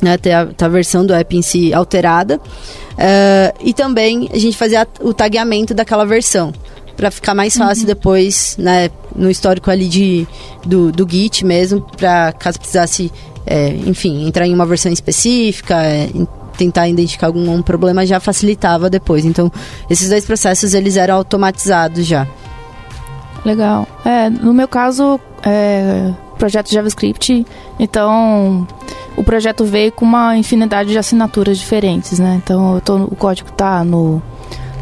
né, 0.00 0.16
ter, 0.16 0.32
a, 0.32 0.46
ter, 0.46 0.64
a, 0.64 0.68
versão 0.68 1.04
do 1.04 1.12
app 1.12 1.36
em 1.36 1.42
si 1.42 1.74
alterada. 1.74 2.38
Uh, 2.38 3.54
e 3.64 3.72
também 3.72 4.28
a 4.32 4.38
gente 4.38 4.56
fazia 4.56 4.86
o 5.00 5.12
tagueamento 5.12 5.72
daquela 5.72 6.04
versão 6.04 6.52
para 6.96 7.12
ficar 7.12 7.32
mais 7.32 7.56
fácil 7.56 7.82
uhum. 7.82 7.86
depois, 7.86 8.56
né, 8.58 8.90
no 9.14 9.30
histórico 9.30 9.70
ali 9.70 9.86
de, 9.86 10.26
do, 10.66 10.90
do 10.90 11.08
Git 11.08 11.44
mesmo, 11.44 11.80
para 11.96 12.32
caso 12.32 12.58
precisasse, 12.58 13.12
é, 13.48 13.68
enfim, 13.86 14.26
entrar 14.26 14.46
em 14.46 14.54
uma 14.54 14.66
versão 14.66 14.92
específica, 14.92 15.82
é, 15.82 16.10
tentar 16.56 16.88
identificar 16.88 17.28
algum 17.28 17.62
problema, 17.62 18.04
já 18.04 18.20
facilitava 18.20 18.90
depois. 18.90 19.24
Então, 19.24 19.50
esses 19.88 20.08
dois 20.08 20.24
processos, 20.24 20.74
eles 20.74 20.96
eram 20.96 21.14
automatizados 21.14 22.04
já. 22.06 22.26
Legal. 23.44 23.86
É, 24.04 24.28
no 24.28 24.52
meu 24.52 24.68
caso, 24.68 25.18
é, 25.42 26.12
projeto 26.36 26.70
JavaScript, 26.70 27.46
então 27.78 28.66
o 29.16 29.24
projeto 29.24 29.64
veio 29.64 29.90
com 29.92 30.04
uma 30.04 30.36
infinidade 30.36 30.90
de 30.90 30.98
assinaturas 30.98 31.58
diferentes, 31.58 32.18
né? 32.18 32.40
Então 32.42 32.80
tô, 32.84 32.96
o 32.96 33.16
código 33.16 33.50
tá 33.52 33.82
no, 33.84 34.22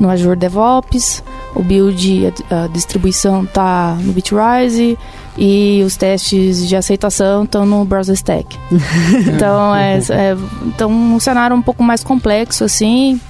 no 0.01 0.11
Azure 0.11 0.37
DevOps, 0.37 1.23
o 1.57 1.63
build, 1.63 2.33
a, 2.51 2.65
a 2.65 2.67
distribuição 2.69 3.45
tá 3.45 3.97
no 4.01 4.13
Bitrise 4.13 4.99
e 5.37 5.83
os 5.85 5.97
testes 5.97 6.67
de 6.69 6.77
aceitação 6.77 7.45
estão 7.45 7.67
no 7.67 7.85
Browser 7.85 8.15
Stack. 8.15 8.59
então 9.35 9.75
é, 9.75 9.99
é 9.99 10.37
então 10.67 10.91
um 10.91 11.19
cenário 11.19 11.57
um 11.57 11.63
pouco 11.63 11.83
mais 11.83 12.05
complexo 12.05 12.65
assim 12.65 13.21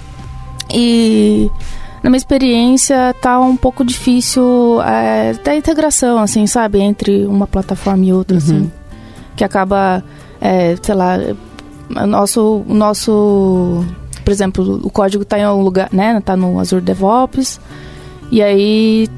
e 0.72 1.50
na 2.02 2.10
minha 2.10 2.18
experiência 2.18 3.14
tá 3.20 3.40
um 3.40 3.56
pouco 3.56 3.84
difícil 3.84 4.80
é, 4.82 5.32
ter 5.34 5.52
a 5.52 5.56
integração 5.56 6.18
assim 6.18 6.46
sabe 6.46 6.80
entre 6.80 7.24
uma 7.26 7.46
plataforma 7.46 8.04
e 8.04 8.12
outra 8.12 8.36
assim, 8.38 8.52
uhum. 8.52 8.58
assim 8.58 8.72
que 9.36 9.44
acaba 9.44 10.02
é, 10.40 10.76
sei 10.80 10.94
lá, 10.94 11.18
o 11.90 12.06
nosso, 12.06 12.64
nosso, 12.66 13.84
por 14.24 14.30
exemplo, 14.30 14.80
o 14.82 14.90
código 14.90 15.22
está 15.22 15.38
em 15.38 15.46
um 15.46 15.62
lugar, 15.62 15.88
né, 15.92 16.20
tá 16.20 16.36
no 16.36 16.58
Azure 16.58 16.82
DevOps, 16.82 17.60
e 18.30 18.42
aí, 18.42 19.08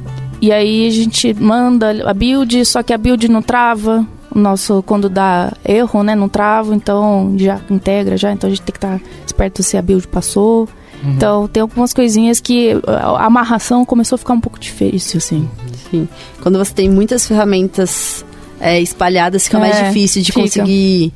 e 0.41 0.53
aí 0.53 0.87
a 0.87 0.91
gente 0.91 1.35
manda 1.35 2.09
a 2.09 2.15
build, 2.15 2.65
só 2.65 2.83
que 2.83 2.93
a 2.93 2.99
build 2.99 3.29
não 3.29 3.43
trava, 3.43 4.07
o 4.35 4.39
nosso, 4.39 4.83
quando 4.85 5.09
dá 5.09 5.53
erro, 5.65 6.03
né, 6.03 6.15
não 6.15 6.29
trava, 6.29 6.75
então 6.75 7.35
já 7.37 7.61
integra 7.71 8.17
já, 8.17 8.33
então 8.33 8.49
a 8.49 8.51
gente 8.51 8.63
tem 8.63 8.73
que 8.73 8.79
estar 8.79 8.99
tá 8.99 9.05
esperto 9.27 9.63
se 9.63 9.77
a 9.77 9.83
build 9.83 10.07
passou. 10.09 10.69
Uhum. 11.03 11.13
Então, 11.13 11.49
tem 11.49 11.61
algumas 11.61 11.95
coisinhas 11.95 12.41
que 12.41 12.73
a 12.87 13.25
amarração 13.25 13.85
começou 13.85 14.17
a 14.17 14.19
ficar 14.19 14.35
um 14.35 14.41
pouco 14.41 14.59
difícil, 14.59 15.19
assim. 15.19 15.49
Sim. 15.91 16.09
Quando 16.43 16.59
você 16.59 16.75
tem 16.75 16.91
muitas 16.91 17.25
ferramentas 17.27 18.25
é, 18.61 18.81
espalhadas, 18.81 19.45
fica 19.45 19.61
mais 19.61 19.77
É, 19.77 19.85
difícil 19.89 20.23
de 20.23 20.33
fica. 20.33 20.41
conseguir 20.41 21.13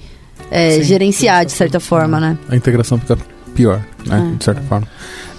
é, 0.51 0.70
Sim, 0.76 0.82
gerenciar, 0.84 1.45
de 1.45 1.53
certa 1.53 1.80
forma, 1.80 2.20
né? 2.20 2.38
A 2.49 2.55
integração 2.55 2.97
fica 2.97 3.18
pior, 3.53 3.84
né? 4.07 4.30
É. 4.32 4.36
De 4.36 4.44
certa 4.44 4.61
forma. 4.62 4.86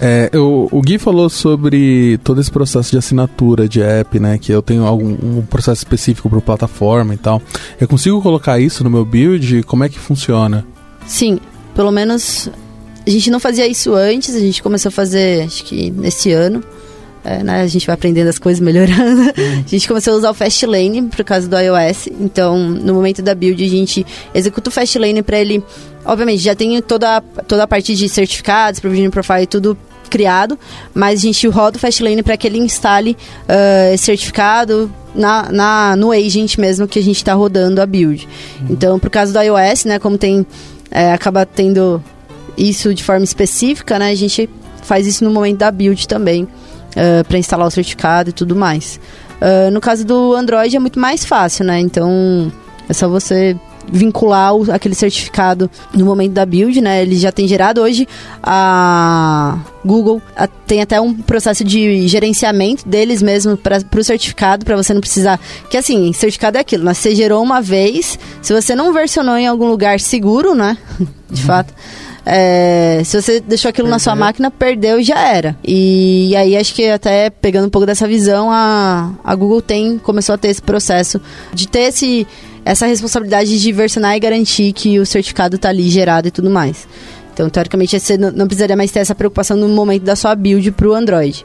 É, 0.00 0.28
eu- 0.32 0.68
o 0.70 0.80
Gui 0.82 0.98
falou 0.98 1.28
sobre 1.30 2.18
todo 2.24 2.40
esse 2.40 2.50
processo 2.50 2.90
de 2.90 2.98
assinatura 2.98 3.68
de 3.68 3.80
app, 3.82 4.18
né? 4.18 4.38
Que 4.38 4.52
eu 4.52 4.60
tenho 4.62 4.84
algum 4.86 5.10
um 5.38 5.42
processo 5.48 5.78
específico 5.78 6.28
para 6.28 6.40
plataforma 6.40 7.14
e 7.14 7.16
tal. 7.16 7.40
Eu 7.80 7.86
consigo 7.86 8.20
colocar 8.22 8.58
isso 8.58 8.82
no 8.82 8.90
meu 8.90 9.04
build? 9.04 9.62
Como 9.64 9.84
é 9.84 9.88
que 9.88 9.98
funciona? 9.98 10.66
Sim, 11.06 11.38
pelo 11.74 11.90
menos 11.90 12.48
a 13.06 13.10
gente 13.10 13.30
não 13.30 13.38
fazia 13.38 13.66
isso 13.68 13.94
antes, 13.94 14.34
a 14.34 14.40
gente 14.40 14.62
começou 14.62 14.88
a 14.88 14.92
fazer, 14.92 15.42
acho 15.44 15.64
que 15.64 15.90
nesse 15.90 16.32
ano. 16.32 16.62
É, 17.24 17.42
né, 17.42 17.62
a 17.62 17.66
gente 17.66 17.86
vai 17.86 17.94
aprendendo 17.94 18.28
as 18.28 18.38
coisas, 18.38 18.60
melhorando. 18.64 19.32
A 19.64 19.68
gente 19.68 19.88
começou 19.88 20.14
a 20.14 20.16
usar 20.16 20.30
o 20.30 20.34
Fastlane 20.34 21.02
por 21.02 21.24
causa 21.24 21.48
do 21.48 21.56
iOS. 21.58 22.08
Então, 22.20 22.58
no 22.58 22.94
momento 22.94 23.22
da 23.22 23.34
build, 23.34 23.64
a 23.64 23.68
gente 23.68 24.06
executa 24.34 24.68
o 24.68 24.72
Fastlane 24.72 25.22
para 25.22 25.38
ele. 25.38 25.62
Obviamente, 26.04 26.42
já 26.42 26.54
tem 26.54 26.80
toda, 26.82 27.20
toda 27.48 27.62
a 27.62 27.66
parte 27.66 27.94
de 27.94 28.08
certificados, 28.08 28.78
provisioning 28.78 29.10
profile, 29.10 29.46
tudo 29.46 29.76
criado, 30.10 30.58
mas 30.92 31.20
a 31.20 31.22
gente 31.22 31.48
roda 31.48 31.76
o 31.76 31.80
Fastlane 31.80 32.22
para 32.22 32.36
que 32.36 32.46
ele 32.46 32.58
instale 32.58 33.16
esse 33.92 34.04
certificado 34.04 34.92
na, 35.14 35.50
na, 35.50 35.96
no 35.96 36.12
agent 36.12 36.58
mesmo 36.58 36.86
que 36.86 36.98
a 36.98 37.02
gente 37.02 37.16
está 37.16 37.32
rodando 37.32 37.80
a 37.80 37.86
build. 37.86 38.28
Então, 38.68 38.98
por 38.98 39.10
causa 39.10 39.32
do 39.32 39.40
iOS, 39.40 39.86
né, 39.86 39.98
como 39.98 40.18
tem 40.18 40.46
é, 40.94 41.12
acaba 41.12 41.44
tendo 41.44 42.02
isso 42.56 42.94
de 42.94 43.02
forma 43.02 43.24
específica, 43.24 43.98
né? 43.98 44.10
A 44.10 44.14
gente 44.14 44.48
faz 44.82 45.06
isso 45.06 45.24
no 45.24 45.30
momento 45.30 45.58
da 45.58 45.70
build 45.70 46.06
também, 46.06 46.46
para 47.28 47.38
instalar 47.38 47.66
o 47.68 47.70
certificado 47.70 48.30
e 48.30 48.32
tudo 48.32 48.54
mais. 48.56 49.00
Ah, 49.40 49.70
no 49.70 49.80
caso 49.80 50.04
do 50.04 50.34
Android 50.34 50.74
é 50.76 50.78
muito 50.80 50.98
mais 50.98 51.24
fácil, 51.24 51.64
né? 51.64 51.78
Então 51.80 52.52
é 52.88 52.92
só 52.92 53.08
você 53.08 53.56
vincular 53.86 54.54
o- 54.54 54.72
aquele 54.72 54.94
certificado 54.94 55.70
no 55.92 56.06
momento 56.06 56.32
da 56.32 56.46
build, 56.46 56.80
né? 56.80 57.02
Ele 57.02 57.16
já 57.16 57.30
tem 57.30 57.46
gerado 57.46 57.82
hoje 57.82 58.08
a 58.42 59.58
Google 59.84 60.22
a- 60.36 60.46
tem 60.46 60.80
até 60.80 60.98
um 61.00 61.12
processo 61.14 61.62
de 61.62 62.08
gerenciamento 62.08 62.88
deles 62.88 63.20
mesmo 63.20 63.56
para 63.58 63.78
o 63.98 64.04
certificado 64.04 64.64
para 64.64 64.76
você 64.76 64.94
não 64.94 65.00
precisar 65.02 65.38
que 65.68 65.76
assim 65.76 66.12
certificado 66.14 66.56
é 66.56 66.60
aquilo, 66.62 66.84
né? 66.84 66.94
Você 66.94 67.14
gerou 67.14 67.42
uma 67.42 67.60
vez, 67.60 68.18
se 68.40 68.52
você 68.54 68.74
não 68.74 68.92
versionou 68.92 69.36
em 69.36 69.46
algum 69.46 69.68
lugar 69.68 70.00
seguro, 70.00 70.54
né? 70.54 70.78
De 71.30 71.42
fato. 71.42 71.74
É, 72.26 73.02
se 73.04 73.20
você 73.20 73.40
deixou 73.40 73.68
aquilo 73.68 73.88
na 73.88 73.98
sua 73.98 74.16
máquina, 74.16 74.50
perdeu 74.50 74.98
e 74.98 75.04
já 75.04 75.20
era. 75.20 75.56
E, 75.62 76.34
aí 76.36 76.56
acho 76.56 76.74
que 76.74 76.88
até 76.88 77.28
pegando 77.28 77.66
um 77.66 77.70
pouco 77.70 77.86
dessa 77.86 78.08
visão, 78.08 78.50
a, 78.50 79.12
a 79.22 79.34
Google 79.34 79.60
tem 79.60 79.98
começou 79.98 80.34
a 80.34 80.38
ter 80.38 80.48
esse 80.48 80.62
processo 80.62 81.20
de 81.52 81.68
ter 81.68 81.80
esse, 81.80 82.26
essa 82.64 82.86
responsabilidade 82.86 83.60
de 83.60 83.72
versionar 83.72 84.16
e 84.16 84.20
garantir 84.20 84.72
que 84.72 84.98
o 84.98 85.04
certificado 85.04 85.56
está 85.56 85.68
ali 85.68 85.88
gerado 85.90 86.28
e 86.28 86.30
tudo 86.30 86.48
mais. 86.48 86.88
Então, 87.34 87.50
teoricamente, 87.50 87.98
você 87.98 88.16
não 88.16 88.30
não 88.30 88.46
precisaria 88.46 88.76
mais 88.76 88.90
ter 88.90 89.00
essa 89.00 89.14
preocupação 89.14 89.56
no 89.56 89.68
momento 89.68 90.04
da 90.04 90.16
sua 90.16 90.34
build 90.34 90.70
para 90.72 90.88
o 90.88 90.94
Android. 90.94 91.44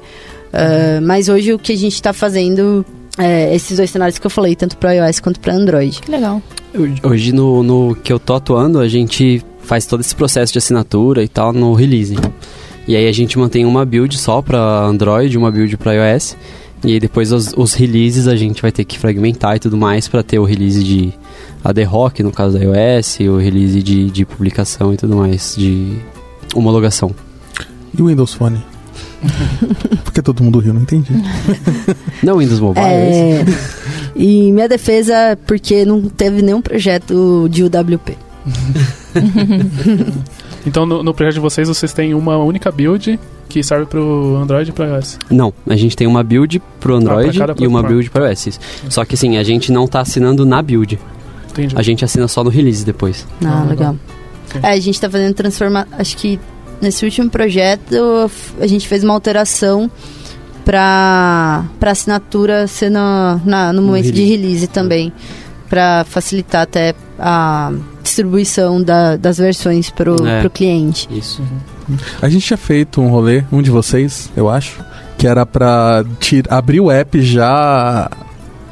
Uh, 0.50 1.02
mas 1.02 1.30
hoje 1.30 1.54
o 1.54 1.60
que 1.60 1.74
a 1.74 1.78
gente 1.78 1.94
está 1.94 2.14
fazendo 2.14 2.86
é 3.18 3.54
esses 3.54 3.78
dois 3.78 3.90
cenários 3.90 4.18
que 4.18 4.26
eu 4.26 4.32
falei, 4.32 4.56
tanto 4.56 4.78
para 4.78 4.94
iOS 4.94 5.20
quanto 5.20 5.40
para 5.40 5.54
Android. 5.54 6.00
Que 6.00 6.10
legal. 6.10 6.42
Hoje 7.04 7.34
no, 7.34 7.64
no 7.64 7.96
que 7.96 8.14
eu 8.14 8.20
tô 8.20 8.36
atuando, 8.36 8.80
a 8.80 8.88
gente 8.88 9.44
faz 9.70 9.86
todo 9.86 10.00
esse 10.00 10.16
processo 10.16 10.52
de 10.52 10.58
assinatura 10.58 11.24
e 11.24 11.28
tal 11.28 11.54
no 11.54 11.76
release. 11.76 12.16
E 12.88 12.96
aí 12.96 13.08
a 13.08 13.12
gente 13.12 13.38
mantém 13.38 13.68
uma 13.68 13.86
build 13.86 14.18
só 14.18 14.42
para 14.42 14.58
Android, 14.84 15.38
uma 15.38 15.52
build 15.52 15.78
para 15.78 15.94
iOS. 15.94 16.36
E 16.84 16.94
aí 16.94 17.00
depois 17.00 17.32
os, 17.32 17.54
os 17.56 17.76
releases 17.76 18.28
a 18.28 18.36
gente 18.36 18.64
vai 18.64 18.72
ter 18.72 18.84
que 18.84 18.98
fragmentar 18.98 19.58
e 19.58 19.60
tudo 19.60 19.78
mais 19.78 20.08
para 20.08 20.24
ter 20.24 20.40
o 20.40 20.44
release 20.44 20.84
de 20.84 21.14
AD 21.64 21.84
Rock, 21.84 22.24
no 22.24 22.32
caso 22.32 22.58
da 22.58 22.64
iOS, 22.64 23.20
o 23.20 23.38
release 23.38 23.84
de, 23.84 24.10
de 24.10 24.26
publicação 24.26 24.92
e 24.92 24.98
tudo 24.98 25.16
mais, 25.16 25.54
de 25.56 26.00
homologação. 26.56 27.14
E 27.96 28.02
o 28.02 28.08
Windows 28.08 28.34
Phone? 28.34 28.60
Por 30.04 30.12
que 30.12 30.22
todo 30.24 30.44
mundo 30.44 30.58
riu? 30.58 30.74
Não 30.74 30.82
entendi. 30.82 31.14
Não 32.24 32.40
Windows 32.40 32.60
Mobile, 32.60 32.88
é? 32.88 33.42
É, 33.42 33.46
e 34.16 34.48
em 34.48 34.52
minha 34.52 34.68
defesa, 34.68 35.38
porque 35.46 35.86
não 35.86 36.02
teve 36.10 36.42
nenhum 36.42 36.62
projeto 36.62 37.48
de 37.52 37.64
UWP. 37.64 38.18
Então, 40.66 40.86
no, 40.86 41.02
no 41.02 41.14
projeto 41.14 41.36
de 41.36 41.40
vocês, 41.40 41.68
vocês 41.70 41.94
têm 41.94 42.14
uma 42.14 42.38
única 42.38 42.70
build 42.70 43.18
que 43.48 43.64
serve 43.64 43.86
pro 43.86 44.36
Android 44.36 44.70
e 44.70 44.74
pro 44.74 44.86
iOS. 44.86 45.18
Não, 45.32 45.54
a 45.66 45.76
gente 45.76 45.96
tem 45.96 46.06
uma 46.06 46.22
build 46.22 46.62
pro 46.82 46.96
Android 46.96 47.38
cada 47.40 47.56
e 47.58 47.66
uma 47.66 47.82
build 47.82 48.10
para 48.10 48.30
iOS. 48.30 48.48
isso. 48.48 48.60
Só 48.90 49.06
que 49.06 49.16
assim, 49.16 49.38
a 49.38 49.44
gente 49.44 49.72
não 49.72 49.88
tá 49.88 50.02
assinando 50.02 50.46
na 50.46 50.62
build. 50.62 51.00
Entendi. 51.52 51.76
A 51.78 51.82
gente 51.82 52.04
assina 52.04 52.28
só 52.28 52.44
no 52.44 52.50
release 52.50 52.86
depois. 52.86 53.26
Não, 53.40 53.64
Ah, 53.64 53.64
legal. 53.64 53.96
É, 54.62 54.68
a 54.72 54.80
gente 54.80 55.00
tá 55.00 55.10
fazendo 55.10 55.34
transformar. 55.34 55.88
Acho 55.94 56.18
que 56.18 56.38
nesse 56.82 57.06
último 57.06 57.30
projeto 57.30 58.30
a 58.60 58.68
gente 58.68 58.86
fez 58.88 59.04
uma 59.04 59.14
alteração 59.14 59.90
pra, 60.66 61.66
pra 61.80 61.92
assinatura 61.92 62.68
ser 62.68 62.90
no, 62.90 63.40
na- 63.46 63.72
no 63.74 63.82
momento 63.82 64.12
de 64.12 64.22
release. 64.24 64.42
release 64.44 64.68
também. 64.68 65.12
Pra 65.70 66.04
facilitar 66.08 66.64
até 66.64 66.94
a 67.18 67.72
distribuição 68.10 68.82
da- 68.82 69.16
das 69.16 69.38
versões 69.38 69.90
pro, 69.90 70.26
É. 70.28 70.42
pro 70.42 70.50
cliente. 70.50 71.08
Isso. 71.12 71.42
A 72.22 72.28
gente 72.30 72.46
tinha 72.46 72.58
feito 72.58 73.02
um 73.02 73.10
rolê, 73.10 73.44
um 73.52 73.62
de 73.62 73.70
vocês, 73.72 74.30
eu 74.36 74.50
acho, 74.50 74.80
que 75.18 75.26
era 75.28 75.46
tir- 76.20 76.46
abrir 76.50 76.80
o 76.80 76.92
app 76.92 77.22
já 77.22 78.10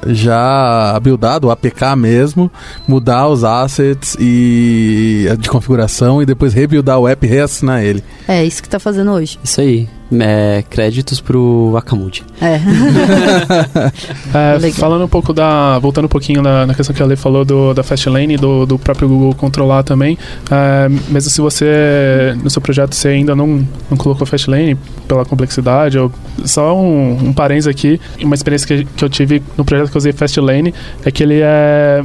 já 0.06 0.98
buildado, 1.02 1.48
o 1.48 1.52
APK 1.52 1.96
mesmo, 1.98 2.50
mudar 2.88 3.28
os 3.28 3.44
assets 3.44 4.16
e 4.20 5.26
de 5.40 5.50
configuração 5.50 6.22
e 6.22 6.26
depois 6.26 6.54
rebuildar 6.54 7.00
o 7.00 7.08
app 7.08 7.26
e 7.26 7.30
reassinar 7.30 7.84
ele. 7.84 8.04
É 8.28 8.46
isso 8.46 8.62
que 8.62 8.70
tá 8.70 8.80
fazendo 8.80 9.12
hoje. 9.12 9.38
Isso 9.44 9.60
aí. 9.60 9.90
É, 10.20 10.64
créditos 10.70 11.20
pro 11.20 11.76
Akamudi. 11.78 12.24
É. 12.42 12.60
É, 14.34 14.72
falando 14.72 15.06
um 15.06 15.08
pouco 15.08 15.34
da. 15.34 15.80
Voltando 15.80 16.06
um 16.06 16.10
pouquinho 16.10 16.42
na, 16.42 16.66
na 16.66 16.74
questão 16.74 16.96
que 16.96 17.02
a 17.02 17.06
Lê 17.06 17.16
falou 17.16 17.44
do, 17.44 17.74
da 17.74 17.82
Fastlane 17.82 18.34
e 18.36 18.38
do, 18.38 18.66
do 18.66 18.78
próprio 18.78 19.08
Google 19.08 19.34
controlar 19.34 19.84
também. 19.84 20.18
é, 20.52 20.90
mesmo 20.90 21.30
se 21.30 21.42
você, 21.42 22.36
no 22.44 22.50
seu 22.50 22.62
projeto, 22.62 22.94
você 22.94 23.10
ainda 23.10 23.36
não, 23.36 23.66
não 23.90 23.98
colocou 23.98 24.28
Fastlane 24.28 24.76
pela 25.08 25.26
complexidade, 25.26 25.98
ou 25.98 26.12
só 26.46 26.76
um, 26.76 27.30
um 27.30 27.34
parênteses 27.34 27.68
aqui, 27.68 28.00
uma 28.22 28.36
experiência 28.36 28.68
que, 28.68 28.86
que 28.86 29.04
eu 29.04 29.10
tive 29.10 29.42
no 29.58 29.66
projeto 29.66 29.90
que 29.90 29.98
eu 29.98 30.00
usei 30.00 30.14
Fastlane 30.14 30.74
é 31.04 31.12
que 31.12 31.24
ele 31.24 31.40
é. 31.42 32.04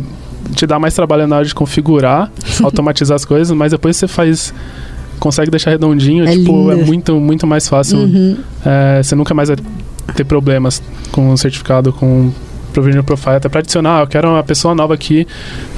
te 0.54 0.66
dá 0.66 0.78
mais 0.78 0.94
trabalho 0.94 1.26
na 1.26 1.36
hora 1.36 1.44
de 1.44 1.54
configurar, 1.54 2.30
automatizar 2.62 3.16
as 3.16 3.24
coisas, 3.24 3.56
mas 3.56 3.72
depois 3.72 3.96
você 3.96 4.08
faz. 4.08 4.54
Consegue 5.22 5.52
deixar 5.52 5.70
redondinho, 5.70 6.24
É 6.26 6.32
tipo, 6.32 6.70
é 6.72 6.74
muito, 6.74 7.14
muito 7.20 7.46
mais 7.46 7.68
fácil 7.68 7.98
Uhum. 7.98 8.36
é, 8.66 9.00
você 9.00 9.14
nunca 9.14 9.32
mais 9.32 9.48
vai 9.48 9.56
ter 10.16 10.24
problemas 10.24 10.82
com 11.12 11.30
o 11.30 11.36
certificado, 11.38 11.92
com 11.92 12.32
Provisioning 12.72 13.04
Profile. 13.04 13.36
Até 13.36 13.48
para 13.48 13.60
adicionar, 13.60 14.00
eu 14.00 14.06
quero 14.06 14.28
uma 14.28 14.42
pessoa 14.42 14.74
nova 14.74 14.94
aqui, 14.94 15.26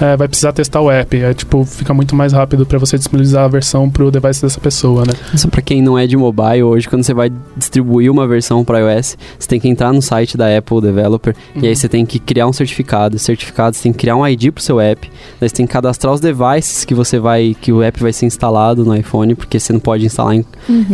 é, 0.01 0.17
vai 0.17 0.29
precisar 0.29 0.53
testar 0.53 0.81
o 0.81 0.91
app. 0.91 1.17
É, 1.17 1.35
tipo, 1.35 1.65
fica 1.65 1.93
muito 1.93 2.15
mais 2.15 2.33
rápido 2.33 2.65
para 2.65 2.79
você 2.79 2.97
disponibilizar 2.97 3.45
a 3.45 3.49
versão 3.49 3.91
pro 3.91 4.11
device 4.11 4.43
dessa 4.43 4.61
pessoa, 4.61 5.05
né? 5.05 5.13
Só 5.37 5.49
pra 5.49 5.63
quem 5.63 5.83
não 5.83 5.99
é 5.99 6.07
de 6.07 6.17
mobile, 6.17 6.63
hoje 6.63 6.89
quando 6.89 7.03
você 7.03 7.15
vai 7.15 7.31
distribuir 7.57 8.11
uma 8.11 8.27
versão 8.27 8.65
para 8.65 8.79
iOS, 8.79 9.17
você 9.39 9.49
tem 9.49 9.61
que 9.61 9.69
entrar 9.69 9.93
no 9.93 10.01
site 10.01 10.37
da 10.37 10.57
Apple 10.57 10.81
Developer 10.81 11.35
e 11.55 11.67
aí 11.67 11.75
você 11.75 11.89
tem 11.89 12.05
que 12.07 12.19
criar 12.19 12.47
um 12.47 12.53
certificado. 12.53 13.17
Esse 13.17 13.27
certificado 13.27 13.77
você 13.77 13.85
tem 13.85 13.93
que 13.93 13.99
criar 13.99 14.17
um 14.17 14.27
ID 14.27 14.53
pro 14.53 14.63
seu 14.63 14.81
app. 14.81 15.11
Daí 15.41 15.49
você 15.49 15.55
tem 15.55 15.67
que 15.67 15.73
cadastrar 15.73 16.13
os 16.13 16.21
devices 16.21 16.85
que 16.85 16.95
você 16.95 17.19
vai, 17.19 17.57
que 17.61 17.73
o 17.73 17.83
app 17.83 18.01
vai 18.01 18.13
ser 18.13 18.27
instalado 18.27 18.85
no 18.85 18.95
iPhone, 18.97 19.35
porque 19.35 19.59
você 19.59 19.73
não 19.73 19.81
pode 19.81 20.05
instalar 20.05 20.35
em 20.35 20.45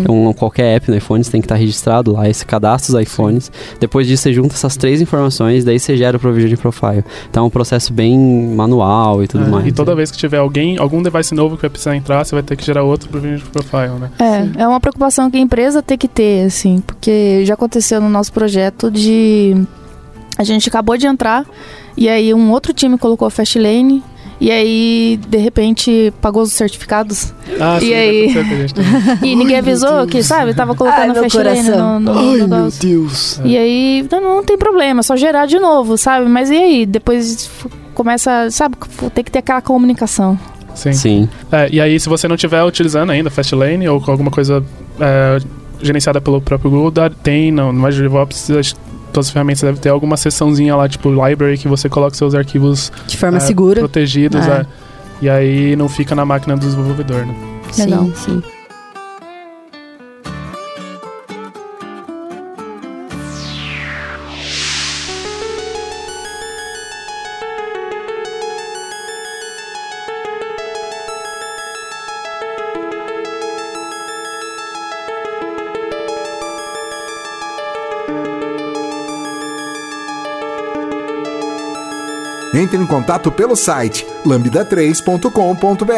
um, 0.09 0.33
qualquer 0.33 0.77
app 0.77 0.91
no 0.91 0.97
iPhone, 0.97 1.23
você 1.23 1.31
tem 1.31 1.41
que 1.41 1.47
estar 1.47 1.57
registrado 1.57 2.13
lá. 2.13 2.23
Aí 2.23 2.35
você 2.35 2.45
cadastra 2.45 2.97
os 2.97 3.03
iPhones. 3.03 3.51
Depois 3.79 4.07
disso 4.07 4.25
você 4.25 4.33
junta 4.33 4.55
essas 4.55 4.77
três 4.77 5.01
informações, 5.01 5.65
daí 5.65 5.79
você 5.79 5.90
gera 5.97 6.17
o 6.17 6.21
Provisioning 6.21 6.57
Profile. 6.57 7.05
Então 7.31 7.45
é 7.45 7.47
um 7.47 7.51
processo 7.51 7.93
bem 7.93 8.19
manual 8.55 9.23
e 9.23 9.29
tudo 9.29 9.45
É, 9.45 9.49
mais. 9.49 9.67
E 9.67 9.73
toda 9.73 9.95
vez 9.95 10.11
que 10.11 10.19
tiver 10.19 10.39
alguém, 10.39 10.79
algum 10.79 11.03
device 11.03 11.35
novo 11.35 11.57
que 11.57 11.63
vai 11.63 11.71
precisar 11.71 11.97
entrar, 11.97 12.25
você 12.25 12.35
vai 12.35 12.43
ter 12.43 12.57
que 12.57 12.65
gerar 12.65 12.83
outro 12.83 13.09
Provisioning 13.09 13.43
Profile, 13.53 13.99
né? 14.01 14.11
É, 14.19 14.63
é 14.63 14.69
uma 14.69 14.81
preocupação 14.81 15.31
que 15.31 15.37
a 15.37 15.41
empresa 15.41 15.83
tem 15.83 15.97
que 15.99 16.09
ter, 16.09 16.47
assim, 16.47 16.83
porque 16.87 17.45
já 17.45 17.55
aconteceu 17.55 18.01
no 18.01 18.09
nosso 18.09 18.33
projeto 18.33 18.91
de. 18.91 19.57
A 20.39 20.45
gente 20.45 20.69
acabou 20.69 20.97
de 20.97 21.07
entrar 21.07 21.45
e 21.97 22.09
aí 22.09 22.33
um 22.33 22.51
outro 22.51 22.73
time 22.73 22.97
colocou 22.97 23.27
a 23.29 23.31
Fastlane 23.31 24.03
e 24.41 24.51
aí, 24.51 25.21
de 25.29 25.37
repente, 25.39 26.13
pagou 26.21 26.43
os 26.43 26.53
certificados 26.53 27.33
Ah, 27.61 27.79
E 27.83 27.93
aí? 27.93 28.21
aconteceu 28.31 28.45
com 28.45 28.55
a 28.55 28.57
gente 28.57 28.75
também. 28.75 29.19
e 29.33 29.37
ninguém 29.37 29.57
avisou 29.59 30.07
que, 30.07 30.23
sabe, 30.23 30.55
tava 30.55 30.75
colocando 30.75 31.01
Ai, 31.03 31.11
a 31.11 31.13
meu 31.13 31.23
Fastlane 31.25 31.63
no, 31.71 32.01
no 32.01 32.33
negócio. 32.37 32.81
Deus! 32.89 33.41
E 33.45 33.57
aí, 33.59 34.07
não, 34.11 34.21
não 34.21 34.45
tem 34.45 34.57
problema, 34.57 35.01
é 35.01 35.03
só 35.03 35.15
gerar 35.17 35.47
de 35.47 35.59
novo, 35.59 35.97
sabe? 35.99 36.27
Mas 36.29 36.49
e 36.51 36.57
aí? 36.57 36.87
Depois 36.87 37.51
começa, 37.95 38.51
sabe, 38.51 38.77
tem 39.15 39.23
que 39.23 39.31
ter 39.31 39.41
aquela 39.41 39.61
comunicação. 39.61 40.39
Sim. 40.75 40.93
Sim. 40.93 41.29
É, 41.53 41.69
e 41.71 41.81
aí, 41.81 41.99
se 42.01 42.09
você 42.09 42.27
não 42.29 42.37
estiver 42.37 42.63
utilizando 42.65 43.11
ainda 43.11 43.29
Fastlane 43.29 43.87
ou 43.89 44.01
com 44.01 44.11
alguma 44.11 44.31
coisa 44.31 44.65
é, 44.99 45.39
gerenciada 45.83 46.21
pelo 46.21 46.41
próprio 46.41 46.71
Google, 46.71 46.91
dá- 46.91 47.11
tem 47.11 47.51
no, 47.53 47.73
no 47.73 47.87
Azure 47.87 48.09
DevOps 48.09 48.49
todas 49.11 49.27
as 49.27 49.33
ferramentas 49.33 49.63
devem 49.63 49.81
ter 49.81 49.89
alguma 49.91 50.17
seçãozinha 50.17 50.75
lá, 50.77 50.89
tipo 50.89 51.11
library, 51.11 51.59
que 51.59 51.69
você 51.69 51.89
coloca 51.89 52.17
seus 52.17 52.35
arquivos 52.35 52.91
De 53.07 53.17
forma 53.17 53.37
é, 53.39 53.41
segura. 53.41 53.81
protegidos, 53.81 54.47
É. 54.47 54.51
é. 54.51 54.67
E 55.23 55.29
aí 55.29 55.77
não 55.77 55.87
fica 55.89 56.15
na 56.15 56.25
máquina 56.25 56.57
do 56.57 56.61
desenvolvedor, 56.61 57.27
né? 57.27 57.35
Legal. 57.79 58.09
Sim, 58.15 58.43
Entre 82.71 82.85
em 82.85 82.87
contato 82.87 83.33
pelo 83.33 83.57
site 83.57 84.07
lambda3.com.br. 84.25 85.91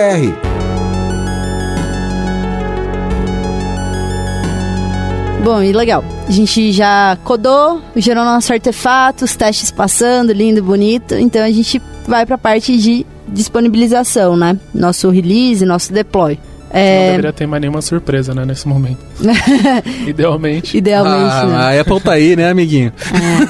Bom, 5.45 5.63
e 5.63 5.71
legal. 5.71 6.03
A 6.27 6.31
gente 6.31 6.73
já 6.73 7.19
codou, 7.25 7.83
gerou 7.95 8.25
nosso 8.25 8.55
artefato, 8.55 9.27
os 9.27 9.37
testes 9.37 9.71
passando, 9.71 10.33
lindo, 10.33 10.63
bonito. 10.63 11.15
Então 11.15 11.45
a 11.45 11.51
gente 11.51 11.79
vai 12.09 12.25
para 12.25 12.37
a 12.37 12.39
parte 12.39 12.79
de 12.79 13.05
disponibilização, 13.29 14.35
né? 14.35 14.59
Nosso 14.75 15.11
release, 15.11 15.67
nosso 15.67 15.93
deploy. 15.93 16.39
Não 16.73 16.81
É, 16.81 17.11
deveria 17.11 17.33
ter 17.35 17.47
mais 17.47 17.61
nenhuma 17.61 17.83
surpresa, 17.83 18.35
né, 18.35 18.45
nesse 18.47 18.67
momento. 18.67 18.99
Idealmente. 20.07 20.77
idealmente, 20.77 21.31
ah, 21.35 21.47
né? 21.47 21.57
a 21.79 21.81
Apple 21.83 22.01
tá 22.01 22.13
aí, 22.13 22.35
né, 22.35 22.49
amiguinho? 22.51 22.93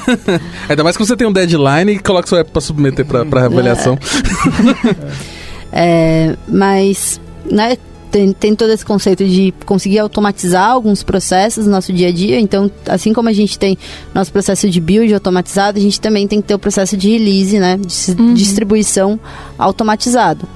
Ainda 0.67 0.83
mais 0.83 0.97
que 0.97 1.05
você 1.05 1.15
tem 1.15 1.25
um 1.25 1.31
deadline 1.31 1.93
e 1.93 1.99
coloca 1.99 2.27
seu 2.27 2.37
app 2.37 2.51
pra 2.51 2.61
submeter 2.61 3.05
pra, 3.05 3.25
pra 3.25 3.45
avaliação. 3.45 3.97
É, 5.71 6.35
mas, 6.47 7.19
né, 7.49 7.77
tem, 8.11 8.31
tem 8.31 8.53
todo 8.55 8.71
esse 8.71 8.85
conceito 8.85 9.25
de 9.25 9.51
conseguir 9.65 9.97
automatizar 9.99 10.69
alguns 10.69 11.01
processos 11.01 11.65
no 11.65 11.71
nosso 11.71 11.91
dia 11.91 12.09
a 12.09 12.11
dia. 12.11 12.39
Então, 12.39 12.69
assim 12.87 13.11
como 13.11 13.27
a 13.27 13.33
gente 13.33 13.57
tem 13.57 13.75
nosso 14.13 14.31
processo 14.31 14.69
de 14.69 14.79
build 14.79 15.11
automatizado, 15.13 15.79
a 15.79 15.81
gente 15.81 15.99
também 15.99 16.27
tem 16.27 16.41
que 16.41 16.47
ter 16.47 16.53
o 16.53 16.59
processo 16.59 16.95
de 16.95 17.09
release, 17.09 17.57
né, 17.57 17.77
de 17.77 18.21
Uhum. 18.21 18.33
distribuição 18.35 19.19
automatizado. 19.57 20.47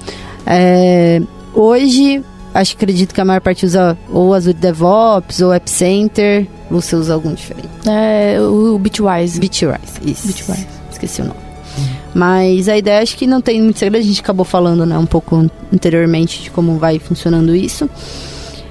É, 0.46 1.20
hoje, 1.52 2.22
acho 2.60 2.76
que 2.76 2.84
acredito 2.84 3.14
que 3.14 3.20
a 3.20 3.24
maior 3.24 3.40
parte 3.40 3.64
usa 3.64 3.96
ou 4.10 4.34
Azure 4.34 4.54
DevOps 4.54 5.40
ou 5.40 5.52
App 5.52 5.70
Center. 5.70 6.46
Você 6.70 6.96
usa 6.96 7.14
algum 7.14 7.32
diferente? 7.32 7.68
É, 7.86 8.38
o, 8.40 8.78
Bitwise. 8.78 9.38
Bitwise, 9.38 9.78
isso. 10.04 10.26
Bitwise. 10.26 10.66
Esqueci 10.90 11.22
o 11.22 11.26
nome. 11.26 11.40
Mas 12.14 12.68
a 12.68 12.76
ideia 12.76 13.00
acho 13.00 13.16
que 13.16 13.26
não 13.26 13.40
tem 13.40 13.62
muito 13.62 13.78
segredo, 13.78 14.02
a 14.02 14.06
gente 14.06 14.20
acabou 14.20 14.44
falando 14.44 14.84
né, 14.84 14.98
um 14.98 15.06
pouco 15.06 15.48
anteriormente 15.72 16.42
de 16.42 16.50
como 16.50 16.76
vai 16.76 16.98
funcionando 16.98 17.54
isso. 17.54 17.88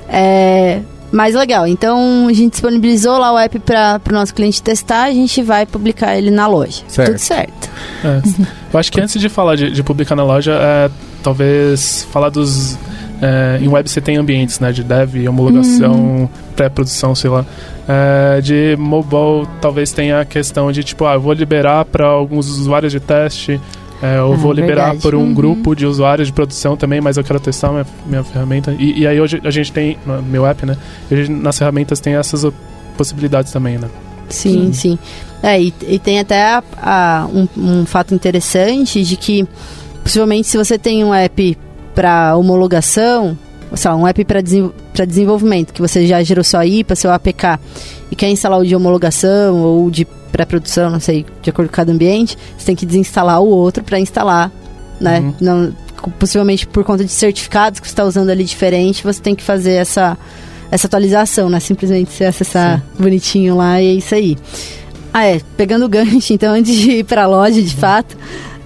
É, 0.09 0.81
mas 1.11 1.35
legal, 1.35 1.65
então 1.65 2.27
a 2.27 2.33
gente 2.33 2.51
disponibilizou 2.51 3.17
lá 3.17 3.31
o 3.31 3.37
app 3.37 3.59
para 3.59 4.01
o 4.09 4.11
nosso 4.11 4.33
cliente 4.33 4.61
testar, 4.61 5.03
a 5.03 5.11
gente 5.11 5.41
vai 5.41 5.65
publicar 5.65 6.17
ele 6.17 6.29
na 6.29 6.47
loja. 6.47 6.83
Certo. 6.87 7.11
Tudo 7.11 7.19
certo. 7.19 7.69
É. 8.03 8.21
Eu 8.73 8.79
acho 8.79 8.91
que 8.91 8.99
antes 8.99 9.19
de 9.19 9.29
falar 9.29 9.55
de, 9.55 9.71
de 9.71 9.83
publicar 9.83 10.15
na 10.15 10.23
loja, 10.23 10.53
é, 10.53 10.91
talvez 11.23 12.05
falar 12.11 12.29
dos. 12.29 12.77
É, 13.21 13.59
em 13.61 13.67
web 13.67 13.89
você 13.89 13.99
tem 14.01 14.17
ambientes, 14.17 14.59
né? 14.59 14.71
De 14.71 14.83
dev, 14.83 15.27
homologação, 15.27 16.29
pré-produção, 16.55 17.15
sei 17.15 17.29
lá. 17.29 17.45
É, 17.87 18.41
de 18.41 18.75
mobile, 18.77 19.47
talvez 19.61 19.91
tenha 19.91 20.21
a 20.21 20.25
questão 20.25 20.71
de 20.71 20.83
tipo, 20.83 21.05
ah, 21.05 21.13
eu 21.13 21.21
vou 21.21 21.33
liberar 21.33 21.85
para 21.85 22.05
alguns 22.05 22.47
usuários 22.49 22.91
de 22.91 22.99
teste. 22.99 23.59
é, 24.01 24.17
eu 24.17 24.33
Ah, 24.33 24.35
vou 24.35 24.51
liberar 24.53 24.83
verdade. 24.91 25.01
por 25.01 25.15
um 25.15 25.21
Uhum. 25.23 25.33
grupo 25.33 25.75
de 25.75 25.83
usuários 25.85 26.27
de 26.27 26.33
produção 26.33 26.77
também, 26.77 27.01
mas 27.01 27.17
eu 27.17 27.23
quero 27.23 27.39
testar 27.39 27.69
minha, 27.71 27.85
minha 28.05 28.23
ferramenta. 28.23 28.75
E, 28.77 28.99
e 28.99 29.07
aí 29.07 29.19
hoje 29.19 29.41
a 29.43 29.49
gente 29.49 29.71
tem, 29.71 29.97
no 30.05 30.21
meu 30.21 30.45
app, 30.45 30.63
né? 30.67 30.77
E 31.09 31.15
a 31.15 31.17
gente, 31.17 31.31
nas 31.31 31.57
ferramentas 31.57 31.99
tem 31.99 32.13
essas 32.13 32.45
possibilidades 32.95 33.51
também, 33.51 33.77
né? 33.79 33.89
Sim, 34.29 34.71
sim. 34.73 34.99
É, 35.41 35.59
e, 35.59 35.73
e 35.87 35.97
tem 35.97 36.19
até 36.19 36.43
a- 36.43 36.63
a- 36.79 37.27
um, 37.33 37.47
um 37.57 37.85
fato 37.87 38.13
interessante 38.13 39.01
de 39.03 39.15
que, 39.15 39.47
possivelmente, 40.03 40.47
se 40.47 40.57
você 40.57 40.77
tem 40.77 41.03
um 41.03 41.11
app 41.13 41.57
para 41.97 42.37
homologação, 42.37 43.35
sei 43.73 43.89
lá, 43.89 43.97
um 43.97 44.05
app 44.05 44.23
para 44.23 45.03
desenvolvimento, 45.03 45.73
que 45.73 45.81
você 45.81 46.05
já 46.05 46.21
gerou 46.21 46.43
sua 46.43 46.63
IPA, 46.63 46.95
seu 46.95 47.11
APK, 47.11 47.57
e 48.11 48.15
quer 48.15 48.29
instalar 48.29 48.59
o 48.59 48.63
de 48.63 48.75
homologação 48.75 49.63
ou 49.63 49.89
de 49.89 50.05
pré-produção, 50.31 50.91
não 50.91 50.99
sei, 50.99 51.25
de 51.41 51.49
acordo 51.49 51.69
com 51.69 51.75
cada 51.75 51.91
ambiente, 51.91 52.37
você 52.55 52.67
tem 52.67 52.75
que 52.75 52.85
desinstalar 52.85 53.41
o 53.41 53.47
outro 53.47 53.83
para 53.83 53.99
instalar, 53.99 54.51
né? 55.01 55.21
Uhum. 55.21 55.33
Não, 55.41 55.75
possivelmente 56.19 56.67
por 56.67 56.83
conta 56.83 57.03
de 57.03 57.09
certificados 57.09 57.79
que 57.79 57.87
você 57.87 57.93
está 57.93 58.03
usando 58.03 58.29
ali 58.29 58.43
diferente, 58.43 59.03
você 59.03 59.19
tem 59.19 59.33
que 59.33 59.41
fazer 59.41 59.73
essa, 59.73 60.15
essa 60.69 60.85
atualização, 60.85 61.49
né? 61.49 61.59
Simplesmente 61.59 62.11
você 62.11 62.25
acessar 62.25 62.83
bonitinho 62.99 63.57
lá 63.57 63.81
e 63.81 63.87
é 63.87 63.93
isso 63.93 64.13
aí. 64.13 64.37
Ah, 65.11 65.25
é, 65.25 65.41
pegando 65.57 65.85
o 65.85 65.89
gancho, 65.89 66.29
então, 66.31 66.53
antes 66.53 66.75
de 66.75 66.91
ir 66.91 67.05
para 67.05 67.23
a 67.23 67.27
loja, 67.27 67.59
de 67.59 67.75
fato, 67.75 68.15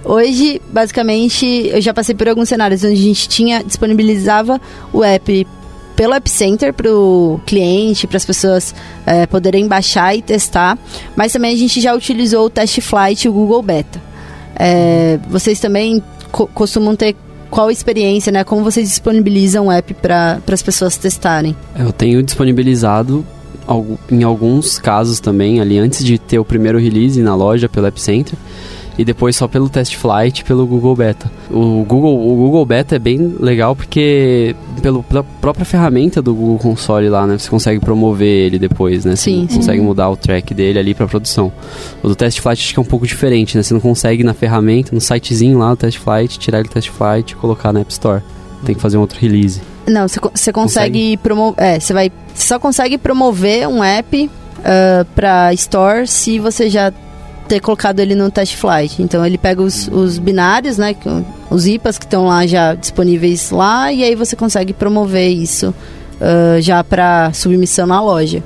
hoje, 0.04 0.62
basicamente, 0.72 1.70
eu 1.74 1.82
já 1.82 1.94
passei 1.94 2.16
por 2.16 2.28
alguns 2.28 2.50
cenários 2.50 2.84
onde 2.84 2.94
a 2.94 2.98
gente 3.04 3.28
tinha, 3.30 3.64
disponibilizava 3.64 4.60
o 4.94 5.04
app 5.04 5.48
pelo 5.96 6.14
App 6.14 6.30
Center 6.30 6.74
para 6.74 6.92
o 6.92 7.40
cliente, 7.46 8.08
para 8.08 8.18
as 8.18 8.26
pessoas 8.26 8.74
eh, 9.06 9.28
poderem 9.28 9.68
baixar 9.68 10.16
e 10.16 10.22
testar, 10.22 10.78
mas 11.16 11.32
também 11.34 11.54
a 11.54 11.58
gente 11.58 11.80
já 11.80 11.94
utilizou 11.94 12.46
o 12.46 12.50
Test 12.50 12.80
Flight 12.82 13.26
e 13.26 13.30
o 13.30 13.34
Google 13.34 13.62
Beta. 13.62 14.02
Eh, 14.56 15.20
vocês 15.30 15.60
também 15.60 16.02
co- 16.32 16.48
costumam 16.48 16.96
ter 16.96 17.16
qual 17.52 17.70
experiência, 17.70 18.32
né? 18.32 18.44
Como 18.46 18.64
vocês 18.64 18.88
disponibilizam 18.88 19.68
o 19.68 19.72
app 19.72 19.94
para 19.96 20.42
as 20.52 20.62
pessoas 20.64 20.96
testarem? 20.98 21.56
Eu 21.78 21.92
tenho 21.92 22.24
disponibilizado 22.24 23.26
em 24.10 24.24
alguns 24.24 24.80
casos 24.80 25.20
também, 25.20 25.60
ali 25.60 25.78
antes 25.78 26.04
de 26.04 26.18
ter 26.18 26.40
o 26.40 26.46
primeiro 26.46 26.80
release 26.80 27.22
na 27.22 27.36
loja 27.36 27.70
pelo 27.70 27.86
App 27.88 28.00
Center. 28.02 28.34
E 28.98 29.06
depois 29.06 29.36
só 29.38 29.48
pelo 29.48 29.70
Test 29.70 29.96
Flight, 29.96 30.44
pelo 30.44 30.68
Google 30.68 30.96
Beta. 30.96 31.32
O 31.50 31.84
Google, 31.88 32.14
o 32.30 32.36
Google 32.36 32.66
Beta 32.66 32.98
é 32.98 33.00
bem 33.00 33.36
legal 33.40 33.76
porque 33.76 34.54
pelo, 34.82 35.02
pela 35.02 35.24
própria 35.24 35.66
ferramenta 35.66 36.22
do 36.22 36.36
Google 36.36 36.58
Console 36.60 37.08
lá, 37.10 37.26
né? 37.26 37.38
Você 37.38 37.50
consegue 37.50 37.80
promover 37.80 38.28
ele 38.28 38.60
depois, 38.60 39.06
né? 39.06 39.16
Sim, 39.16 39.46
Você 39.48 39.54
sim. 39.54 39.60
consegue 39.60 39.82
mudar 39.82 40.10
o 40.10 40.18
track 40.18 40.54
dele 40.54 40.78
ali 40.78 40.94
pra 40.94 41.08
produção. 41.08 41.52
O 42.04 42.10
do 42.10 42.16
Test 42.16 42.40
Flight 42.42 42.62
acho 42.62 42.74
que 42.74 42.80
é 42.80 42.82
um 42.82 42.86
pouco 42.86 43.08
diferente, 43.08 43.56
né? 43.56 43.64
Você 43.64 43.74
não 43.74 43.82
consegue 43.82 44.24
na 44.24 44.34
ferramenta, 44.34 44.94
no 44.94 45.00
sitezinho 45.02 45.58
lá 45.58 45.70
do 45.72 45.78
Test 45.78 45.98
Flight, 45.98 46.38
tirar 46.38 46.60
ele 46.60 46.68
do 46.68 46.72
Test 46.74 46.90
Flight 46.90 47.32
e 47.32 47.36
colocar 47.38 47.72
na 47.72 47.80
App 47.80 47.92
Store. 47.92 48.22
Tem 48.66 48.76
que 48.76 48.82
fazer 48.82 48.98
um 48.98 49.02
outro 49.02 49.18
release. 49.20 49.62
Não, 49.88 50.08
você 50.08 50.20
co- 50.20 50.32
você 50.36 50.52
consegue 50.52 51.18
promover. 51.18 51.64
É, 51.64 51.80
você 51.80 51.94
vai. 51.94 52.12
Você 52.36 52.48
só 52.48 52.60
consegue 52.60 52.98
promover 52.98 53.68
um 53.68 53.84
app 53.84 54.30
ah, 54.64 55.06
pra 55.16 55.54
Store 55.54 56.06
se 56.08 56.38
você 56.40 56.70
já 56.70 56.92
ter 57.52 57.60
colocado 57.60 58.00
ele 58.00 58.16
no 58.16 58.32
test 58.32 58.56
flight. 58.56 59.02
Então 59.02 59.26
ele 59.26 59.38
pega 59.38 59.62
os, 59.62 59.90
os 59.90 60.18
binários, 60.18 60.78
né? 60.78 60.96
Os 61.50 61.68
IPAs 61.68 61.98
que 61.98 62.06
estão 62.06 62.28
lá 62.28 62.48
já 62.48 62.74
disponíveis 62.76 63.52
lá, 63.52 63.92
e 63.92 64.06
aí 64.06 64.16
você 64.16 64.38
consegue 64.38 64.72
promover 64.72 65.30
isso 65.30 65.74
ah, 66.22 66.62
já 66.62 66.82
pra 66.82 67.34
submissão 67.34 67.86
na 67.86 68.02
loja. 68.02 68.42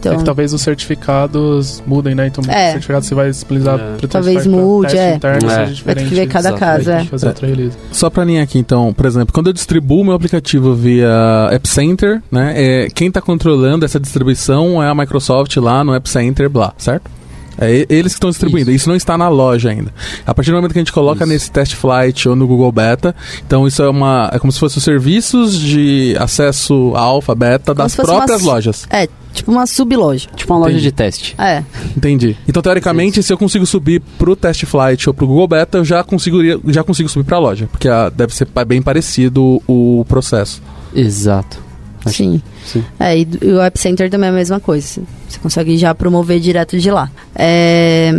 Então, 0.00 0.14
é 0.14 0.16
que 0.16 0.24
talvez 0.24 0.54
os 0.54 0.62
certificados 0.62 1.82
mudem, 1.86 2.14
né? 2.14 2.26
Então, 2.26 2.42
É. 2.48 2.70
o 2.70 2.72
certificado 2.72 3.04
você 3.04 3.14
vai 3.14 3.30
disponibilizar 3.30 3.78
É. 3.78 3.96
pro 3.98 4.08
Talvez 4.08 4.46
mude, 4.46 4.96
é. 4.96 5.14
interno, 5.16 5.50
É. 5.50 5.66
Vai 5.84 5.94
ter 5.94 6.08
que 6.08 6.14
ver 6.14 6.26
cada 6.26 6.54
caso, 6.54 6.90
é. 6.90 7.02
que 7.02 7.08
fazer 7.08 7.28
outra 7.28 7.46
release. 7.46 7.76
Só 7.92 8.08
pra 8.08 8.24
linha 8.24 8.42
aqui, 8.42 8.58
então, 8.58 8.94
por 8.94 9.04
exemplo, 9.04 9.32
quando 9.32 9.48
eu 9.48 9.52
distribuo 9.52 10.02
meu 10.02 10.14
aplicativo 10.14 10.74
via 10.74 11.50
App 11.52 11.68
Center, 11.68 12.22
né, 12.32 12.54
é, 12.56 12.88
quem 12.88 13.10
tá 13.12 13.20
controlando 13.20 13.84
essa 13.84 14.00
distribuição 14.00 14.82
é 14.82 14.88
a 14.88 14.94
Microsoft 14.94 15.54
lá 15.58 15.84
no 15.84 15.94
App 15.94 16.08
Center, 16.08 16.48
blá, 16.48 16.72
certo? 16.78 17.19
É 17.58 17.86
eles 17.88 18.12
que 18.12 18.16
estão 18.16 18.30
distribuindo, 18.30 18.70
isso. 18.70 18.88
não 18.88 18.96
está 18.96 19.18
na 19.18 19.28
loja 19.28 19.70
ainda. 19.70 19.92
A 20.26 20.32
partir 20.34 20.50
do 20.50 20.56
momento 20.56 20.72
que 20.72 20.78
a 20.78 20.82
gente 20.82 20.92
coloca 20.92 21.24
Isso. 21.24 21.32
nesse 21.32 21.50
Test 21.50 21.74
Flight 21.74 22.28
ou 22.28 22.34
no 22.36 22.46
Google 22.46 22.72
Beta, 22.72 23.14
então 23.46 23.66
isso 23.66 23.82
é 23.82 23.88
uma 23.90 24.30
é 24.32 24.38
como 24.38 24.50
se 24.52 24.58
fosse 24.58 24.78
os 24.78 24.84
serviços 24.84 25.58
de 25.58 26.16
acesso 26.18 26.92
alfa, 26.94 27.34
beta 27.34 27.74
das 27.74 27.92
se 27.92 27.96
fosse 27.96 28.08
próprias 28.08 28.42
uma- 28.42 28.52
lojas. 28.52 28.86
É, 28.90 29.08
tipo 29.32 29.50
uma 29.50 29.66
subloja. 29.66 30.28
Tipo 30.34 30.52
uma 30.54 30.60
loja 30.60 30.70
Entendi. 30.72 30.84
de 30.84 30.92
teste. 30.92 31.34
É, 31.38 31.62
Entendi. 31.96 32.36
Então, 32.48 32.62
teoricamente, 32.62 33.22
se 33.22 33.32
eu 33.32 33.36
consigo 33.38 33.66
subir 33.66 34.00
pro 34.18 34.34
Test 34.34 34.64
Flight 34.64 35.08
ou 35.08 35.14
pro 35.14 35.26
Google 35.26 35.48
Beta, 35.48 35.78
eu 35.78 35.84
já 35.84 36.02
consigo, 36.02 36.38
já 36.72 36.82
consigo 36.82 37.08
subir 37.08 37.24
pra 37.24 37.38
loja, 37.38 37.68
porque 37.70 37.88
ah, 37.88 38.08
deve 38.08 38.34
ser 38.34 38.46
bem 38.66 38.80
parecido 38.80 39.60
o 39.66 40.04
processo. 40.08 40.62
Exato. 40.94 41.58
Acho- 42.04 42.16
sim. 42.16 42.42
sim. 42.64 42.84
É, 42.98 43.18
e, 43.18 43.28
e 43.42 43.48
o 43.52 43.60
App 43.60 43.78
Center 43.78 44.08
também 44.10 44.28
é 44.28 44.30
a 44.30 44.34
mesma 44.34 44.58
coisa. 44.60 45.02
Você 45.28 45.38
consegue 45.40 45.76
já 45.76 45.94
promover 45.94 46.40
direto 46.40 46.78
de 46.78 46.90
lá. 46.90 47.10
É. 47.34 48.12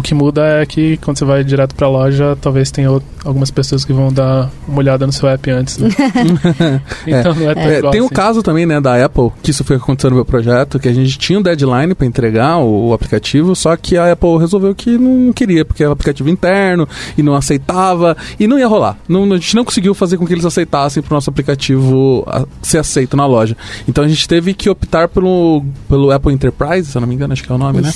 O 0.00 0.02
que 0.02 0.14
muda 0.14 0.42
é 0.62 0.64
que 0.64 0.96
quando 0.96 1.18
você 1.18 1.24
vai 1.26 1.44
direto 1.44 1.74
pra 1.74 1.86
loja, 1.88 2.34
talvez 2.40 2.70
tenha 2.70 2.88
algumas 3.22 3.50
pessoas 3.50 3.84
que 3.84 3.92
vão 3.92 4.10
dar 4.10 4.50
uma 4.66 4.78
olhada 4.78 5.06
no 5.06 5.12
seu 5.12 5.28
app 5.28 5.50
antes. 5.50 5.76
Né? 5.76 5.88
então 7.06 7.34
não 7.34 7.50
é 7.50 7.54
tão 7.54 7.62
É, 7.62 7.78
igual 7.78 7.92
tem 7.92 8.00
o 8.00 8.04
assim. 8.06 8.14
caso 8.14 8.42
também, 8.42 8.64
né, 8.66 8.80
da 8.80 9.04
Apple, 9.04 9.30
que 9.42 9.50
isso 9.50 9.62
foi 9.64 9.76
acontecendo 9.76 10.10
no 10.12 10.16
meu 10.16 10.24
projeto, 10.24 10.78
que 10.78 10.88
a 10.88 10.92
gente 10.92 11.18
tinha 11.18 11.38
um 11.38 11.42
deadline 11.42 11.94
para 11.94 12.06
entregar 12.06 12.56
o, 12.58 12.88
o 12.88 12.94
aplicativo, 12.94 13.54
só 13.54 13.76
que 13.76 13.96
a 13.96 14.12
Apple 14.12 14.38
resolveu 14.38 14.74
que 14.74 14.96
não 14.96 15.32
queria, 15.32 15.64
porque 15.64 15.84
é 15.84 15.88
um 15.88 15.92
aplicativo 15.92 16.28
interno 16.28 16.88
e 17.16 17.22
não 17.22 17.34
aceitava 17.34 18.16
e 18.38 18.46
não 18.46 18.58
ia 18.58 18.66
rolar. 18.66 18.96
Não, 19.08 19.24
a 19.24 19.36
gente 19.36 19.54
não 19.54 19.64
conseguiu 19.64 19.94
fazer 19.94 20.16
com 20.16 20.26
que 20.26 20.32
eles 20.32 20.44
aceitassem 20.44 21.02
para 21.02 21.12
o 21.12 21.16
nosso 21.16 21.28
aplicativo 21.30 22.24
a- 22.26 22.46
ser 22.62 22.78
aceito 22.78 23.16
na 23.16 23.26
loja. 23.26 23.56
Então 23.88 24.04
a 24.04 24.08
gente 24.08 24.26
teve 24.26 24.54
que 24.54 24.70
optar 24.70 25.08
pelo, 25.08 25.62
pelo 25.88 26.10
Apple 26.10 26.32
Enterprise, 26.32 26.90
se 26.90 26.96
eu 26.96 27.00
não 27.00 27.08
me 27.08 27.14
engano, 27.14 27.32
acho 27.32 27.42
que 27.42 27.50
é 27.52 27.54
o 27.54 27.58
nome, 27.58 27.80
né? 27.80 27.92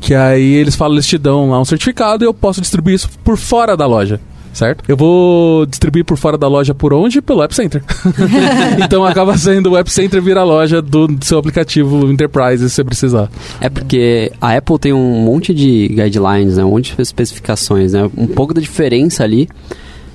Que 0.00 0.14
aí 0.14 0.54
eles 0.54 0.74
falam, 0.74 0.94
eles 0.94 1.06
te 1.06 1.16
dão 1.18 1.45
lá 1.50 1.60
um 1.60 1.64
certificado 1.64 2.24
e 2.24 2.26
eu 2.26 2.34
posso 2.34 2.60
distribuir 2.60 2.96
isso 2.96 3.08
por 3.24 3.36
fora 3.36 3.76
da 3.76 3.86
loja. 3.86 4.20
Certo? 4.52 4.84
Eu 4.88 4.96
vou 4.96 5.66
distribuir 5.66 6.02
por 6.02 6.16
fora 6.16 6.38
da 6.38 6.48
loja 6.48 6.72
por 6.72 6.94
onde? 6.94 7.20
Pelo 7.20 7.42
App 7.42 7.54
Center. 7.54 7.84
então 8.82 9.04
acaba 9.04 9.36
sendo 9.36 9.72
o 9.72 9.76
App 9.76 9.90
Center 9.90 10.22
vira 10.22 10.40
a 10.40 10.44
loja 10.44 10.80
do 10.80 11.14
seu 11.20 11.38
aplicativo 11.38 12.10
Enterprise 12.10 12.66
se 12.70 12.74
você 12.74 12.82
precisar. 12.82 13.30
É 13.60 13.68
porque 13.68 14.32
a 14.40 14.56
Apple 14.56 14.78
tem 14.78 14.94
um 14.94 15.20
monte 15.20 15.52
de 15.52 15.88
guidelines, 15.88 16.56
né? 16.56 16.64
Um 16.64 16.70
monte 16.70 16.96
de 16.96 17.02
especificações, 17.02 17.92
né? 17.92 18.10
Um 18.16 18.26
pouco 18.26 18.54
da 18.54 18.60
diferença 18.62 19.22
ali. 19.22 19.46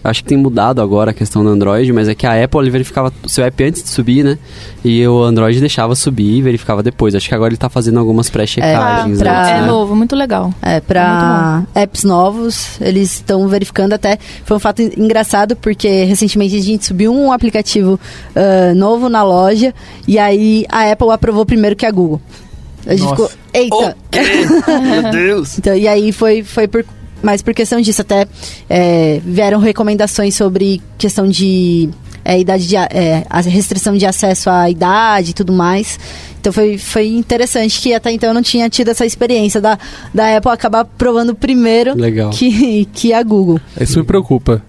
Acho 0.03 0.23
que 0.23 0.29
tem 0.29 0.37
mudado 0.37 0.81
agora 0.81 1.11
a 1.11 1.13
questão 1.13 1.43
do 1.43 1.49
Android, 1.49 1.93
mas 1.93 2.07
é 2.09 2.15
que 2.15 2.25
a 2.25 2.43
Apple 2.43 2.59
ele 2.61 2.71
verificava 2.71 3.13
o 3.23 3.29
seu 3.29 3.43
app 3.43 3.63
antes 3.63 3.83
de 3.83 3.89
subir, 3.89 4.23
né? 4.23 4.37
E 4.83 5.07
o 5.07 5.21
Android 5.21 5.59
deixava 5.59 5.93
subir 5.95 6.37
e 6.37 6.41
verificava 6.41 6.81
depois. 6.81 7.13
Acho 7.13 7.29
que 7.29 7.35
agora 7.35 7.49
ele 7.49 7.57
tá 7.57 7.69
fazendo 7.69 7.99
algumas 7.99 8.29
pré-checagens. 8.29 9.19
É, 9.19 9.23
pra- 9.23 9.39
antes, 9.41 9.51
É 9.51 9.61
né? 9.61 9.67
novo, 9.67 9.95
muito 9.95 10.15
legal. 10.15 10.51
É, 10.61 10.79
pra 10.79 11.63
apps 11.75 12.03
novos, 12.03 12.81
eles 12.81 13.13
estão 13.13 13.47
verificando 13.47 13.93
até. 13.93 14.17
Foi 14.43 14.57
um 14.57 14.59
fato 14.59 14.81
en- 14.81 14.91
engraçado, 14.97 15.55
porque 15.55 16.03
recentemente 16.05 16.55
a 16.57 16.61
gente 16.61 16.85
subiu 16.85 17.13
um 17.13 17.31
aplicativo 17.31 17.99
ah, 18.35 18.73
novo 18.75 19.07
na 19.07 19.21
loja 19.23 19.71
e 20.07 20.17
aí 20.17 20.65
a 20.69 20.91
Apple 20.91 21.11
aprovou 21.11 21.45
primeiro 21.45 21.75
que 21.75 21.85
a 21.85 21.91
Google. 21.91 22.19
A 22.87 22.95
gente 22.95 23.03
Nossa. 23.03 23.15
ficou. 23.15 23.31
Eita! 23.53 23.95
Meu 24.81 25.11
Deus! 25.11 25.57
Então, 25.61 25.75
e 25.75 25.87
aí 25.87 26.11
foi, 26.11 26.41
foi 26.41 26.67
por, 26.67 26.83
mais 27.23 27.41
por 27.41 27.53
questão 27.53 27.79
disso. 27.81 28.01
Até 28.01 28.27
é, 28.69 29.21
vieram 29.23 29.59
recomendações 29.59 30.35
sobre 30.35 30.81
questão 30.97 31.27
de 31.27 31.89
é, 32.23 32.39
idade 32.39 32.67
de, 32.67 32.77
a- 32.77 32.87
é, 32.91 33.25
a 33.29 33.41
restrição 33.41 33.95
de 33.97 34.05
acesso 34.05 34.49
à 34.49 34.69
idade 34.69 35.31
e 35.31 35.33
tudo 35.33 35.51
mais. 35.53 35.99
Então 36.39 36.51
foi, 36.51 36.77
foi 36.77 37.07
interessante 37.07 37.79
que 37.79 37.93
até 37.93 38.11
então 38.11 38.29
eu 38.29 38.33
não 38.33 38.41
tinha 38.41 38.67
tido 38.69 38.89
essa 38.89 39.05
experiência 39.05 39.61
da, 39.61 39.77
da 40.13 40.37
Apple 40.37 40.51
acabar 40.51 40.85
provando 40.85 41.35
primeiro 41.35 41.95
Legal. 41.95 42.31
que, 42.31 42.85
que 42.93 43.13
a 43.13 43.21
Google. 43.21 43.59
Isso 43.79 43.99
me 43.99 44.05
preocupa. 44.05 44.63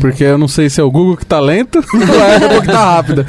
Porque 0.00 0.24
eu 0.24 0.38
não 0.38 0.48
sei 0.48 0.70
se 0.70 0.80
é 0.80 0.84
o 0.84 0.90
Google 0.90 1.16
que 1.16 1.26
tá 1.26 1.38
lento 1.40 1.78
ou 1.94 2.22
a 2.22 2.36
Apple 2.36 2.60
que 2.62 2.66
tá 2.66 2.84
rápida. 2.94 3.26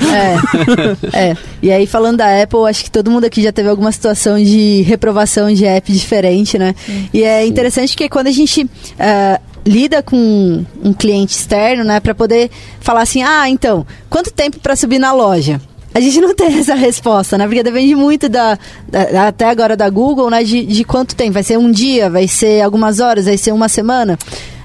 É, 1.13 1.29
é. 1.31 1.37
E 1.61 1.71
aí, 1.71 1.85
falando 1.85 2.17
da 2.17 2.41
Apple, 2.41 2.59
acho 2.69 2.83
que 2.83 2.91
todo 2.91 3.11
mundo 3.11 3.25
aqui 3.25 3.41
já 3.41 3.51
teve 3.51 3.69
alguma 3.69 3.91
situação 3.91 4.41
de 4.41 4.81
reprovação 4.83 5.51
de 5.53 5.65
app 5.65 5.91
diferente, 5.91 6.57
né? 6.57 6.73
E 7.13 7.23
é 7.23 7.45
interessante 7.45 7.95
que 7.95 8.07
quando 8.09 8.27
a 8.27 8.31
gente 8.31 8.69
ah, 8.99 9.39
lida 9.65 10.01
com 10.03 10.63
um 10.83 10.93
cliente 10.93 11.33
externo, 11.35 11.83
né, 11.83 11.99
para 11.99 12.15
poder 12.15 12.49
falar 12.79 13.01
assim: 13.01 13.21
ah, 13.23 13.49
então, 13.49 13.85
quanto 14.09 14.31
tempo 14.31 14.59
para 14.59 14.75
subir 14.75 14.99
na 14.99 15.11
loja? 15.13 15.59
A 15.95 15.99
gente 15.99 16.19
não 16.21 16.33
tem 16.33 16.47
essa 16.59 16.73
resposta, 16.75 17.37
né? 17.37 17.45
Porque 17.45 17.61
depende 17.61 17.93
muito 17.93 18.27
da, 18.27 18.57
da- 18.89 19.27
até 19.27 19.45
agora 19.49 19.77
da 19.77 19.89
Google, 19.89 20.29
né? 20.29 20.43
De, 20.43 20.65
de 20.65 20.83
quanto 20.83 21.15
tempo. 21.15 21.33
Vai 21.33 21.43
ser 21.43 21.57
um 21.57 21.69
dia, 21.71 22.09
vai 22.09 22.27
ser 22.27 22.61
algumas 22.61 22.99
horas, 22.99 23.25
vai 23.25 23.37
ser 23.37 23.51
uma 23.51 23.69
semana. 23.69 24.17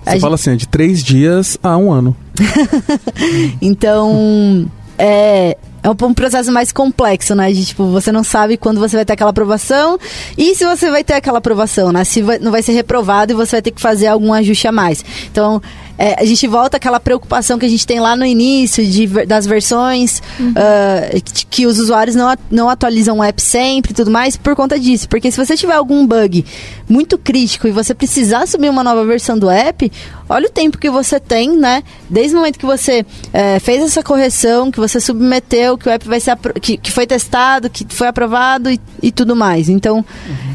A 0.09 0.11
Você 0.11 0.15
gente- 0.17 0.23
fala 0.23 0.35
assim, 0.37 0.51
é 0.53 0.57
de 0.57 0.67
três 0.69 1.03
dias 1.03 1.59
a 1.63 1.77
um 1.77 1.93
ano. 1.93 2.17
Então, 3.61 4.67
é, 4.97 5.57
é 5.83 5.89
um, 5.89 5.95
um 6.07 6.15
processo 6.15 6.51
mais 6.53 6.73
complexo, 6.73 7.35
né? 7.35 7.53
De, 7.53 7.65
tipo, 7.65 7.87
você 7.87 8.11
não 8.13 8.25
sabe 8.25 8.57
quando 8.57 8.81
você 8.81 8.97
vai 8.97 9.05
ter 9.05 9.13
aquela 9.15 9.31
aprovação 9.31 9.99
e 10.37 10.55
se 10.55 10.65
você 10.65 10.91
vai 10.91 11.05
ter 11.05 11.15
aquela 11.15 11.39
aprovação, 11.39 11.93
né? 11.93 12.05
Se 12.05 12.23
vai- 12.23 12.39
não 12.39 12.51
vai 12.51 12.63
ser 12.63 12.73
reprovado 12.73 13.33
e 13.33 13.35
você 13.35 13.57
vai 13.57 13.63
ter 13.63 13.71
que 13.71 13.81
fazer 13.81 14.07
algum 14.07 14.33
ajuste 14.33 14.67
a 14.69 14.73
mais. 14.73 15.05
Então, 15.31 15.61
é, 15.99 16.15
a 16.23 16.25
gente 16.25 16.47
volta 16.47 16.77
àquela 16.77 17.01
preocupação 17.01 17.59
que 17.59 17.67
a 17.67 17.69
gente 17.69 17.85
tem 17.85 17.99
lá 17.99 18.15
no 18.15 18.25
início 18.25 18.87
de, 18.87 19.07
das 19.27 19.45
versões, 19.47 20.23
ah, 20.55 21.11
que, 21.21 21.47
que 21.47 21.67
os 21.67 21.79
usuários 21.79 22.15
não, 22.15 22.35
não 22.49 22.69
atualizam 22.69 23.19
o 23.19 23.23
app 23.23 23.43
sempre 23.43 23.91
e 23.91 23.95
tudo 23.95 24.11
mais 24.11 24.37
por 24.37 24.55
conta 24.55 24.79
disso. 24.79 25.09
Porque 25.09 25.31
se 25.31 25.37
você 25.37 25.57
tiver 25.57 25.75
algum 25.75 26.07
bug 26.07 26.45
muito 26.89 27.19
crítico 27.19 27.67
e 27.67 27.73
você 27.73 27.95
precisar 27.95 28.47
subir 28.47 28.71
uma 28.71 28.85
nova 28.85 29.05
versão 29.05 29.37
do 29.37 29.51
app, 29.51 29.91
olha 30.29 30.47
o 30.47 30.51
tempo 30.51 30.79
que 30.79 30.89
você 30.89 31.19
tem, 31.19 31.57
né? 31.57 31.83
Desde 32.09 32.35
o 32.35 32.39
momento 32.39 32.59
que 32.59 32.67
você 32.67 33.05
eh, 33.33 33.59
fez 33.59 33.83
essa 33.83 34.03
correção, 34.03 34.71
que 34.71 34.79
você 34.79 35.01
submeteu, 35.01 35.77
que 35.77 35.89
o 35.89 35.91
app 35.91 36.07
vai 36.07 36.21
ser 36.21 36.37
que, 36.61 36.77
que 36.77 36.93
foi 36.93 37.07
testado, 37.07 37.69
que 37.69 37.85
foi 37.91 38.07
aprovado 38.07 38.71
e, 38.71 38.81
e 39.03 39.11
tudo 39.11 39.35
mais. 39.35 39.69
Então, 39.69 40.05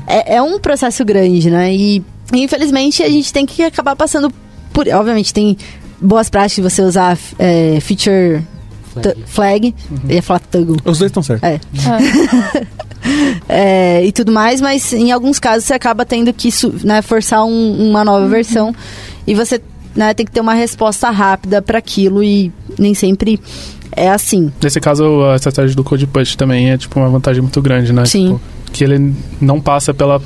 é, 0.07 0.35
é 0.35 0.41
um 0.41 0.57
processo 0.59 1.03
grande, 1.03 1.49
né? 1.49 1.73
E 1.73 2.03
infelizmente 2.33 3.03
a 3.03 3.09
gente 3.09 3.31
tem 3.33 3.45
que 3.45 3.61
acabar 3.61 3.95
passando 3.95 4.33
por. 4.73 4.87
Obviamente, 4.89 5.33
tem 5.33 5.55
boas 6.01 6.29
práticas 6.29 6.55
de 6.55 6.61
você 6.75 6.81
usar 6.81 7.17
eh, 7.39 7.79
feature 7.81 8.41
flag, 8.93 9.23
flag 9.25 9.75
eu 10.09 10.15
ia 10.15 10.21
falar 10.21 10.39
toggle. 10.39 10.77
Os 10.85 10.99
dois 10.99 11.09
estão 11.09 11.23
certos. 11.23 11.47
É. 11.47 11.59
É, 13.49 14.05
e 14.05 14.11
tudo 14.13 14.31
mais, 14.31 14.61
mas 14.61 14.93
em 14.93 15.11
alguns 15.11 15.37
casos 15.37 15.65
você 15.65 15.73
acaba 15.73 16.05
tendo 16.05 16.31
que 16.31 16.49
né, 16.85 17.01
forçar 17.01 17.43
um- 17.43 17.89
uma 17.89 18.03
nova 18.05 18.25
versão 18.29 18.73
e 19.27 19.35
você 19.35 19.61
né, 19.93 20.13
tem 20.13 20.25
que 20.25 20.31
ter 20.31 20.39
uma 20.39 20.53
resposta 20.53 21.09
rápida 21.09 21.61
para 21.61 21.77
aquilo 21.77 22.23
e 22.23 22.49
nem 22.79 22.93
sempre 22.93 23.39
é 23.91 24.09
assim. 24.09 24.51
Nesse 24.61 24.79
caso, 24.79 25.21
a 25.25 25.35
estratégia 25.35 25.75
do 25.75 25.83
Code 25.83 26.07
Push 26.07 26.35
também 26.37 26.71
é 26.71 26.77
tipo 26.77 26.97
uma 26.99 27.09
vantagem 27.09 27.41
muito 27.41 27.61
grande, 27.61 27.91
né? 27.91 28.05
Sim. 28.05 28.27
Tipo, 28.27 28.41
que 28.71 28.83
ele 28.85 29.13
não 29.39 29.59
passa 29.61 29.93
pela 29.93 30.21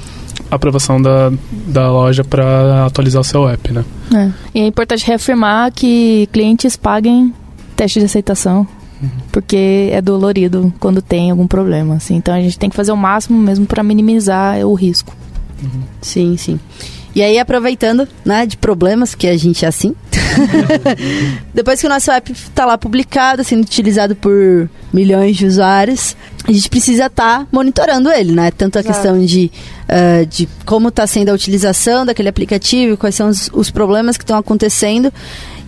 aprovação 0.49 1.01
da, 1.01 1.31
da 1.51 1.91
loja 1.91 2.23
para 2.23 2.85
atualizar 2.85 3.21
o 3.21 3.23
seu 3.23 3.47
app, 3.47 3.71
né? 3.71 3.85
É. 4.13 4.31
E 4.55 4.61
é 4.61 4.67
importante 4.67 5.05
reafirmar 5.05 5.71
que 5.71 6.27
clientes 6.31 6.75
paguem 6.75 7.33
teste 7.75 7.99
de 7.99 8.05
aceitação. 8.05 8.67
Porque 9.31 9.89
é 9.91 10.01
dolorido 10.01 10.73
quando 10.79 11.03
tem 11.03 11.29
algum 11.29 11.45
problema, 11.45 11.95
assim. 11.95 12.15
Então 12.15 12.33
a 12.33 12.41
gente 12.41 12.57
tem 12.57 12.67
que 12.67 12.75
fazer 12.75 12.91
o 12.91 12.97
máximo 12.97 13.37
mesmo 13.37 13.67
para 13.67 13.83
minimizar 13.83 14.65
o 14.65 14.73
risco. 14.73 15.15
Sim, 16.01 16.35
sim. 16.35 16.59
E 17.17 17.23
aí, 17.23 17.39
aproveitando, 17.39 18.07
né, 18.23 18.45
de 18.45 18.55
problemas, 18.55 19.15
que 19.15 19.25
a 19.25 19.35
gente 19.35 19.65
é 19.65 19.67
assim. 19.67 19.95
Depois 21.51 21.81
que 21.81 21.87
o 21.87 21.89
nosso 21.89 22.11
app 22.11 22.31
está 22.31 22.63
lá 22.63 22.77
publicado, 22.77 23.43
sendo 23.43 23.63
utilizado 23.63 24.15
por 24.15 24.69
milhões 24.93 25.35
de 25.35 25.47
usuários, 25.47 26.15
a 26.47 26.51
gente 26.51 26.69
precisa 26.69 27.07
estar 27.07 27.47
monitorando 27.51 28.11
ele, 28.11 28.33
né? 28.33 28.51
Tanto 28.51 28.77
a 28.77 28.81
Exato. 28.81 28.93
questão 28.93 29.25
de, 29.25 29.51
ah, 29.89 30.25
de 30.29 30.47
como 30.63 30.89
está 30.89 31.07
sendo 31.07 31.29
a 31.29 31.33
utilização 31.33 32.05
daquele 32.05 32.29
aplicativo, 32.29 32.95
quais 32.95 33.15
são 33.15 33.29
os, 33.29 33.49
os 33.51 33.71
problemas 33.71 34.15
que 34.15 34.23
estão 34.23 34.37
acontecendo. 34.37 35.11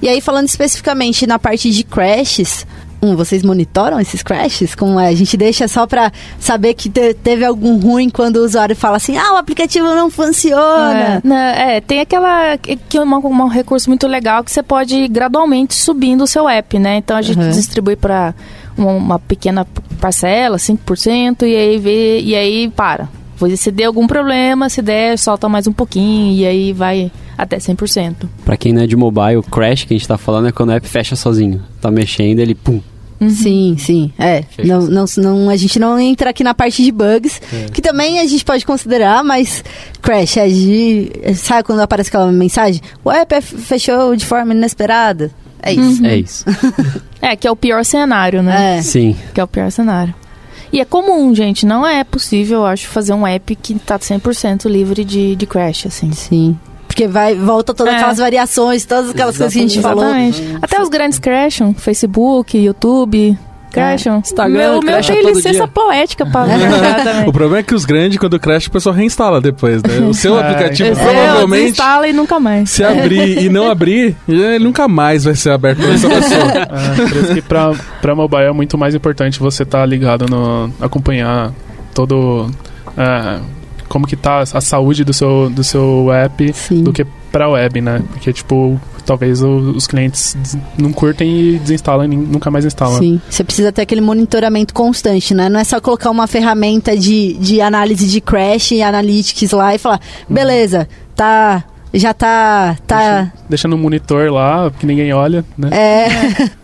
E 0.04 0.08
aí, 0.08 0.22
falando 0.22 0.48
especificamente 0.48 1.26
na 1.26 1.40
parte 1.40 1.72
de 1.72 1.84
crashes, 1.84 2.64
um, 3.02 3.16
vocês 3.16 3.44
monitoram 3.44 4.00
esses 4.00 4.22
crashes? 4.22 4.76
Como 4.76 5.00
é? 5.00 5.08
A 5.08 5.16
gente 5.16 5.36
deixa 5.38 5.68
só 5.68 5.88
pra 5.88 6.12
saber 6.40 6.74
que 6.74 6.90
te- 6.90 7.14
teve 7.14 7.46
algum 7.46 7.78
ruim 7.80 8.10
quando 8.10 8.38
o 8.38 8.44
usuário 8.46 8.76
fala 8.76 8.98
assim, 8.98 9.18
ah, 9.18 9.34
o 9.34 9.38
aplicativo 9.38 9.88
não 9.96 10.10
funciona. 10.10 11.22
É, 11.26 11.78
é, 11.78 11.82
tem 11.82 12.00
aquela 12.02 12.58
que 12.58 12.98
é 12.98 13.02
uma- 13.02 13.18
um 13.20 13.48
recurso 13.48 13.90
muito 13.90 14.08
legal 14.08 14.44
que 14.44 14.52
você 14.52 14.62
pode 14.64 14.96
ir 14.96 15.08
gradualmente 15.08 15.76
subindo 15.76 16.24
o 16.24 16.28
seu 16.28 16.48
app, 16.50 16.78
né? 16.80 16.98
Então 16.98 17.16
a 17.18 17.22
gente 17.22 17.40
Uhum. 17.40 17.50
distribui 17.52 17.96
para 17.96 18.34
uma, 18.78 18.92
uma 18.92 19.20
pequena 19.20 19.66
parcela, 20.00 20.58
5%, 20.58 21.44
e 21.46 21.56
aí 21.56 21.78
vê, 21.78 22.20
e 22.22 22.36
aí 22.36 22.70
para. 22.70 23.08
Se 23.56 23.72
der 23.72 23.86
algum 23.86 24.06
problema, 24.06 24.68
se 24.68 24.82
der, 24.82 25.18
solta 25.18 25.48
mais 25.48 25.66
um 25.66 25.72
pouquinho 25.72 26.34
e 26.36 26.46
aí 26.46 26.74
vai 26.74 27.10
até 27.40 27.58
100%. 27.58 28.16
Pra 28.44 28.58
quem 28.58 28.74
não 28.74 28.82
é 28.82 28.88
de 28.88 28.96
mobile, 28.96 29.38
o 29.38 29.44
crash 29.44 29.86
que 29.86 29.94
a 29.94 29.98
gente 29.98 30.08
tá 30.08 30.18
falando 30.18 30.48
é 30.50 30.52
quando 30.52 30.70
o 30.70 30.74
app 30.74 30.88
fecha 30.88 31.16
sozinho. 31.16 31.62
Tá 31.80 31.90
mexendo, 31.90 32.40
ele 32.40 32.54
pum. 32.54 32.82
Sim, 33.30 33.76
sim. 33.78 34.14
É. 34.18 34.44
Não, 34.64 34.82
não, 34.82 35.06
não, 35.18 35.50
a 35.50 35.56
gente 35.58 35.78
não 35.78 36.00
entra 36.00 36.30
aqui 36.30 36.42
na 36.44 36.54
parte 36.54 36.84
de 36.84 36.92
bugs, 36.92 37.42
que 37.74 37.82
também 37.82 38.20
a 38.20 38.26
gente 38.26 38.46
pode 38.46 38.66
considerar, 38.66 39.24
mas 39.24 39.64
crash 40.02 40.38
é 40.38 40.48
de. 40.48 41.12
Sabe 41.36 41.64
quando 41.64 41.80
aparece 41.82 42.10
aquela 42.10 42.32
mensagem? 42.32 42.82
O 43.04 43.12
app 43.12 43.34
é- 43.36 43.42
fechou 43.42 44.16
de 44.16 44.26
forma 44.26 44.54
inesperada. 44.54 45.32
É 45.62 45.74
isso. 45.74 46.06
É 46.06 46.18
isso. 46.18 46.46
É, 47.22 47.36
que 47.36 47.46
é 47.46 47.52
o 47.52 47.56
pior 47.56 47.84
cenário, 47.84 48.42
né? 48.42 48.78
É. 48.78 48.82
Sim. 48.82 49.14
Que 49.34 49.42
é 49.42 49.44
o 49.44 49.48
pior 49.48 49.70
cenário. 49.70 50.16
E 50.72 50.80
é 50.80 50.86
comum, 50.86 51.36
gente, 51.36 51.66
não 51.66 51.86
é 51.86 52.02
possível, 52.06 52.60
eu 52.60 52.66
acho, 52.66 52.88
fazer 52.88 53.12
um 53.14 53.28
app 53.28 53.54
que 53.58 53.76
tá 53.78 54.00
100% 54.00 54.70
livre 54.70 55.04
de, 55.04 55.36
de 55.36 55.46
crash, 55.46 55.88
assim. 55.88 56.14
Sim. 56.14 56.58
Porque 57.00 57.08
vai, 57.08 57.34
volta 57.34 57.74
todas 57.74 57.94
É. 57.94 57.96
aquelas 57.98 58.18
variações, 58.18 58.84
todas 58.86 59.12
aquelas 59.12 59.38
coisas 59.38 59.54
que 59.54 59.60
a 59.60 59.62
gente 59.62 59.80
falou. 59.82 60.04
Exatamente. 60.04 60.58
Até 60.62 60.82
os 60.82 60.90
grandes 60.90 61.18
crasham, 61.18 61.74
Facebook, 61.74 62.58
YouTube, 62.58 63.38
Crasham. 63.72 64.18
Instagram 64.18 64.58
meu, 64.58 64.80
o 64.80 64.84
meu 64.84 64.94
crasha 64.94 65.14
tem 65.14 65.26
licença 65.28 65.52
dia. 65.60 65.68
poética 65.68 66.26
pra 66.26 66.44
crashar 66.50 67.04
também. 67.04 67.30
O 67.30 67.32
problema 67.32 67.60
é 67.60 67.64
que 67.64 67.74
os 67.74 67.86
grandes, 67.86 68.18
quando 68.18 68.38
crash, 68.40 68.66
o 68.68 68.72
pessoal 68.72 68.94
reinstala 68.96 69.40
depois, 69.40 69.82
né? 69.84 70.00
O 70.10 70.14
seu 70.14 70.36
É, 70.40 70.42
aplicativo. 70.42 70.90
É, 70.90 70.96
provavelmente, 70.96 71.62
desinstala 71.62 72.08
e 72.08 72.12
nunca 72.12 72.38
mais. 72.40 72.70
se 72.72 72.84
abrir 72.84 73.44
e 73.44 73.48
não 73.48 73.70
abrir, 73.72 74.18
ele 74.28 74.60
nunca 74.66 74.88
mais 74.90 75.24
vai 75.24 75.36
ser 75.36 75.52
aberto 75.52 75.78
por 75.82 75.90
essa 75.92 76.10
pessoa. 76.10 76.42
É, 76.42 77.08
por 77.08 77.18
isso 77.24 77.34
que 77.36 77.42
pra, 77.44 77.72
pra 78.02 78.14
mobile 78.16 78.44
é 78.44 78.52
muito 78.52 78.78
mais 78.78 78.94
importante 78.94 79.40
você 79.40 79.64
estar 79.64 79.86
ligado 79.86 80.26
no. 80.30 80.74
acompanhar 80.82 81.54
todo. 81.94 82.50
é, 82.98 83.40
como 83.90 84.08
que 84.08 84.16
tá 84.16 84.40
a 84.40 84.62
saúde 84.62 85.04
do 85.04 85.12
seu, 85.14 85.50
do 85.50 85.64
seu 85.64 86.12
app 86.12 86.54
Sim. 86.54 86.84
do 86.84 86.94
que 86.94 87.06
pra 87.32 87.50
web, 87.50 87.82
né? 87.82 88.02
Porque, 88.12 88.32
tipo, 88.32 88.80
talvez 89.06 89.42
os 89.42 89.88
clientes 89.88 90.38
não 90.78 90.94
curtem 90.94 91.40
e 91.40 91.60
desinstalam 91.60 92.06
e 92.06 92.16
nunca 92.16 92.52
mais 92.52 92.64
instalam. 92.64 93.00
Sim, 93.00 93.20
você 93.30 93.44
precisa 93.44 93.72
ter 93.72 93.82
aquele 93.82 94.02
monitoramento 94.02 94.74
constante, 94.74 95.34
né? 95.34 95.50
Não 95.50 95.60
é 95.60 95.64
só 95.64 95.82
colocar 95.82 96.12
uma 96.12 96.28
ferramenta 96.28 96.96
de, 96.96 97.34
de 97.34 97.60
análise 97.60 98.08
de 98.08 98.22
crash 98.22 98.72
e 98.72 98.82
analytics 98.82 99.52
lá 99.52 99.74
e 99.74 99.80
falar, 99.80 100.00
beleza, 100.30 100.88
tá, 101.16 101.64
já 101.94 102.14
tá, 102.14 102.78
tá, 102.86 103.32
Deixa 103.50 103.68
no 103.68 103.78
monitor 103.78 104.32
lá, 104.32 104.72
que 104.72 104.86
ninguém 104.86 105.12
olha, 105.12 105.44
né? 105.58 105.70
é... 105.72 106.08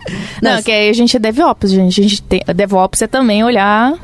Não, 0.41 0.61
que 0.61 0.71
aí 0.71 0.89
a 0.89 0.93
gente 0.93 1.17
é 1.17 1.19
DevOps, 1.19 1.71
gente. 1.71 1.99
A 1.99 2.03
gente 2.03 2.21
tem, 2.21 2.41
DevOps 2.53 3.01
é 3.01 3.07
também 3.07 3.43
olhar 3.43 3.95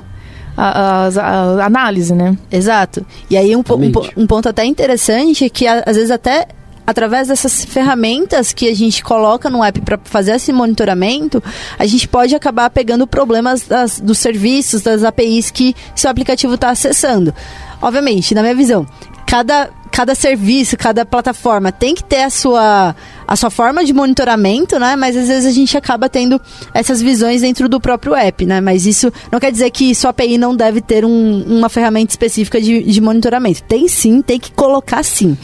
a, 0.57 1.07
a- 1.07 1.61
a 1.61 1.65
análise, 1.65 2.13
né? 2.13 2.37
Exato. 2.51 3.05
E 3.29 3.37
aí 3.37 3.55
um, 3.55 3.59
um, 3.59 3.91
um 4.23 4.27
ponto 4.27 4.47
até 4.49 4.65
interessante 4.65 5.45
é 5.45 5.49
que 5.49 5.67
às 5.67 5.95
vezes 5.95 6.11
até 6.11 6.47
através 6.85 7.29
dessas 7.29 7.63
ferramentas 7.63 8.51
que 8.51 8.67
a 8.67 8.75
gente 8.75 9.01
coloca 9.03 9.49
no 9.49 9.63
app 9.63 9.79
para 9.81 9.97
fazer 10.03 10.35
esse 10.35 10.51
monitoramento, 10.51 11.41
a 11.79 11.85
gente 11.85 12.07
pode 12.07 12.35
acabar 12.35 12.69
pegando 12.69 13.07
problemas 13.07 13.61
das- 13.61 13.99
dos 13.99 14.17
serviços, 14.17 14.81
das 14.81 15.03
APIs 15.03 15.51
que 15.51 15.73
seu 15.95 16.09
aplicativo 16.11 16.55
está 16.55 16.69
acessando. 16.69 17.33
Obviamente, 17.81 18.35
na 18.35 18.41
minha 18.41 18.55
visão, 18.55 18.85
cada 19.31 19.69
cada 19.93 20.15
serviço, 20.15 20.77
cada 20.77 21.05
plataforma 21.05 21.69
tem 21.69 21.93
que 21.93 22.01
ter 22.01 22.23
a 22.23 22.29
sua, 22.29 22.95
a 23.27 23.35
sua 23.35 23.49
forma 23.49 23.83
de 23.83 23.91
monitoramento, 23.91 24.79
né? 24.79 24.95
Mas 24.95 25.17
às 25.17 25.27
vezes 25.27 25.45
a 25.45 25.51
gente 25.51 25.75
acaba 25.77 26.07
tendo 26.07 26.39
essas 26.73 27.01
visões 27.01 27.41
dentro 27.41 27.67
do 27.67 27.77
próprio 27.77 28.15
app, 28.15 28.45
né? 28.45 28.61
Mas 28.61 28.85
isso 28.85 29.11
não 29.29 29.37
quer 29.37 29.51
dizer 29.51 29.69
que 29.69 29.93
sua 29.93 30.11
API 30.11 30.37
não 30.37 30.55
deve 30.55 30.79
ter 30.79 31.03
um- 31.03 31.43
uma 31.45 31.67
ferramenta 31.67 32.13
específica 32.13 32.61
de, 32.61 32.81
de 32.83 33.01
monitoramento. 33.01 33.63
Tem 33.63 33.85
sim, 33.89 34.21
tem 34.21 34.39
que 34.39 34.53
colocar 34.53 35.03
sim. 35.03 35.37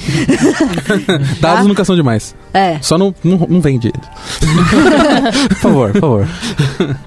Dados 1.42 1.62
Tá? 1.62 1.64
nunca 1.64 1.84
são 1.84 1.96
demais. 1.96 2.34
É. 2.54 2.80
Só 2.82 2.98
não, 2.98 3.14
não, 3.22 3.38
não 3.50 3.60
vende. 3.62 3.92
Por 5.50 5.56
favor, 5.58 5.92
por 5.92 6.00
favor. 6.02 6.28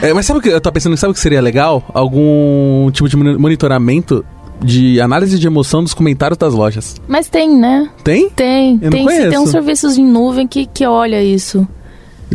É, 0.00 0.14
mas 0.14 0.24
sabe 0.26 0.38
o 0.38 0.42
que 0.42 0.48
eu 0.48 0.60
tô 0.60 0.70
pensando? 0.70 0.96
Sabe 0.96 1.10
o 1.10 1.14
que 1.14 1.18
seria 1.20 1.40
legal? 1.42 1.82
Algum 1.92 2.88
tipo 2.92 3.08
de 3.08 3.16
moni- 3.16 3.36
monitoramento 3.36 4.24
de 4.62 5.00
análise 5.00 5.38
de 5.38 5.46
emoção 5.46 5.82
dos 5.82 5.94
comentários 5.94 6.38
das 6.38 6.54
lojas. 6.54 6.96
Mas 7.06 7.28
tem, 7.28 7.54
né? 7.56 7.88
Tem? 8.02 8.28
Tem. 8.30 8.78
Eu 8.82 8.84
não 8.84 8.90
tem, 8.90 9.00
sim, 9.00 9.06
conheço. 9.06 9.30
tem 9.30 9.38
uns 9.38 9.50
serviços 9.50 9.98
em 9.98 10.04
nuvem 10.04 10.46
que, 10.46 10.66
que 10.66 10.84
olha 10.86 11.22
isso. 11.22 11.66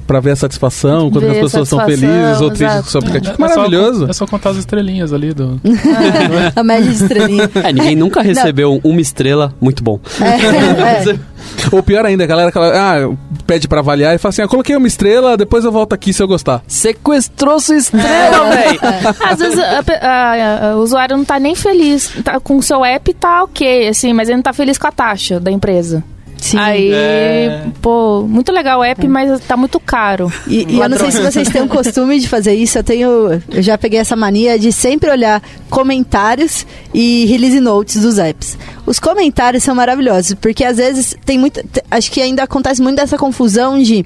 Pra 0.08 0.20
ver 0.20 0.32
a 0.32 0.36
satisfação, 0.36 1.12
quando 1.12 1.22
Ver 1.26 1.32
as 1.32 1.38
pessoas 1.40 1.64
estão 1.68 1.80
satisfação, 1.80 2.10
felizes 2.16 2.42
ou 2.42 2.50
tristes 2.52 2.82
com 2.82 2.88
o 2.88 2.92
seu 2.92 3.00
aplicativo. 3.00 3.34
É 3.34 3.36
só- 3.36 3.42
Maravilhoso. 3.56 4.10
É 4.10 4.14
só, 4.14 4.26
contar 4.28 4.50
as 4.50 4.58
estrelinhas 4.58 5.14
ali 5.14 5.34
do. 5.34 5.62
A 6.56 6.64
média 6.64 6.90
de 6.90 6.96
estrelinha. 7.04 7.50
É, 7.64 7.72
ninguém 7.72 7.96
nunca 7.96 8.22
recebeu 8.22 8.80
uma 8.84 9.00
estrela 9.02 9.54
muito 9.62 9.84
bom. 9.84 10.00
É, 10.20 11.12
é. 11.12 11.20
Ou 11.72 11.84
pior 11.84 12.06
ainda, 12.06 12.24
a 12.24 12.28
galera 12.28 12.52
que 12.52 12.58
ah, 12.58 13.10
pede 13.46 13.68
pra 13.68 13.80
avaliar 13.82 14.16
e 14.16 14.18
fala 14.18 14.30
assim: 14.32 14.42
ah, 14.42 14.48
coloquei 14.48 14.76
uma 14.76 14.88
estrela, 14.88 15.38
depois 15.38 15.64
eu 15.66 15.72
volto 15.72 15.94
aqui 15.94 16.12
se 16.14 16.22
eu 16.24 16.28
gostar. 16.28 16.64
Sequestrou 16.68 17.60
sua 17.60 17.76
estrela, 17.76 18.50
véi! 18.50 18.80
Às 19.30 19.40
vezes 19.40 19.60
a 19.60 19.84
pe- 19.84 19.94
a- 20.02 20.70
a- 20.72 20.76
o 20.76 20.80
usuário 20.80 21.16
não 21.18 21.26
tá 21.26 21.40
nem 21.40 21.54
feliz. 21.56 22.12
Tá, 22.24 22.40
com 22.40 22.58
o 22.58 22.64
seu 22.64 22.84
app 22.84 23.14
tá 23.14 23.44
ok, 23.44 23.88
assim, 23.90 24.14
mas 24.14 24.28
ele 24.28 24.38
não 24.38 24.44
tá 24.44 24.54
feliz 24.54 24.78
com 24.78 24.88
a 24.88 24.92
taxa 24.92 25.40
da 25.40 25.52
empresa. 25.52 26.04
Sim. 26.44 26.58
Aí, 26.58 26.92
É. 26.94 27.64
pô, 27.82 28.24
muito 28.28 28.52
legal 28.52 28.82
o 28.82 28.84
app, 28.84 29.08
mas 29.08 29.40
tá 29.46 29.56
muito 29.56 29.80
caro. 29.80 30.30
E, 30.46 30.66
e 30.74 30.78
eu 30.80 30.90
não 30.90 30.98
sei 30.98 31.10
se 31.10 31.22
vocês 31.22 31.48
têm 31.48 31.62
o 31.62 31.70
costume 31.70 32.20
de 32.20 32.28
fazer 32.28 32.54
isso, 32.54 32.78
eu 32.78 32.84
tenho. 32.84 33.42
Eu 33.50 33.62
já 33.62 33.78
peguei 33.78 33.98
essa 33.98 34.14
mania 34.14 34.60
de 34.60 34.70
sempre 34.74 35.10
olhar 35.10 35.42
comentários 35.70 36.66
e 36.94 37.26
release 37.28 37.62
notes 37.62 38.02
dos 38.02 38.18
apps. 38.18 38.58
Os 38.86 39.00
comentários 39.00 39.64
são 39.64 39.74
maravilhosos, 39.74 40.34
porque 40.34 40.66
às 40.66 40.76
vezes 40.78 41.16
tem 41.26 41.38
muita. 41.40 41.64
te- 41.64 41.82
Acho 41.90 42.12
que 42.12 42.22
ainda 42.22 42.44
acontece 42.44 42.82
muito 42.82 42.98
dessa 42.98 43.18
confusão 43.18 43.82
de 43.82 44.06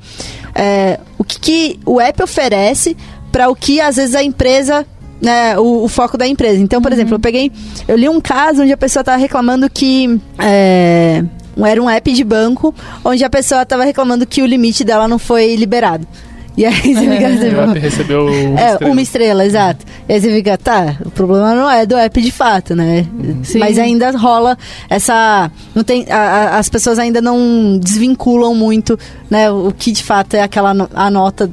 é, 0.53 0.99
o 1.17 1.23
que, 1.23 1.39
que 1.39 1.79
o 1.87 1.99
app 1.99 2.21
oferece 2.21 2.95
para 3.31 3.49
o 3.49 3.55
que 3.55 3.81
às 3.81 3.95
vezes 3.95 4.13
a 4.13 4.21
empresa. 4.23 4.85
Né, 5.19 5.57
o, 5.57 5.85
o 5.85 5.87
foco 5.87 6.15
da 6.15 6.27
empresa. 6.27 6.61
Então, 6.61 6.79
por 6.79 6.93
exemplo, 6.93 7.15
eu 7.15 7.19
peguei. 7.19 7.51
Eu 7.87 7.97
li 7.97 8.07
um 8.07 8.21
caso 8.21 8.61
onde 8.61 8.71
a 8.71 8.77
pessoa 8.77 9.01
estava 9.01 9.17
reclamando 9.17 9.67
que. 9.67 10.19
é, 10.37 11.23
era 11.65 11.81
um 11.81 11.89
app 11.89 12.11
de 12.11 12.23
banco 12.23 12.73
onde 13.03 13.23
a 13.23 13.29
pessoa 13.29 13.63
estava 13.63 13.83
reclamando 13.83 14.25
que 14.25 14.41
o 14.41 14.45
limite 14.45 14.83
dela 14.83 15.07
não 15.07 15.17
foi 15.19 15.55
liberado. 15.55 16.07
E 16.55 16.65
aí 16.65 16.73
você 16.95 17.01
fica 17.07 17.27
assim, 17.27 17.49
o 17.55 17.61
app 17.61 17.79
recebeu 17.79 18.25
uma 18.25 18.59
é, 18.59 18.71
estrela. 18.71 18.91
uma 18.91 19.01
estrela, 19.01 19.45
exato. 19.45 19.85
E 20.09 20.13
aí 20.13 20.19
você 20.21 20.33
fica, 20.33 20.57
tá, 20.57 20.95
o 21.05 21.11
problema 21.11 21.53
não 21.53 21.69
é 21.69 21.85
do 21.85 21.95
app 21.95 22.19
de 22.19 22.31
fato, 22.31 22.75
né? 22.75 23.05
Sim. 23.43 23.59
Mas 23.59 23.77
ainda 23.77 24.09
rola 24.11 24.57
essa. 24.89 25.51
Não 25.75 25.83
tem, 25.83 26.05
a- 26.09 26.15
a- 26.17 26.57
as 26.57 26.67
pessoas 26.67 26.97
ainda 26.97 27.21
não 27.21 27.77
desvinculam 27.77 28.55
muito 28.55 28.97
né, 29.29 29.51
o 29.51 29.71
que 29.71 29.91
de 29.91 30.03
fato 30.03 30.33
é 30.33 30.41
aquela 30.41 30.75
a 30.95 31.11
nota 31.11 31.47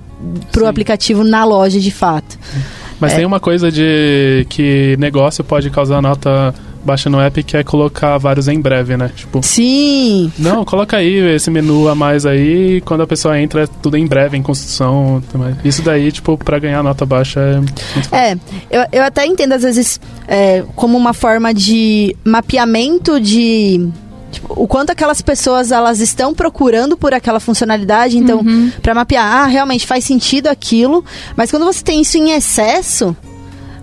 pro 0.50 0.62
Sim. 0.62 0.68
aplicativo 0.70 1.22
na 1.22 1.44
loja 1.44 1.78
de 1.78 1.90
fato. 1.90 2.38
Mas 2.98 3.12
É. 3.12 3.16
tem 3.16 3.26
uma 3.26 3.40
coisa 3.40 3.70
de 3.70 4.46
que 4.48 4.96
negócio 4.98 5.44
pode 5.44 5.68
causar 5.68 6.00
nota 6.00 6.55
baixa 6.85 7.09
no 7.11 7.20
app 7.20 7.43
que 7.43 7.57
é 7.57 7.64
colocar 7.64 8.18
vários 8.18 8.49
em 8.49 8.61
breve, 8.61 8.97
né? 8.97 9.11
Tipo, 9.14 9.41
Sim. 9.43 10.30
não, 10.39 10.64
coloca 10.64 10.97
aí 10.97 11.35
esse 11.35 11.51
menu 11.51 11.89
a 11.89 11.95
mais 11.95 12.26
aí, 12.26 12.76
e 12.76 12.80
quando 12.80 13.03
a 13.03 13.07
pessoa 13.07 13.39
entra 13.41 13.62
é 13.64 13.66
tudo 13.66 13.97
em 13.97 14.07
breve, 14.07 14.37
em 14.37 14.43
construção. 14.43 15.22
tudo 15.30 15.41
mais. 15.43 15.57
Isso 15.64 15.82
daí, 15.82 16.12
tipo, 16.12 16.37
pra 16.39 16.59
ganhar 16.59 16.82
nota 16.82 17.05
baixa 17.07 17.41
é 17.41 17.57
muito 17.57 17.82
fácil. 17.82 18.14
É, 18.14 18.32
eu, 18.70 18.87
eu 18.93 19.03
até 19.03 19.26
entendo 19.26 19.53
às 19.53 19.62
vezes 19.62 20.01
é, 20.28 20.62
como 20.74 20.97
uma 20.97 21.12
forma 21.14 21.53
de 21.55 22.14
mapeamento 22.24 23.20
de 23.20 23.89
tipo, 24.30 24.53
o 24.62 24.66
quanto 24.66 24.91
aquelas 24.91 25.22
pessoas 25.22 25.70
elas 25.72 26.01
estão 26.01 26.35
procurando 26.35 26.97
por 26.97 27.14
aquela 27.14 27.41
funcionalidade, 27.41 28.18
então 28.18 28.41
Uhum. 28.41 28.70
pra 28.82 28.95
mapear, 28.95 29.24
ah, 29.24 29.47
realmente 29.47 29.87
faz 29.87 30.05
sentido 30.05 30.49
aquilo, 30.49 31.05
mas 31.37 31.51
quando 31.51 31.64
você 31.64 31.82
tem 31.82 32.01
isso 32.01 32.18
em 32.18 32.32
excesso, 32.32 33.16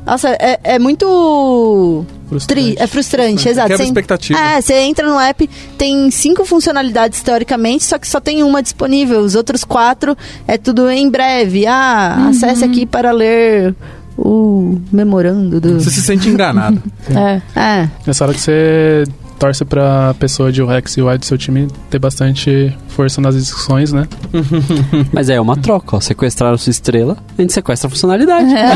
nossa, 0.05 0.29
é, 0.29 0.59
é 0.63 0.79
muito 0.79 2.05
tri, 2.47 2.75
é 2.79 2.87
frustrante, 2.87 3.47
exato. 3.47 3.67
Quebra 3.67 3.77
Você- 3.77 3.89
expectativa. 3.89 4.39
é, 4.39 4.61
você 4.61 4.73
entra 4.81 5.07
no 5.07 5.19
app, 5.19 5.49
tem 5.77 6.09
cinco 6.11 6.45
funcionalidades 6.45 7.21
teoricamente, 7.21 7.83
só 7.83 7.97
que 7.97 8.07
só 8.07 8.19
tem 8.19 8.41
uma 8.43 8.61
disponível. 8.63 9.19
Os 9.21 9.35
outros 9.35 9.63
quatro 9.63 10.17
é 10.47 10.57
tudo 10.57 10.89
em 10.89 11.09
breve. 11.09 11.65
Ah, 11.67 12.27
acesse 12.29 12.63
aqui 12.63 12.85
para 12.85 13.11
ler 13.11 13.75
o 14.17 14.79
memorando 14.91 15.59
do. 15.59 15.79
Você 15.79 15.89
se 15.91 16.01
sente 16.01 16.27
enganado. 16.29 16.81
É. 17.09 17.41
É, 17.59 17.89
Nessa 18.05 18.23
hora 18.25 18.33
que 18.33 18.39
você 18.41 19.03
torce 19.41 19.65
pra 19.65 20.13
pessoa 20.19 20.51
de 20.51 20.61
UX 20.61 20.97
e 20.97 21.01
UI 21.01 21.17
do 21.17 21.25
seu 21.25 21.35
time 21.35 21.67
ter 21.89 21.97
bastante 21.97 22.71
força 22.89 23.19
nas 23.19 23.33
discussões, 23.33 23.91
né? 23.91 24.07
Mas 25.11 25.29
é 25.29 25.41
uma 25.41 25.57
troca, 25.57 25.95
ó. 25.95 25.99
Sequestraram 25.99 26.55
sua 26.59 26.69
estrela, 26.69 27.17
a 27.35 27.41
gente 27.41 27.51
sequestra 27.51 27.87
a 27.87 27.89
funcionalidade. 27.89 28.53
É. 28.53 28.71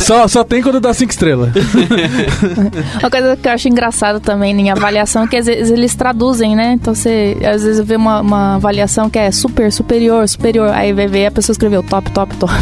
Só, 0.00 0.26
só 0.26 0.42
tem 0.44 0.62
quando 0.62 0.80
dá 0.80 0.94
cinco 0.94 1.10
estrelas. 1.12 1.50
Uma 3.00 3.10
coisa 3.10 3.36
que 3.36 3.46
eu 3.46 3.52
acho 3.52 3.68
engraçada 3.68 4.18
também 4.18 4.58
em 4.58 4.70
avaliação 4.70 5.24
é 5.24 5.28
que 5.28 5.36
às 5.36 5.44
vezes 5.44 5.70
eles 5.70 5.94
traduzem, 5.94 6.56
né? 6.56 6.72
Então 6.72 6.94
você 6.94 7.36
às 7.44 7.62
vezes 7.62 7.84
vê 7.84 7.96
uma, 7.96 8.20
uma 8.20 8.54
avaliação 8.54 9.10
que 9.10 9.18
é 9.18 9.30
super, 9.30 9.70
superior, 9.70 10.26
superior. 10.26 10.70
Aí 10.70 10.92
vai 10.92 11.06
ver 11.06 11.26
a 11.26 11.30
pessoa 11.30 11.52
escreveu 11.52 11.82
top, 11.82 12.10
top, 12.12 12.34
top. 12.36 12.54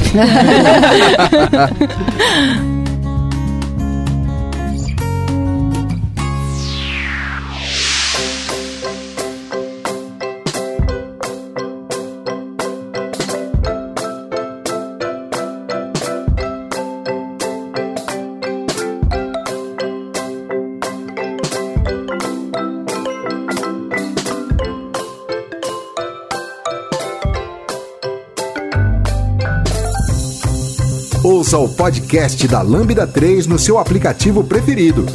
Podcast 31.88 32.46
da 32.46 32.60
Lambda 32.60 33.06
3 33.06 33.46
no 33.46 33.58
seu 33.58 33.78
aplicativo 33.78 34.44
preferido. 34.44 35.06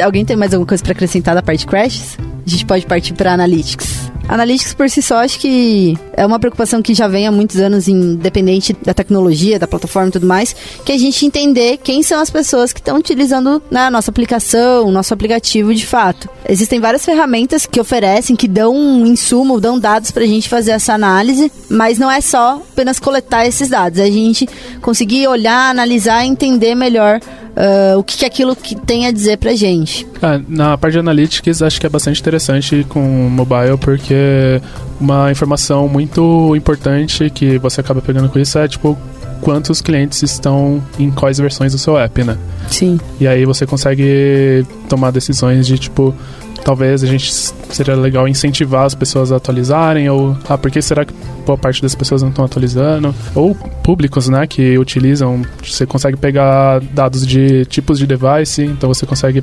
Alguém 0.00 0.24
tem 0.24 0.36
mais 0.36 0.54
alguma 0.54 0.68
coisa 0.68 0.80
pra 0.80 0.92
acrescentar 0.92 1.34
da 1.34 1.42
parte 1.42 1.60
de 1.60 1.66
crashes? 1.66 2.16
a 2.46 2.48
gente 2.48 2.64
pode 2.66 2.86
partir 2.86 3.14
para 3.14 3.32
Analytics. 3.32 4.07
Analytics 4.28 4.74
por 4.74 4.90
si 4.90 5.00
só, 5.00 5.16
acho 5.16 5.38
que 5.38 5.96
é 6.12 6.24
uma 6.24 6.38
preocupação 6.38 6.82
que 6.82 6.92
já 6.92 7.08
vem 7.08 7.26
há 7.26 7.32
muitos 7.32 7.56
anos, 7.56 7.88
independente 7.88 8.76
da 8.84 8.92
tecnologia, 8.92 9.58
da 9.58 9.66
plataforma 9.66 10.10
e 10.10 10.12
tudo 10.12 10.26
mais, 10.26 10.54
que 10.84 10.92
a 10.92 10.98
gente 10.98 11.24
entender 11.24 11.78
quem 11.78 12.02
são 12.02 12.20
as 12.20 12.28
pessoas 12.28 12.72
que 12.72 12.80
estão 12.80 12.98
utilizando 12.98 13.62
né, 13.70 13.86
a 13.86 13.90
nossa 13.90 14.10
aplicação, 14.10 14.86
o 14.86 14.90
nosso 14.90 15.14
aplicativo 15.14 15.74
de 15.74 15.86
fato. 15.86 16.28
Existem 16.46 16.78
várias 16.78 17.04
ferramentas 17.04 17.64
que 17.64 17.80
oferecem, 17.80 18.36
que 18.36 18.46
dão 18.46 18.76
um 18.76 19.06
insumo, 19.06 19.60
dão 19.60 19.78
dados 19.78 20.10
para 20.10 20.24
a 20.24 20.26
gente 20.26 20.48
fazer 20.48 20.72
essa 20.72 20.92
análise, 20.92 21.50
mas 21.70 21.98
não 21.98 22.10
é 22.10 22.20
só 22.20 22.62
apenas 22.72 22.98
coletar 22.98 23.46
esses 23.46 23.70
dados, 23.70 23.98
é 23.98 24.04
a 24.04 24.10
gente 24.10 24.46
conseguir 24.82 25.26
olhar, 25.26 25.70
analisar 25.70 26.24
e 26.24 26.28
entender 26.28 26.74
melhor 26.74 27.18
uh, 27.58 27.98
o 27.98 28.04
que, 28.04 28.18
que 28.18 28.24
aquilo 28.24 28.54
que 28.54 28.74
tem 28.74 29.06
a 29.06 29.10
dizer 29.10 29.36
pra 29.36 29.54
gente. 29.54 30.06
Ah, 30.22 30.40
na 30.48 30.78
parte 30.78 30.94
de 30.94 31.00
analytics, 31.00 31.60
acho 31.60 31.80
que 31.80 31.86
é 31.86 31.90
bastante 31.90 32.20
interessante 32.20 32.86
com 32.88 33.00
o 33.00 33.30
mobile, 33.30 33.76
porque 33.78 34.60
uma 35.00 35.30
informação 35.30 35.88
muito 35.88 36.54
importante 36.56 37.28
que 37.30 37.58
você 37.58 37.80
acaba 37.80 38.00
pegando 38.00 38.28
com 38.28 38.38
isso 38.38 38.58
é, 38.58 38.68
tipo, 38.68 38.96
quantos 39.40 39.80
clientes 39.80 40.22
estão 40.22 40.82
em 40.98 41.10
quais 41.10 41.38
versões 41.38 41.72
do 41.72 41.78
seu 41.78 41.98
app, 41.98 42.24
né? 42.24 42.36
Sim. 42.70 42.98
E 43.20 43.26
aí 43.26 43.44
você 43.44 43.66
consegue 43.66 44.64
tomar 44.88 45.10
decisões 45.10 45.66
de, 45.66 45.78
tipo, 45.78 46.14
talvez 46.68 47.02
a 47.02 47.06
gente 47.06 47.32
seria 47.70 47.94
legal 47.96 48.28
incentivar 48.28 48.84
as 48.84 48.94
pessoas 48.94 49.32
a 49.32 49.36
atualizarem 49.36 50.10
ou 50.10 50.36
ah, 50.46 50.58
por 50.58 50.70
que 50.70 50.82
será 50.82 51.02
que 51.02 51.14
boa 51.46 51.56
parte 51.56 51.80
das 51.80 51.94
pessoas 51.94 52.20
não 52.20 52.28
estão 52.28 52.44
atualizando 52.44 53.14
ou 53.34 53.54
públicos, 53.54 54.28
né, 54.28 54.46
que 54.46 54.76
utilizam, 54.76 55.40
você 55.64 55.86
consegue 55.86 56.18
pegar 56.18 56.80
dados 56.92 57.26
de 57.26 57.64
tipos 57.64 57.98
de 57.98 58.06
device, 58.06 58.64
então 58.64 58.86
você 58.92 59.06
consegue 59.06 59.42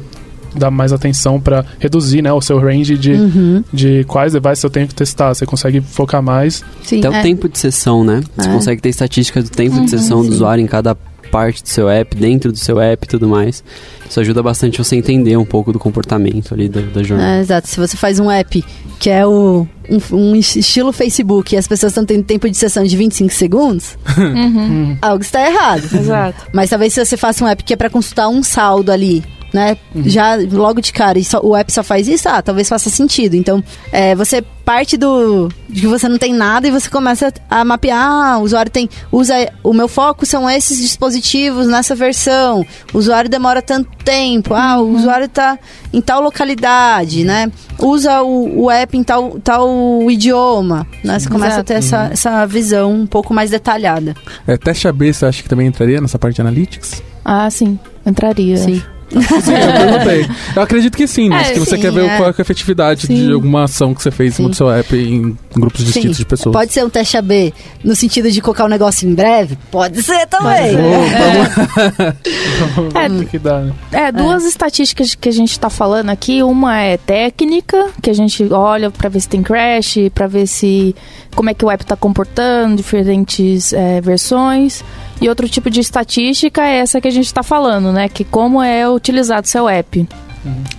dar 0.55 0.69
mais 0.69 0.93
atenção 0.93 1.41
para 1.41 1.65
reduzir 1.79 2.21
né, 2.21 2.31
o 2.31 2.39
seu 2.41 2.59
range 2.59 2.95
de, 2.95 3.13
Uhum. 3.13 3.63
de 3.73 4.03
quais 4.03 4.33
devices 4.33 4.63
eu 4.63 4.69
tenho 4.69 4.87
que 4.87 4.93
testar. 4.93 5.33
Você 5.33 5.47
consegue 5.47 5.81
focar 5.81 6.21
mais. 6.21 6.63
Sim, 6.83 6.99
Até 6.99 7.09
o 7.09 7.13
é. 7.13 7.21
tempo 7.23 7.49
de 7.49 7.57
sessão, 7.57 8.03
né? 8.05 8.21
Você 8.37 8.47
É. 8.49 8.53
consegue 8.53 8.81
ter 8.83 8.89
estatística 8.89 9.41
do 9.41 9.49
tempo 9.49 9.75
Uhum, 9.77 9.85
de 9.85 9.89
sessão 9.89 10.19
do 10.19 10.27
sim. 10.27 10.31
usuário 10.33 10.63
em 10.63 10.67
cada 10.67 10.95
parte 11.29 11.61
do 11.63 11.69
seu 11.69 11.89
app, 11.89 12.15
dentro 12.15 12.51
do 12.51 12.57
seu 12.57 12.79
app 12.79 13.05
e 13.05 13.07
tudo 13.09 13.27
mais. 13.27 13.63
Isso 14.09 14.19
ajuda 14.19 14.41
bastante 14.43 14.77
você 14.77 14.95
entender 14.95 15.35
um 15.37 15.45
pouco 15.45 15.73
do 15.73 15.79
comportamento 15.79 16.53
ali 16.53 16.69
da, 16.69 16.81
da 16.81 17.03
jornada. 17.03 17.37
É, 17.37 17.41
exato. 17.41 17.67
Se 17.67 17.77
você 17.79 17.97
faz 17.97 18.19
um 18.19 18.29
app 18.29 18.63
que 18.99 19.09
é 19.09 19.25
o, 19.25 19.67
um, 19.89 20.15
um 20.15 20.35
estilo 20.35 20.91
Facebook 20.93 21.53
e 21.53 21.57
as 21.57 21.67
pessoas 21.67 21.91
estão 21.91 22.05
tendo 22.05 22.23
tempo 22.23 22.49
de 22.49 22.55
sessão 22.55 22.83
de 22.83 22.95
25 22.95 23.33
segundos, 23.33 23.97
Uhum. 24.17 24.97
algo 25.01 25.23
está 25.23 25.45
errado. 25.49 25.83
Exato. 25.83 26.47
Mas 26.53 26.69
talvez 26.69 26.93
se 26.93 27.03
você 27.03 27.17
faça 27.17 27.43
um 27.43 27.47
app 27.47 27.63
que 27.63 27.73
é 27.73 27.75
para 27.75 27.89
consultar 27.89 28.29
um 28.29 28.41
saldo 28.43 28.91
ali, 28.91 29.23
né? 29.55 29.77
Já 30.05 30.35
logo 30.51 30.81
de 30.81 30.91
cara, 30.91 31.17
e 31.17 31.23
só- 31.23 31.39
o 31.41 31.55
app 31.55 31.71
só 31.71 31.81
faz 31.81 32.09
isso, 32.09 32.27
ah, 32.27 32.41
talvez 32.41 32.67
faça 32.67 32.89
sentido. 32.89 33.35
Então, 33.35 33.63
é, 33.89 34.13
você 34.13 34.43
parte 34.65 34.97
do 34.97 35.47
de 35.69 35.81
que 35.81 35.87
você 35.87 36.09
não 36.09 36.17
tem 36.17 36.33
nada 36.33 36.67
e 36.67 36.71
você 36.71 36.89
começa 36.89 37.31
a 37.49 37.63
mapear, 37.63 37.99
ah, 38.01 38.37
o 38.39 38.41
usuário 38.41 38.69
tem 38.71 38.89
usa 39.11 39.33
o 39.63 39.71
meu 39.73 39.87
foco 39.87 40.25
são 40.25 40.49
esses 40.49 40.79
dispositivos 40.81 41.67
nessa 41.67 41.95
versão. 41.95 42.65
O 42.93 42.97
usuário 42.97 43.29
demora 43.29 43.61
tanto 43.61 43.89
tempo. 44.03 44.53
Ah, 44.53 44.81
o 44.81 44.93
usuário 44.95 45.29
tá 45.29 45.57
em 45.93 46.01
tal 46.01 46.19
localidade, 46.21 47.23
né? 47.23 47.49
Usa 47.79 48.21
o, 48.23 48.63
o 48.63 48.71
app 48.71 48.97
em 48.97 49.03
tal, 49.03 49.39
tal 49.39 49.69
idioma, 50.09 50.85
né? 51.03 51.17
Você 51.19 51.29
começa 51.29 51.57
a 51.57 51.59
Exato. 51.59 51.67
ter 51.67 51.73
essa, 51.75 52.09
essa 52.11 52.45
visão 52.45 52.91
um 52.91 53.07
pouco 53.07 53.33
mais 53.33 53.51
detalhada. 53.51 54.15
É, 54.47 54.57
teste 54.57 54.87
AB, 54.87 55.13
você 55.13 55.25
acha 55.25 55.41
que 55.43 55.47
também 55.49 55.67
entraria 55.67 56.01
nessa 56.01 56.17
parte 56.19 56.35
de 56.35 56.41
analytics? 56.41 57.01
Ah, 57.23 57.49
sim. 57.49 57.79
Entraria. 58.05 58.57
Sim. 58.57 58.81
Sim, 59.09 59.51
eu 59.53 59.73
perguntei. 59.73 60.29
Eu 60.55 60.61
acredito 60.61 60.97
que 60.97 61.07
sim, 61.07 61.29
mas 61.29 61.49
É, 61.49 61.53
que 61.53 61.59
você 61.59 61.75
sim, 61.75 61.81
quer 61.81 61.91
ver 61.91 62.05
é. 62.05 62.17
qual 62.17 62.29
é 62.29 62.33
a 62.37 62.41
efetividade 62.41 63.07
de 63.07 63.15
Sim. 63.15 63.33
alguma 63.33 63.63
ação 63.63 63.93
que 63.93 64.01
você 64.01 64.11
fez 64.11 64.37
no 64.39 64.53
seu 64.53 64.69
app 64.69 64.95
em 64.95 65.37
grupos 65.55 65.85
distintos 65.85 66.17
de 66.17 66.25
pessoas. 66.25 66.53
Pode 66.53 66.73
ser 66.73 66.83
um 66.83 66.89
teste 66.89 67.17
AB 67.17 67.53
no 67.83 67.95
sentido 67.95 68.31
de 68.31 68.41
colocar 68.41 68.65
o 68.65 68.67
negócio 68.67 69.07
em 69.07 69.13
breve? 69.13 69.57
Pode 69.71 70.01
ser 70.01 70.25
também. 70.27 70.75
É, 72.95 73.09
Tem 73.09 73.25
que 73.27 73.39
dar, 73.39 73.61
né? 73.61 73.73
É, 73.91 74.11
duas 74.11 74.45
estatísticas 74.45 75.15
que 75.15 75.29
a 75.29 75.31
gente 75.31 75.59
tá 75.59 75.69
falando 75.69 76.09
aqui. 76.09 76.41
Uma 76.43 76.77
é 76.77 76.97
técnica, 76.97 77.89
que 78.01 78.09
a 78.09 78.13
gente 78.13 78.43
olha 78.51 78.89
pra 78.91 79.09
ver 79.09 79.19
se 79.19 79.29
tem 79.29 79.41
crash, 79.43 79.97
pra 80.13 80.27
ver 80.27 80.47
se 80.47 80.95
como 81.35 81.49
é 81.49 81.53
que 81.53 81.65
o 81.65 81.71
app 81.71 81.85
tá 81.85 81.95
comportando, 81.95 82.75
diferentes 82.75 83.73
é, 83.73 84.01
versões. 84.01 84.83
E 85.21 85.29
outro 85.29 85.47
tipo 85.47 85.69
de 85.69 85.79
estatística 85.79 86.61
é 86.65 86.77
essa 86.77 86.99
que 86.99 87.07
a 87.07 87.11
gente 87.11 87.33
tá 87.33 87.41
falando, 87.41 87.91
né? 87.91 88.09
Que 88.09 88.23
como 88.23 88.61
é 88.61 88.89
utilizado 88.89 89.47
seu 89.47 89.67
app. 89.69 90.07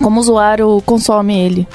Como 0.01 0.17
o 0.17 0.19
usuário 0.19 0.81
consome 0.85 1.37
ele. 1.37 1.67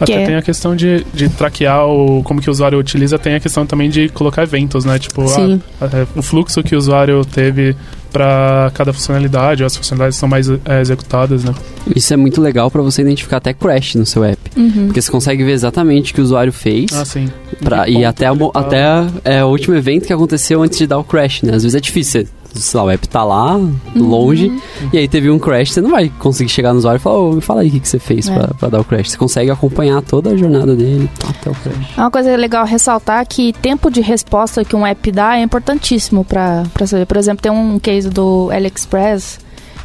Até 0.00 0.04
Que 0.06 0.12
é- 0.12 0.26
tem 0.26 0.34
a 0.36 0.42
questão 0.42 0.76
de, 0.76 1.04
de 1.12 1.28
traquear 1.28 1.86
o, 1.86 2.22
como 2.22 2.40
que 2.40 2.48
o 2.48 2.52
usuário 2.52 2.78
utiliza, 2.78 3.18
tem 3.18 3.34
a 3.34 3.40
questão 3.40 3.66
também 3.66 3.88
de 3.90 4.08
colocar 4.10 4.42
eventos, 4.42 4.84
né? 4.84 4.98
Tipo, 4.98 5.26
Sim. 5.28 5.60
ah, 5.80 5.88
é, 5.92 6.06
o 6.16 6.22
fluxo 6.22 6.62
que 6.62 6.74
o 6.74 6.78
usuário 6.78 7.24
teve 7.24 7.74
para 8.12 8.70
cada 8.74 8.92
funcionalidade, 8.92 9.64
as 9.64 9.76
funcionalidades 9.76 10.18
são 10.18 10.28
mais 10.28 10.48
é, 10.48 10.80
executadas, 10.80 11.44
né? 11.44 11.54
Isso 11.94 12.12
é 12.12 12.16
muito 12.16 12.40
legal 12.40 12.70
pra 12.70 12.82
você 12.82 13.02
identificar 13.02 13.38
até 13.38 13.52
crash 13.52 13.94
no 13.94 14.06
seu 14.06 14.24
app. 14.24 14.38
Uhum. 14.56 14.86
Porque 14.86 15.00
você 15.00 15.10
consegue 15.10 15.44
ver 15.44 15.52
exatamente 15.52 16.12
o 16.12 16.14
que 16.14 16.20
o 16.20 16.24
usuário 16.24 16.52
fez. 16.52 16.86
Ah, 16.92 17.04
sim. 17.04 17.28
Pra, 17.62 17.88
e 17.88 18.04
até, 18.04 18.26
a 18.26 18.34
tá- 18.34 18.50
até 18.54 18.84
é, 19.24 19.44
o 19.44 19.48
último 19.48 19.74
evento 19.74 20.06
que 20.06 20.12
aconteceu 20.12 20.62
antes 20.62 20.78
de 20.78 20.86
dar 20.86 20.98
o 20.98 21.04
crash, 21.04 21.42
né? 21.42 21.54
Às 21.54 21.62
vezes 21.62 21.74
é 21.74 21.80
difícil. 21.80 22.26
Sei 22.54 22.78
lá, 22.80 22.86
o 22.86 22.90
app 22.90 23.08
tá 23.08 23.22
lá, 23.22 23.60
longe, 23.94 24.50
e 24.92 24.98
aí 24.98 25.06
teve 25.06 25.30
um 25.30 25.38
crash, 25.38 25.72
você 25.72 25.80
não 25.80 25.90
vai 25.90 26.10
conseguir 26.18 26.48
chegar 26.50 26.72
no 26.72 26.78
usuário 26.78 26.98
e 26.98 27.00
falar, 27.00 27.18
ô, 27.18 27.32
me 27.34 27.40
fala 27.40 27.60
aí 27.60 27.68
o 27.68 27.70
que, 27.70 27.80
que 27.80 27.88
você 27.88 27.98
fez 27.98 28.28
É. 28.28 28.34
pra, 28.34 28.48
pra 28.54 28.68
dar 28.68 28.80
o 28.80 28.84
crash. 28.84 29.10
Você 29.10 29.18
consegue 29.18 29.50
acompanhar 29.50 30.02
toda 30.02 30.30
a 30.30 30.36
jornada 30.36 30.74
dele 30.74 31.08
até 31.28 31.50
o 31.50 31.54
crash. 31.54 31.96
É 31.96 32.00
uma 32.00 32.10
coisa 32.10 32.34
legal 32.36 32.64
ressaltar 32.64 33.24
que 33.26 33.52
tempo 33.52 33.90
de 33.90 34.00
resposta 34.00 34.64
que 34.64 34.74
um 34.74 34.86
app 34.86 35.12
dá 35.12 35.36
é 35.38 35.42
importantíssimo 35.42 36.24
para 36.24 36.64
saber. 36.86 37.06
Por 37.06 37.16
exemplo, 37.16 37.42
tem 37.42 37.52
um 37.52 37.78
case 37.78 38.08
do 38.08 38.50
AliExpress 38.50 39.38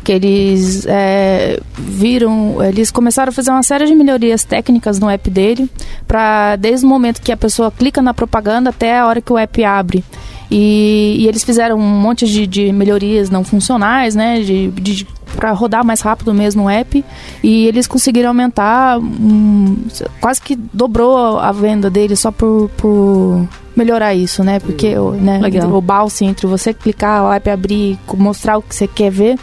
que 0.04 0.12
eles 0.12 0.86
é, 0.86 1.62
viram, 1.78 2.62
eles 2.62 2.92
começaram 2.92 3.30
a 3.30 3.32
fazer 3.32 3.52
uma 3.52 3.64
série 3.64 3.86
de 3.86 3.96
melhorias 3.96 4.44
técnicas 4.44 5.00
no 5.00 5.10
app 5.10 5.30
dele, 5.30 5.70
para 6.06 6.58
desde 6.58 6.86
o 6.86 6.90
momento 6.90 7.22
que 7.22 7.32
a 7.32 7.38
pessoa 7.38 7.72
clica 7.72 8.02
na 8.02 8.14
propaganda 8.14 8.70
até 8.70 9.00
a 9.00 9.08
hora 9.08 9.22
que 9.22 9.32
o 9.32 9.38
app 9.38 9.64
abre. 9.64 10.04
E, 10.52 11.18
e 11.20 11.28
eles 11.28 11.44
fizeram 11.44 11.78
um 11.78 11.82
monte 11.82 12.26
de, 12.28 12.46
de 12.46 12.72
melhorias 12.72 13.30
não 13.30 13.44
funcionais, 13.44 14.14
né, 14.16 14.42
de, 14.42 14.68
de 14.72 15.08
para 15.36 15.52
rodar 15.52 15.84
mais 15.84 16.02
rápido 16.02 16.32
mesmo 16.32 16.66
o 16.66 16.70
app 16.70 17.04
e 17.44 17.66
eles 17.68 17.88
conseguiram 17.88 18.30
aumentar 18.30 19.00
hum, 19.00 19.76
quase 20.22 20.40
que 20.40 20.56
dobrou 20.56 21.40
a 21.40 21.52
venda 21.52 21.90
dele 21.90 22.16
só 22.16 22.30
por, 22.32 22.70
por 22.78 23.48
melhorar 23.76 24.14
isso, 24.14 24.44
né? 24.44 24.60
Porque 24.60 24.96
o- 24.96 25.14
né, 25.14 25.40
Legal. 25.40 25.74
o 25.74 25.82
balance 25.82 26.24
entre 26.24 26.46
você 26.46 26.72
clicar, 26.72 27.24
o 27.24 27.34
app 27.34 27.50
abrir, 27.50 27.98
mostrar 28.16 28.60
o 28.60 28.62
que 28.62 28.76
você 28.76 28.86
quer 28.88 29.10
ver 29.10 29.40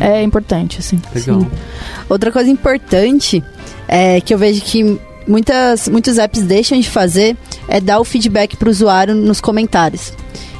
é 0.00 0.22
importante, 0.22 0.78
assim. 0.78 0.98
Legal. 1.14 1.40
Sim. 1.40 1.46
Outra 2.08 2.32
coisa 2.32 2.48
importante 2.50 3.44
é 3.86 4.20
que 4.22 4.32
eu 4.32 4.38
vejo 4.38 4.62
que 4.62 4.98
muitas, 5.26 5.88
muitos 5.88 6.18
apps 6.18 6.42
deixam 6.42 6.78
de 6.78 6.88
fazer 6.88 7.36
é 7.68 7.80
dar 7.80 8.00
o 8.00 8.04
feedback 8.04 8.56
para 8.56 8.68
o 8.68 8.70
usuário 8.70 9.14
nos 9.14 9.40
comentários. 9.40 10.12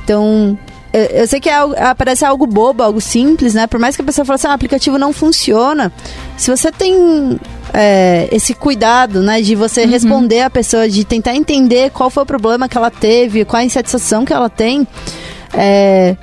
Então, 0.05 0.59
eu, 0.93 1.27
sei 1.27 1.41
que 1.41 1.49
é 1.49 1.55
algo, 1.55 1.75
ah, 1.77 1.95
parece 1.95 2.25
algo 2.25 2.47
bobo, 2.47 2.83
algo 2.83 3.01
simples, 3.01 3.53
né? 3.55 3.67
Por 3.67 3.79
mais 3.79 3.97
que 3.97 4.03
a 4.03 4.05
pessoa 4.05 4.25
fale 4.25 4.37
assim, 4.37 4.47
ah, 4.47 4.51
o 4.51 4.55
aplicativo 4.55 4.99
não 4.99 5.13
funciona, 5.13 5.93
se 6.37 6.51
você 6.51 6.73
tem 6.73 7.39
é, 7.75 8.29
esse 8.33 8.55
cuidado, 8.55 9.23
né, 9.23 9.43
de 9.43 9.55
você 9.55 9.85
responder 9.85 10.41
a 10.41 10.51
pessoa, 10.51 10.89
de 10.89 11.05
tentar 11.05 11.35
entender 11.35 11.91
qual 11.91 12.09
foi 12.09 12.23
o 12.23 12.27
problema 12.27 12.69
que 12.69 12.79
ela 12.79 12.91
teve, 12.91 13.45
qual 13.45 13.61
a 13.61 13.65
insatisfação 13.65 14.25
que 14.25 14.33
ela 14.33 14.49
tem, 14.49 14.87
é, 15.53 16.17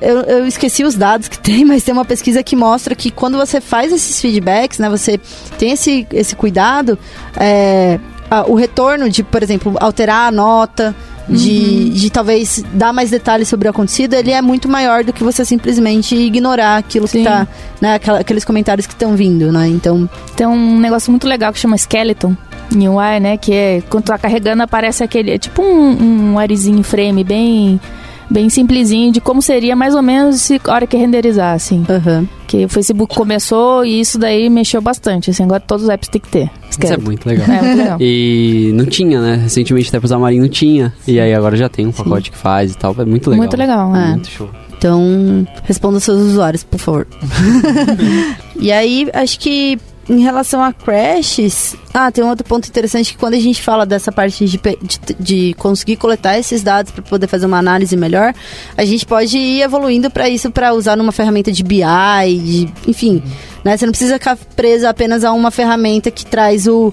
eu, 0.00 0.20
eu- 0.22 0.46
esqueci 0.46 0.84
os 0.84 0.94
dados 0.94 1.28
que 1.28 1.38
tem, 1.42 1.64
mas 1.64 1.82
tem 1.82 1.92
uma 1.92 2.04
pesquisa 2.04 2.42
que 2.42 2.54
mostra 2.56 2.94
que 2.94 3.10
quando 3.10 3.36
você 3.36 3.60
faz 3.60 3.92
esses 3.92 4.20
feedbacks, 4.20 4.78
né, 4.78 4.88
você 4.88 5.18
tem 5.58 5.72
esse, 5.72 6.06
esse 6.12 6.34
cuidado, 6.36 6.98
é, 7.36 7.98
a- 8.30 8.44
o 8.48 8.54
retorno 8.54 9.08
de, 9.08 9.22
por 9.22 9.42
exemplo, 9.42 9.74
alterar 9.80 10.28
a 10.28 10.30
nota, 10.30 10.94
de, 11.26 11.88
de 11.88 12.10
talvez 12.10 12.62
dar 12.74 12.92
mais 12.92 13.10
detalhes 13.10 13.48
sobre 13.48 13.66
o 13.66 13.70
acontecido, 13.70 14.12
ele 14.12 14.30
é 14.30 14.42
muito 14.42 14.68
maior 14.68 15.02
do 15.02 15.10
que 15.10 15.24
você 15.24 15.42
simplesmente 15.42 16.14
ignorar 16.14 16.76
aquilo 16.76 17.06
que 17.06 17.12
Sim. 17.18 17.24
tá, 17.24 17.48
né, 17.80 17.98
aqueles 18.20 18.44
comentários 18.44 18.86
que 18.86 18.92
estão 18.92 19.16
vindo, 19.16 19.50
né? 19.50 19.66
Então, 19.68 20.08
Tem 20.36 20.46
um 20.46 20.78
negócio 20.78 21.10
muito 21.10 21.26
legal 21.26 21.50
que 21.50 21.58
chama 21.58 21.76
Skeleton 21.78 22.36
em 22.74 22.86
UI, 22.88 23.20
né? 23.20 23.36
Que 23.38 23.54
é 23.54 23.82
quando 23.88 24.04
tá 24.04 24.18
carregando 24.18 24.62
aparece 24.64 25.02
aquele. 25.02 25.30
É 25.30 25.38
tipo 25.38 25.62
um, 25.62 26.32
um 26.32 26.38
arezinho 26.38 26.82
frame 26.82 27.24
bem. 27.24 27.80
Bem 28.34 28.50
simplesinho 28.50 29.12
de 29.12 29.20
como 29.20 29.40
seria 29.40 29.76
mais 29.76 29.94
ou 29.94 30.02
menos 30.02 30.40
se 30.40 30.60
a 30.64 30.72
hora 30.72 30.88
que 30.88 30.96
renderizar, 30.96 31.54
assim. 31.54 31.84
aham. 31.88 32.28
Que 32.48 32.64
o 32.64 32.68
Facebook 32.68 33.14
começou 33.14 33.84
e 33.84 34.00
isso 34.00 34.18
daí 34.18 34.50
mexeu 34.50 34.82
bastante. 34.82 35.30
Assim, 35.30 35.44
agora 35.44 35.60
todos 35.60 35.84
os 35.84 35.88
apps 35.88 36.08
têm 36.08 36.20
que 36.20 36.28
ter. 36.28 36.50
Isso 36.68 36.92
é 36.92 36.96
muito 36.96 37.24
legal. 37.28 37.46
É, 37.48 37.62
muito 37.62 37.78
legal. 37.78 37.98
E 38.00 38.72
não 38.74 38.86
tinha, 38.86 39.20
né? 39.20 39.36
Recentemente 39.36 39.88
até 39.88 40.00
pro 40.00 40.08
Xamarin 40.08 40.40
não 40.40 40.48
tinha. 40.48 40.92
E 41.06 41.20
aí 41.20 41.32
agora 41.32 41.56
já 41.56 41.68
tem 41.68 41.86
um 41.86 41.92
pacote 41.92 42.32
que 42.32 42.36
faz 42.36 42.72
e 42.72 42.76
tal. 42.76 42.92
É 42.98 43.04
muito 43.04 43.30
legal. 43.30 43.38
Muito 43.38 43.56
legal, 43.56 43.94
é. 43.94 44.08
Muito 44.08 44.28
show. 44.28 44.50
Então, 44.76 45.46
responda 45.62 45.98
aos 45.98 46.04
seus 46.04 46.20
usuários, 46.20 46.64
por 46.64 46.80
favor. 46.80 47.06
e 48.58 48.72
aí, 48.72 49.08
acho 49.14 49.38
que 49.38 49.78
em 50.08 50.20
relação 50.20 50.62
a 50.62 50.72
crashes, 50.72 51.74
ah, 51.92 52.10
tem 52.10 52.22
um 52.22 52.28
outro 52.28 52.44
ponto 52.44 52.68
interessante 52.68 53.12
que 53.12 53.18
quando 53.18 53.34
a 53.34 53.40
gente 53.40 53.62
fala 53.62 53.86
dessa 53.86 54.12
parte 54.12 54.44
de, 54.44 54.58
de, 54.58 55.00
de 55.18 55.54
conseguir 55.54 55.96
coletar 55.96 56.38
esses 56.38 56.62
dados 56.62 56.92
para 56.92 57.02
poder 57.02 57.26
fazer 57.26 57.46
uma 57.46 57.58
análise 57.58 57.96
melhor, 57.96 58.34
a 58.76 58.84
gente 58.84 59.06
pode 59.06 59.36
ir 59.38 59.62
evoluindo 59.62 60.10
para 60.10 60.28
isso 60.28 60.50
para 60.50 60.74
usar 60.74 60.96
numa 60.96 61.12
ferramenta 61.12 61.50
de 61.50 61.62
BI, 61.62 61.78
de, 62.44 62.72
enfim, 62.86 63.22
né? 63.64 63.76
Você 63.76 63.86
não 63.86 63.92
precisa 63.92 64.14
ficar 64.14 64.36
presa 64.56 64.90
apenas 64.90 65.24
a 65.24 65.32
uma 65.32 65.50
ferramenta 65.50 66.10
que 66.10 66.26
traz 66.26 66.66
o 66.66 66.92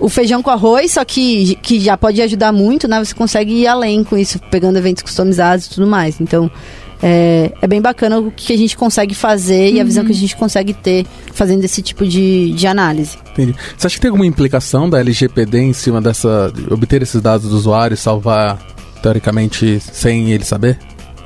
o 0.00 0.08
feijão 0.08 0.42
com 0.42 0.50
arroz, 0.50 0.92
só 0.92 1.04
que, 1.04 1.56
que 1.56 1.78
já 1.78 1.94
pode 1.94 2.20
ajudar 2.22 2.52
muito, 2.52 2.88
né? 2.88 3.04
Você 3.04 3.14
consegue 3.14 3.52
ir 3.52 3.66
além 3.66 4.02
com 4.02 4.16
isso, 4.16 4.40
pegando 4.50 4.78
eventos 4.78 5.02
customizados 5.02 5.66
e 5.66 5.70
tudo 5.70 5.86
mais. 5.86 6.18
Então, 6.20 6.50
é, 7.02 7.52
é 7.60 7.66
bem 7.66 7.80
bacana 7.80 8.18
o 8.18 8.30
que 8.30 8.52
a 8.52 8.56
gente 8.56 8.76
consegue 8.76 9.14
fazer 9.14 9.70
uhum. 9.70 9.76
e 9.76 9.80
a 9.80 9.84
visão 9.84 10.04
que 10.04 10.12
a 10.12 10.14
gente 10.14 10.36
consegue 10.36 10.72
ter 10.74 11.06
fazendo 11.32 11.64
esse 11.64 11.82
tipo 11.82 12.06
de, 12.06 12.52
de 12.52 12.66
análise. 12.66 13.16
Entendi. 13.32 13.54
Você 13.76 13.86
acha 13.86 13.96
que 13.96 14.00
tem 14.00 14.10
alguma 14.10 14.26
implicação 14.26 14.88
da 14.88 15.00
LGPD 15.00 15.58
em 15.58 15.72
cima 15.72 16.00
dessa. 16.00 16.52
De 16.54 16.72
obter 16.72 17.02
esses 17.02 17.20
dados 17.20 17.48
do 17.48 17.56
usuário 17.56 17.94
e 17.94 17.96
salvar, 17.96 18.58
teoricamente, 19.02 19.80
sem 19.80 20.30
ele 20.30 20.44
saber? 20.44 20.78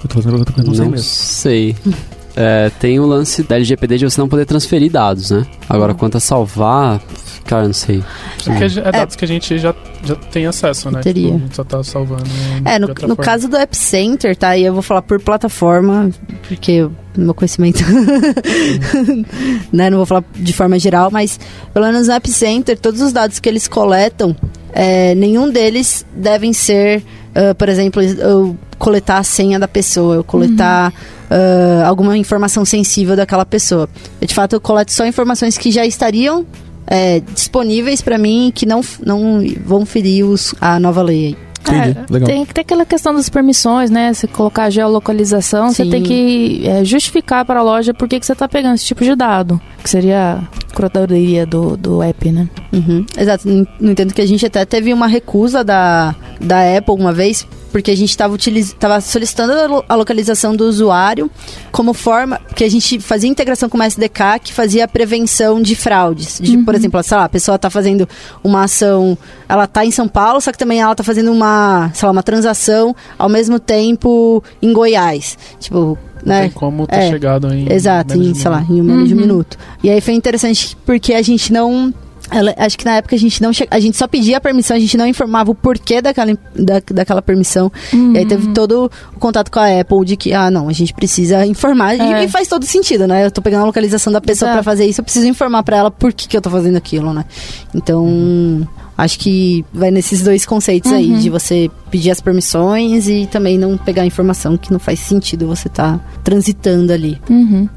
Eu 0.03 0.09
tô 0.09 0.20
fazendo 0.20 0.45
pergunta 0.45 0.85
não, 0.85 0.91
não 0.91 0.99
sei. 0.99 1.75
É, 2.37 2.70
tem 2.80 2.99
o 2.99 3.07
lance 3.07 3.43
da 3.43 3.57
LGPD 3.57 3.99
de 3.99 4.05
você 4.05 4.20
não 4.20 4.28
poder 4.28 4.45
transferir 4.45 4.91
dados, 4.91 5.30
né? 5.30 5.47
Agora, 5.68 5.93
uhum. 5.93 5.99
quanto 5.99 6.16
a 6.16 6.20
salvar, 6.20 7.01
Cara, 7.45 7.66
não 7.66 7.74
sei. 7.74 8.03
Porque 8.43 8.64
é, 8.64 8.66
é 8.66 8.93
dados 8.93 9.14
é. 9.14 9.18
que 9.18 9.24
a 9.24 9.28
gente 9.28 9.59
já, 9.59 9.74
já 10.03 10.16
tem 10.16 10.47
acesso, 10.47 10.91
né? 10.91 11.01
Teria. 11.01 11.26
Tipo, 11.26 11.37
a 11.37 11.41
gente 11.41 11.57
só 11.57 11.64
tá 11.64 11.82
salvando. 11.82 12.24
É, 12.64 12.78
no, 12.78 12.89
no 13.07 13.16
caso 13.16 13.49
do 13.49 13.57
App 13.57 13.76
Center, 13.76 14.35
tá? 14.35 14.57
E 14.57 14.64
eu 14.64 14.72
vou 14.72 14.82
falar 14.82 15.03
por 15.03 15.20
plataforma, 15.20 16.11
porque 16.49 16.89
meu 17.16 17.35
conhecimento. 17.35 17.85
né? 19.70 19.91
Não 19.91 19.99
vou 19.99 20.07
falar 20.07 20.24
de 20.35 20.53
forma 20.55 20.78
geral, 20.78 21.11
mas 21.11 21.39
pelo 21.72 21.85
menos 21.87 22.09
no 22.09 22.14
App 22.14 22.30
Center, 22.30 22.78
todos 22.78 23.03
os 23.03 23.12
dados 23.12 23.39
que 23.39 23.49
eles 23.49 23.68
coletam, 23.68 24.35
é, 24.72 25.14
nenhum 25.14 25.51
deles 25.51 26.07
devem 26.16 26.55
ser, 26.55 27.05
uh, 27.37 27.55
por 27.57 27.68
exemplo, 27.68 28.03
eu 28.03 28.57
coletar 28.78 29.18
a 29.18 29.22
senha 29.22 29.59
da 29.59 29.68
pessoa, 29.68 30.16
eu 30.16 30.24
coletar. 30.24 30.93
Uhum. 30.93 31.14
Uh, 31.31 31.85
alguma 31.85 32.16
informação 32.18 32.64
sensível 32.64 33.16
daquela 33.16 33.47
pessoa. 33.47 33.89
Eu, 34.20 34.27
de 34.27 34.35
fato, 34.35 34.55
eu 34.55 34.61
coleto 34.61 34.93
só 34.93 35.07
informações 35.07 35.57
que 35.57 35.70
já 35.70 35.85
estariam 35.87 36.47
é, 36.87 37.20
disponíveis 37.20 38.03
para 38.03 38.18
mim 38.18 38.53
que 38.55 38.66
não, 38.66 38.83
não 39.05 39.43
vão 39.64 39.87
ferir 39.87 40.25
os, 40.25 40.55
a 40.61 40.79
nova 40.79 41.03
lei 41.03 41.27
aí. 41.27 41.37
É, 41.66 42.20
tem 42.20 42.45
que 42.45 42.53
ter 42.53 42.61
aquela 42.61 42.85
questão 42.85 43.14
das 43.14 43.31
permissões, 43.31 43.91
né? 43.91 44.12
Você 44.12 44.27
colocar 44.27 44.68
geolocalização, 44.68 45.68
Sim. 45.68 45.75
você 45.75 45.91
tem 45.91 46.03
que 46.03 46.62
é, 46.66 46.85
justificar 46.85 47.45
para 47.45 47.61
a 47.61 47.62
loja 47.62 47.95
por 47.95 48.07
que, 48.07 48.20
que 48.20 48.27
você 48.27 48.33
está 48.33 48.47
pegando 48.47 48.75
esse 48.75 48.85
tipo 48.85 49.03
de 49.03 49.14
dado. 49.16 49.59
Que 49.83 49.89
seria 49.89 50.41
a 50.70 50.75
curadoria 50.75 51.47
do, 51.47 51.75
do 51.77 52.03
app, 52.03 52.31
né? 52.31 52.49
Uhum. 52.70 53.07
Exato. 53.16 53.49
No 53.81 53.91
entanto 53.91 54.12
que 54.12 54.20
a 54.20 54.27
gente 54.27 54.45
até 54.45 54.64
teve 54.66 54.93
uma 54.93 55.07
recusa 55.07 55.64
da, 55.64 56.14
da 56.39 56.77
Apple 56.77 56.95
uma 56.95 57.12
vez 57.12 57.47
porque 57.75 57.91
a 57.91 57.97
gente 57.97 58.11
estava 58.11 59.01
solicitando 59.01 59.85
a 59.89 59.97
localização 59.97 60.55
do 60.55 60.62
usuário 60.62 61.29
como 61.72 61.93
forma 61.93 62.41
que 62.55 62.62
a 62.62 62.70
gente 62.70 63.01
fazia 63.01 63.29
integração 63.29 63.68
com 63.68 63.77
uma 63.77 63.85
SDK 63.85 64.39
que 64.45 64.53
fazia 64.53 64.85
a 64.85 64.89
prevenção 64.89 65.61
de 65.61 65.75
fraudes. 65.75 66.39
De, 66.41 66.57
uhum. 66.57 66.64
Por 66.64 66.77
exemplo, 66.77 67.03
sei 67.03 67.16
lá, 67.16 67.25
a 67.25 67.29
pessoa 67.29 67.57
está 67.57 67.68
fazendo 67.68 68.09
uma 68.45 68.62
ação, 68.62 69.18
ela 69.49 69.64
está 69.64 69.85
em 69.85 69.91
São 69.91 70.07
Paulo, 70.07 70.41
só 70.41 70.53
que 70.53 70.59
também 70.59 70.81
ela 70.81 70.93
está 70.93 71.03
fazendo 71.03 71.33
uma, 71.33 71.91
sei 71.95 72.07
lá, 72.07 72.12
uma 72.12 72.22
transação 72.22 72.95
ao 73.18 73.29
mesmo 73.29 73.59
tempo 73.59 74.41
em 74.62 74.72
Goiás. 74.72 75.37
Tipo, 75.59 75.99
né? 76.25 76.43
Tem 76.43 76.51
como 76.51 76.87
ter 76.87 76.95
é, 76.95 77.11
chegado 77.11 77.53
em 77.53 77.72
Exato, 77.72 78.16
em, 78.16 78.35
sei 78.35 78.51
lá, 78.53 78.64
em 78.70 78.81
um 78.81 78.89
uhum. 78.89 79.05
de 79.05 79.14
um 79.14 79.16
uhum. 79.16 79.20
minuto. 79.20 79.59
E 79.83 79.91
aí 79.91 80.01
foi 80.01 80.14
interessante 80.14 80.77
porque 80.87 81.12
a 81.12 81.22
gente 81.22 81.53
não 81.53 81.93
ela, 82.35 82.53
acho 82.59 82.76
que 82.76 82.85
na 82.85 82.97
época 82.97 83.14
a 83.14 83.18
gente 83.18 83.41
não 83.41 83.53
che... 83.53 83.66
a 83.70 83.78
gente 83.78 83.97
só 83.97 84.09
pedia 84.09 84.39
a 84.39 84.41
permissão, 84.41 84.76
a 84.76 84.80
gente 84.80 84.97
não 84.97 85.07
informava 85.07 85.53
o 85.53 85.55
porquê 85.55 86.03
daquela, 86.03 86.37
da, 86.55 86.82
daquela 86.93 87.22
permissão. 87.22 87.70
Uhum. 87.93 88.12
E 88.12 88.18
aí 88.18 88.26
teve 88.26 88.49
todo 88.49 88.91
o 89.14 89.20
contato 89.20 89.53
com 89.53 89.61
a 89.61 89.80
Apple 89.80 90.05
de 90.05 90.16
que, 90.16 90.32
ah, 90.32 90.51
não, 90.51 90.68
a 90.68 90.72
gente 90.72 90.93
precisa 90.93 91.47
informar. 91.47 91.95
É. 91.95 92.24
E, 92.24 92.28
faz 92.28 92.49
todo 92.49 92.64
sentido, 92.64 93.07
né? 93.07 93.24
Eu 93.24 93.30
tô 93.30 93.41
pegando 93.41 93.62
a 93.62 93.66
localização 93.66 94.12
da 94.12 94.20
pessoa 94.20 94.51
para 94.51 94.62
fazer 94.64 94.85
isso, 94.85 95.01
eu 95.01 95.05
preciso 95.05 95.26
informar 95.26 95.62
para 95.62 95.76
ela 95.76 95.91
por 95.91 96.12
que, 96.12 96.26
que 96.26 96.37
eu 96.37 96.41
tô 96.41 96.51
fazendo 96.51 96.76
aquilo, 96.76 97.12
né? 97.12 97.24
Então, 97.72 98.66
acho 98.99 99.18
que 99.18 99.64
vai 99.72 99.93
nesses 99.93 100.22
dois 100.22 100.45
conceitos 100.45 100.91
uhum. 100.91 100.97
aí, 100.97 101.12
de 101.14 101.30
você 101.30 101.70
pedir 101.89 102.11
as 102.11 102.20
permissões 102.20 103.09
e 103.09 103.28
também 103.30 103.57
não 103.57 103.76
pegar 103.76 104.05
informação 104.05 104.57
que 104.57 104.72
não 104.72 104.80
faz 104.80 104.99
sentido 104.99 105.47
você 105.47 105.68
tá 105.68 106.01
transitando 106.24 106.93
ali. 106.93 107.20
Uhum. 107.30 107.68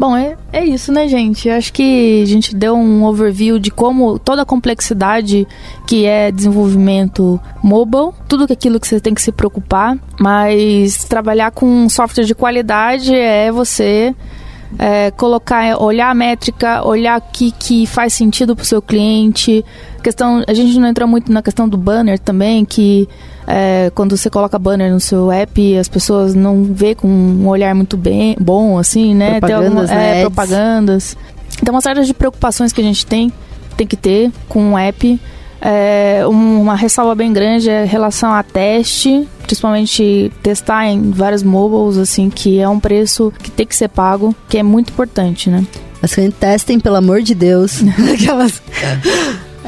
Bom, 0.00 0.16
é, 0.16 0.34
é 0.50 0.64
isso, 0.64 0.90
né, 0.90 1.06
gente? 1.06 1.46
Eu 1.46 1.56
acho 1.56 1.70
que 1.74 2.22
a 2.22 2.26
gente 2.26 2.56
deu 2.56 2.74
um 2.74 3.04
overview 3.04 3.58
de 3.58 3.70
como 3.70 4.18
toda 4.18 4.40
a 4.40 4.46
complexidade 4.46 5.46
que 5.86 6.06
é 6.06 6.32
desenvolvimento 6.32 7.38
mobile, 7.62 8.12
tudo 8.26 8.50
aquilo 8.50 8.80
que 8.80 8.88
você 8.88 8.98
tem 8.98 9.12
que 9.12 9.20
se 9.20 9.30
preocupar, 9.30 9.98
mas 10.18 11.04
trabalhar 11.04 11.50
com 11.50 11.86
software 11.90 12.24
de 12.24 12.34
qualidade 12.34 13.14
é 13.14 13.52
você 13.52 14.14
é, 14.78 15.10
colocar, 15.10 15.76
olhar 15.76 16.08
a 16.08 16.14
métrica, 16.14 16.82
olhar 16.82 17.18
o 17.18 17.22
que, 17.30 17.50
que 17.50 17.86
faz 17.86 18.14
sentido 18.14 18.56
para 18.56 18.62
o 18.62 18.66
seu 18.66 18.80
cliente. 18.80 19.62
Questão, 20.02 20.42
a 20.48 20.54
gente 20.54 20.78
não 20.78 20.88
entra 20.88 21.06
muito 21.06 21.30
na 21.30 21.42
questão 21.42 21.68
do 21.68 21.76
banner 21.76 22.18
também, 22.18 22.64
que 22.64 23.06
é, 23.50 23.90
quando 23.94 24.16
você 24.16 24.30
coloca 24.30 24.56
banner 24.58 24.92
no 24.92 25.00
seu 25.00 25.32
app, 25.32 25.76
as 25.76 25.88
pessoas 25.88 26.36
não 26.36 26.62
vê 26.62 26.94
com 26.94 27.08
um 27.08 27.48
olhar 27.48 27.74
muito 27.74 27.96
bem, 27.96 28.36
bom, 28.38 28.78
assim, 28.78 29.12
né? 29.12 29.40
Propagandas, 29.40 29.90
tem 29.90 29.98
alguma, 29.98 30.06
é, 30.06 30.20
propagandas. 30.20 31.16
Então, 31.60 31.74
uma 31.74 31.80
série 31.80 32.04
de 32.04 32.14
preocupações 32.14 32.72
que 32.72 32.80
a 32.80 32.84
gente 32.84 33.04
tem, 33.04 33.32
tem 33.76 33.86
que 33.86 33.96
ter 33.96 34.30
com 34.48 34.74
o 34.74 34.78
app. 34.78 35.20
É, 35.60 36.22
uma 36.26 36.76
ressalva 36.76 37.14
bem 37.14 37.32
grande 37.32 37.68
é 37.68 37.84
em 37.84 37.88
relação 37.88 38.32
a 38.32 38.42
teste, 38.42 39.28
principalmente 39.42 40.32
testar 40.42 40.86
em 40.86 41.10
vários 41.10 41.42
mobiles, 41.42 41.98
assim, 41.98 42.30
que 42.30 42.60
é 42.60 42.68
um 42.68 42.78
preço 42.78 43.32
que 43.42 43.50
tem 43.50 43.66
que 43.66 43.74
ser 43.74 43.88
pago, 43.88 44.34
que 44.48 44.58
é 44.58 44.62
muito 44.62 44.90
importante, 44.92 45.50
né? 45.50 45.66
Mas 46.00 46.16
testem, 46.38 46.78
pelo 46.78 46.96
amor 46.96 47.20
de 47.20 47.34
Deus. 47.34 47.82
Aquelas... 48.14 48.62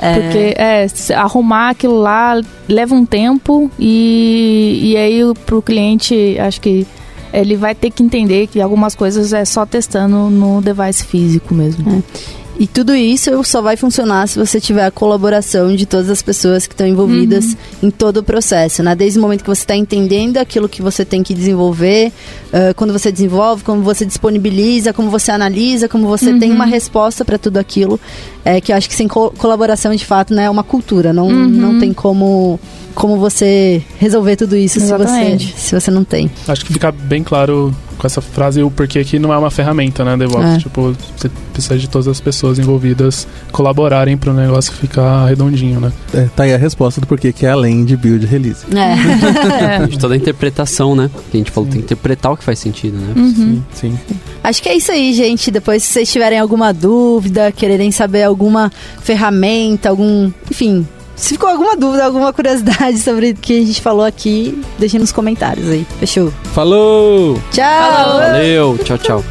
É. 0.03 0.19
Porque 0.19 0.55
é, 0.59 0.87
arrumar 1.15 1.71
aquilo 1.71 2.01
lá 2.01 2.41
leva 2.69 2.93
um 2.93 3.07
tempo 3.07 3.71
e, 3.79 4.81
e 4.83 4.97
aí 4.97 5.21
pro 5.47 5.63
cliente, 5.63 6.37
acho 6.41 6.61
que 6.61 6.85
ele 7.33 7.57
vai 7.57 7.73
ter 7.73 7.91
que 7.91 8.03
entender 8.03 8.49
que 8.49 8.61
algumas 8.61 8.97
coisas 8.97 9.33
é 9.33 9.45
só 9.45 9.65
testando 9.65 10.29
no 10.29 10.61
device 10.61 11.05
físico 11.05 11.55
mesmo. 11.55 11.89
É. 11.89 12.42
E 12.59 12.67
tudo 12.67 12.95
isso 12.95 13.43
só 13.45 13.63
vai 13.63 13.77
funcionar 13.77 14.29
se 14.29 14.39
você 14.39 14.61
tiver 14.61 14.85
a 14.85 14.91
colaboração 14.91 15.75
de 15.75 15.87
todas 15.87 16.11
as 16.11 16.23
pessoas 16.23 16.67
que 16.67 16.75
estão 16.75 16.87
envolvidas 16.87 17.45
uhum. 17.47 17.89
em 17.89 17.91
todo 17.91 18.19
o 18.19 18.23
processo, 18.23 18.83
né? 18.83 18.95
Desde 18.95 19.19
o 19.19 19.23
momento 19.23 19.43
que 19.43 19.49
você 19.49 19.63
está 19.63 19.75
entendendo 19.75 20.37
aquilo 20.37 20.69
que 20.69 20.83
você 20.83 21.05
tem 21.05 21.23
que 21.23 21.35
desenvolver, 21.35 22.13
uh, 22.49 22.75
quando 22.77 22.93
você 22.93 23.11
desenvolve, 23.11 23.65
como 23.65 23.83
você 23.83 24.05
disponibiliza, 24.05 24.93
como 24.93 25.11
você 25.11 25.31
analisa, 25.31 25.89
como 25.89 26.07
você 26.07 26.31
uhum. 26.31 26.39
tem 26.39 26.53
uma 26.53 26.67
resposta 26.67 27.25
para 27.25 27.39
tudo 27.39 27.57
aquilo, 27.57 27.99
é 28.45 28.61
que 28.61 28.73
eu 28.73 28.77
acho 28.77 28.89
que 28.89 28.95
sem 28.95 29.09
co 29.09 29.31
colaboração, 29.31 29.95
de 29.95 30.05
fato, 30.05 30.35
né, 30.35 30.45
é 30.45 30.51
uma 30.51 30.63
cultura, 30.63 31.13
não, 31.13 31.29
uhum. 31.29 31.49
não 31.49 31.79
tem 31.79 31.93
como 31.93 32.61
como 32.95 33.17
você 33.17 33.83
resolver 33.99 34.37
tudo 34.37 34.57
isso 34.57 34.81
se 34.81 34.93
você, 34.93 35.39
se 35.39 35.75
você 35.75 35.91
não 35.91 36.05
tem. 36.05 36.31
Acho 36.47 36.65
que 36.65 36.73
fica 36.73 36.93
bem 36.93 37.23
claro 37.23 37.75
com 38.03 38.07
essa 38.07 38.21
frase 38.21 38.61
o 38.63 38.71
porquê 38.71 39.05
que 39.05 39.17
não 39.19 39.33
é 39.33 39.39
uma 39.39 39.51
ferramenta, 39.51 40.05
né, 40.05 40.17
DevOps? 40.17 40.57
É. 40.57 40.59
Tipo, 40.59 40.95
você 41.17 41.31
precisa 41.53 41.79
de 41.79 41.89
todas 41.89 42.09
as 42.09 42.21
pessoas 42.21 42.59
envolvidas 42.59 43.29
colaborarem 43.53 44.17
para 44.17 44.33
o 44.33 44.35
negócio 44.35 44.73
ficar 44.73 45.27
redondinho, 45.27 45.79
né? 45.79 45.93
É, 46.13 46.29
tá 46.35 46.43
aí 46.43 46.53
a 46.53 46.59
resposta 46.59 47.01
do 47.01 47.07
porquê 47.07 47.33
que 47.33 47.47
é 47.47 47.51
além 47.51 47.85
de 47.85 47.97
build 47.97 48.27
release. 48.27 48.65
É. 48.75 49.87
de 49.87 49.99
toda 49.99 50.15
a 50.15 50.17
interpretação, 50.17 50.97
né? 50.97 51.09
Que 51.31 51.37
a 51.37 51.39
gente 51.39 51.51
falou, 51.53 51.71
tem 51.71 51.79
que 51.79 51.85
interpretar 51.85 52.33
o 52.33 52.37
que 52.37 52.43
faz 52.43 52.59
sentido, 52.59 52.97
né? 52.99 53.13
Uhum. 53.17 53.63
Sim, 53.73 53.99
sim. 54.09 54.19
Acho 54.43 54.61
que 54.61 54.69
é 54.69 54.77
isso 54.77 54.91
aí, 54.91 55.13
gente. 55.13 55.51
Depois, 55.53 55.85
se 55.85 55.93
vocês 55.93 56.11
tiverem 56.11 56.41
alguma 56.41 56.73
dúvida, 56.73 57.53
quererem 57.53 57.93
saber 57.93 58.25
alguma 58.25 58.73
ferramenta, 59.01 59.89
algum. 59.89 60.33
Enfim, 60.51 60.85
se 61.23 61.35
ficou 61.35 61.49
alguma 61.49 61.77
dúvida, 61.77 62.05
alguma 62.05 62.33
curiosidade 62.33 62.99
sobre 62.99 63.31
o 63.31 63.35
que 63.35 63.61
a 63.61 63.65
gente 63.65 63.81
falou 63.81 64.05
aqui, 64.05 64.61
deixe 64.77 64.99
nos 64.99 65.13
comentários 65.13 65.69
aí. 65.71 65.87
Fechou? 66.01 66.33
Falou! 66.53 67.41
Tchau! 67.53 67.65
Falou. 67.65 68.21
Valeu! 68.21 68.79
Tchau, 68.79 68.99
tchau. 68.99 69.25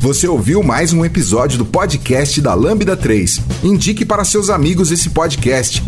Você 0.00 0.26
ouviu 0.26 0.62
mais 0.64 0.92
um 0.92 1.04
episódio 1.04 1.58
do 1.58 1.66
podcast 1.66 2.40
da 2.40 2.54
Lambda 2.54 2.96
3. 2.96 3.40
Indique 3.62 4.04
para 4.04 4.24
seus 4.24 4.48
amigos 4.50 4.90
esse 4.90 5.10
podcast. 5.10 5.87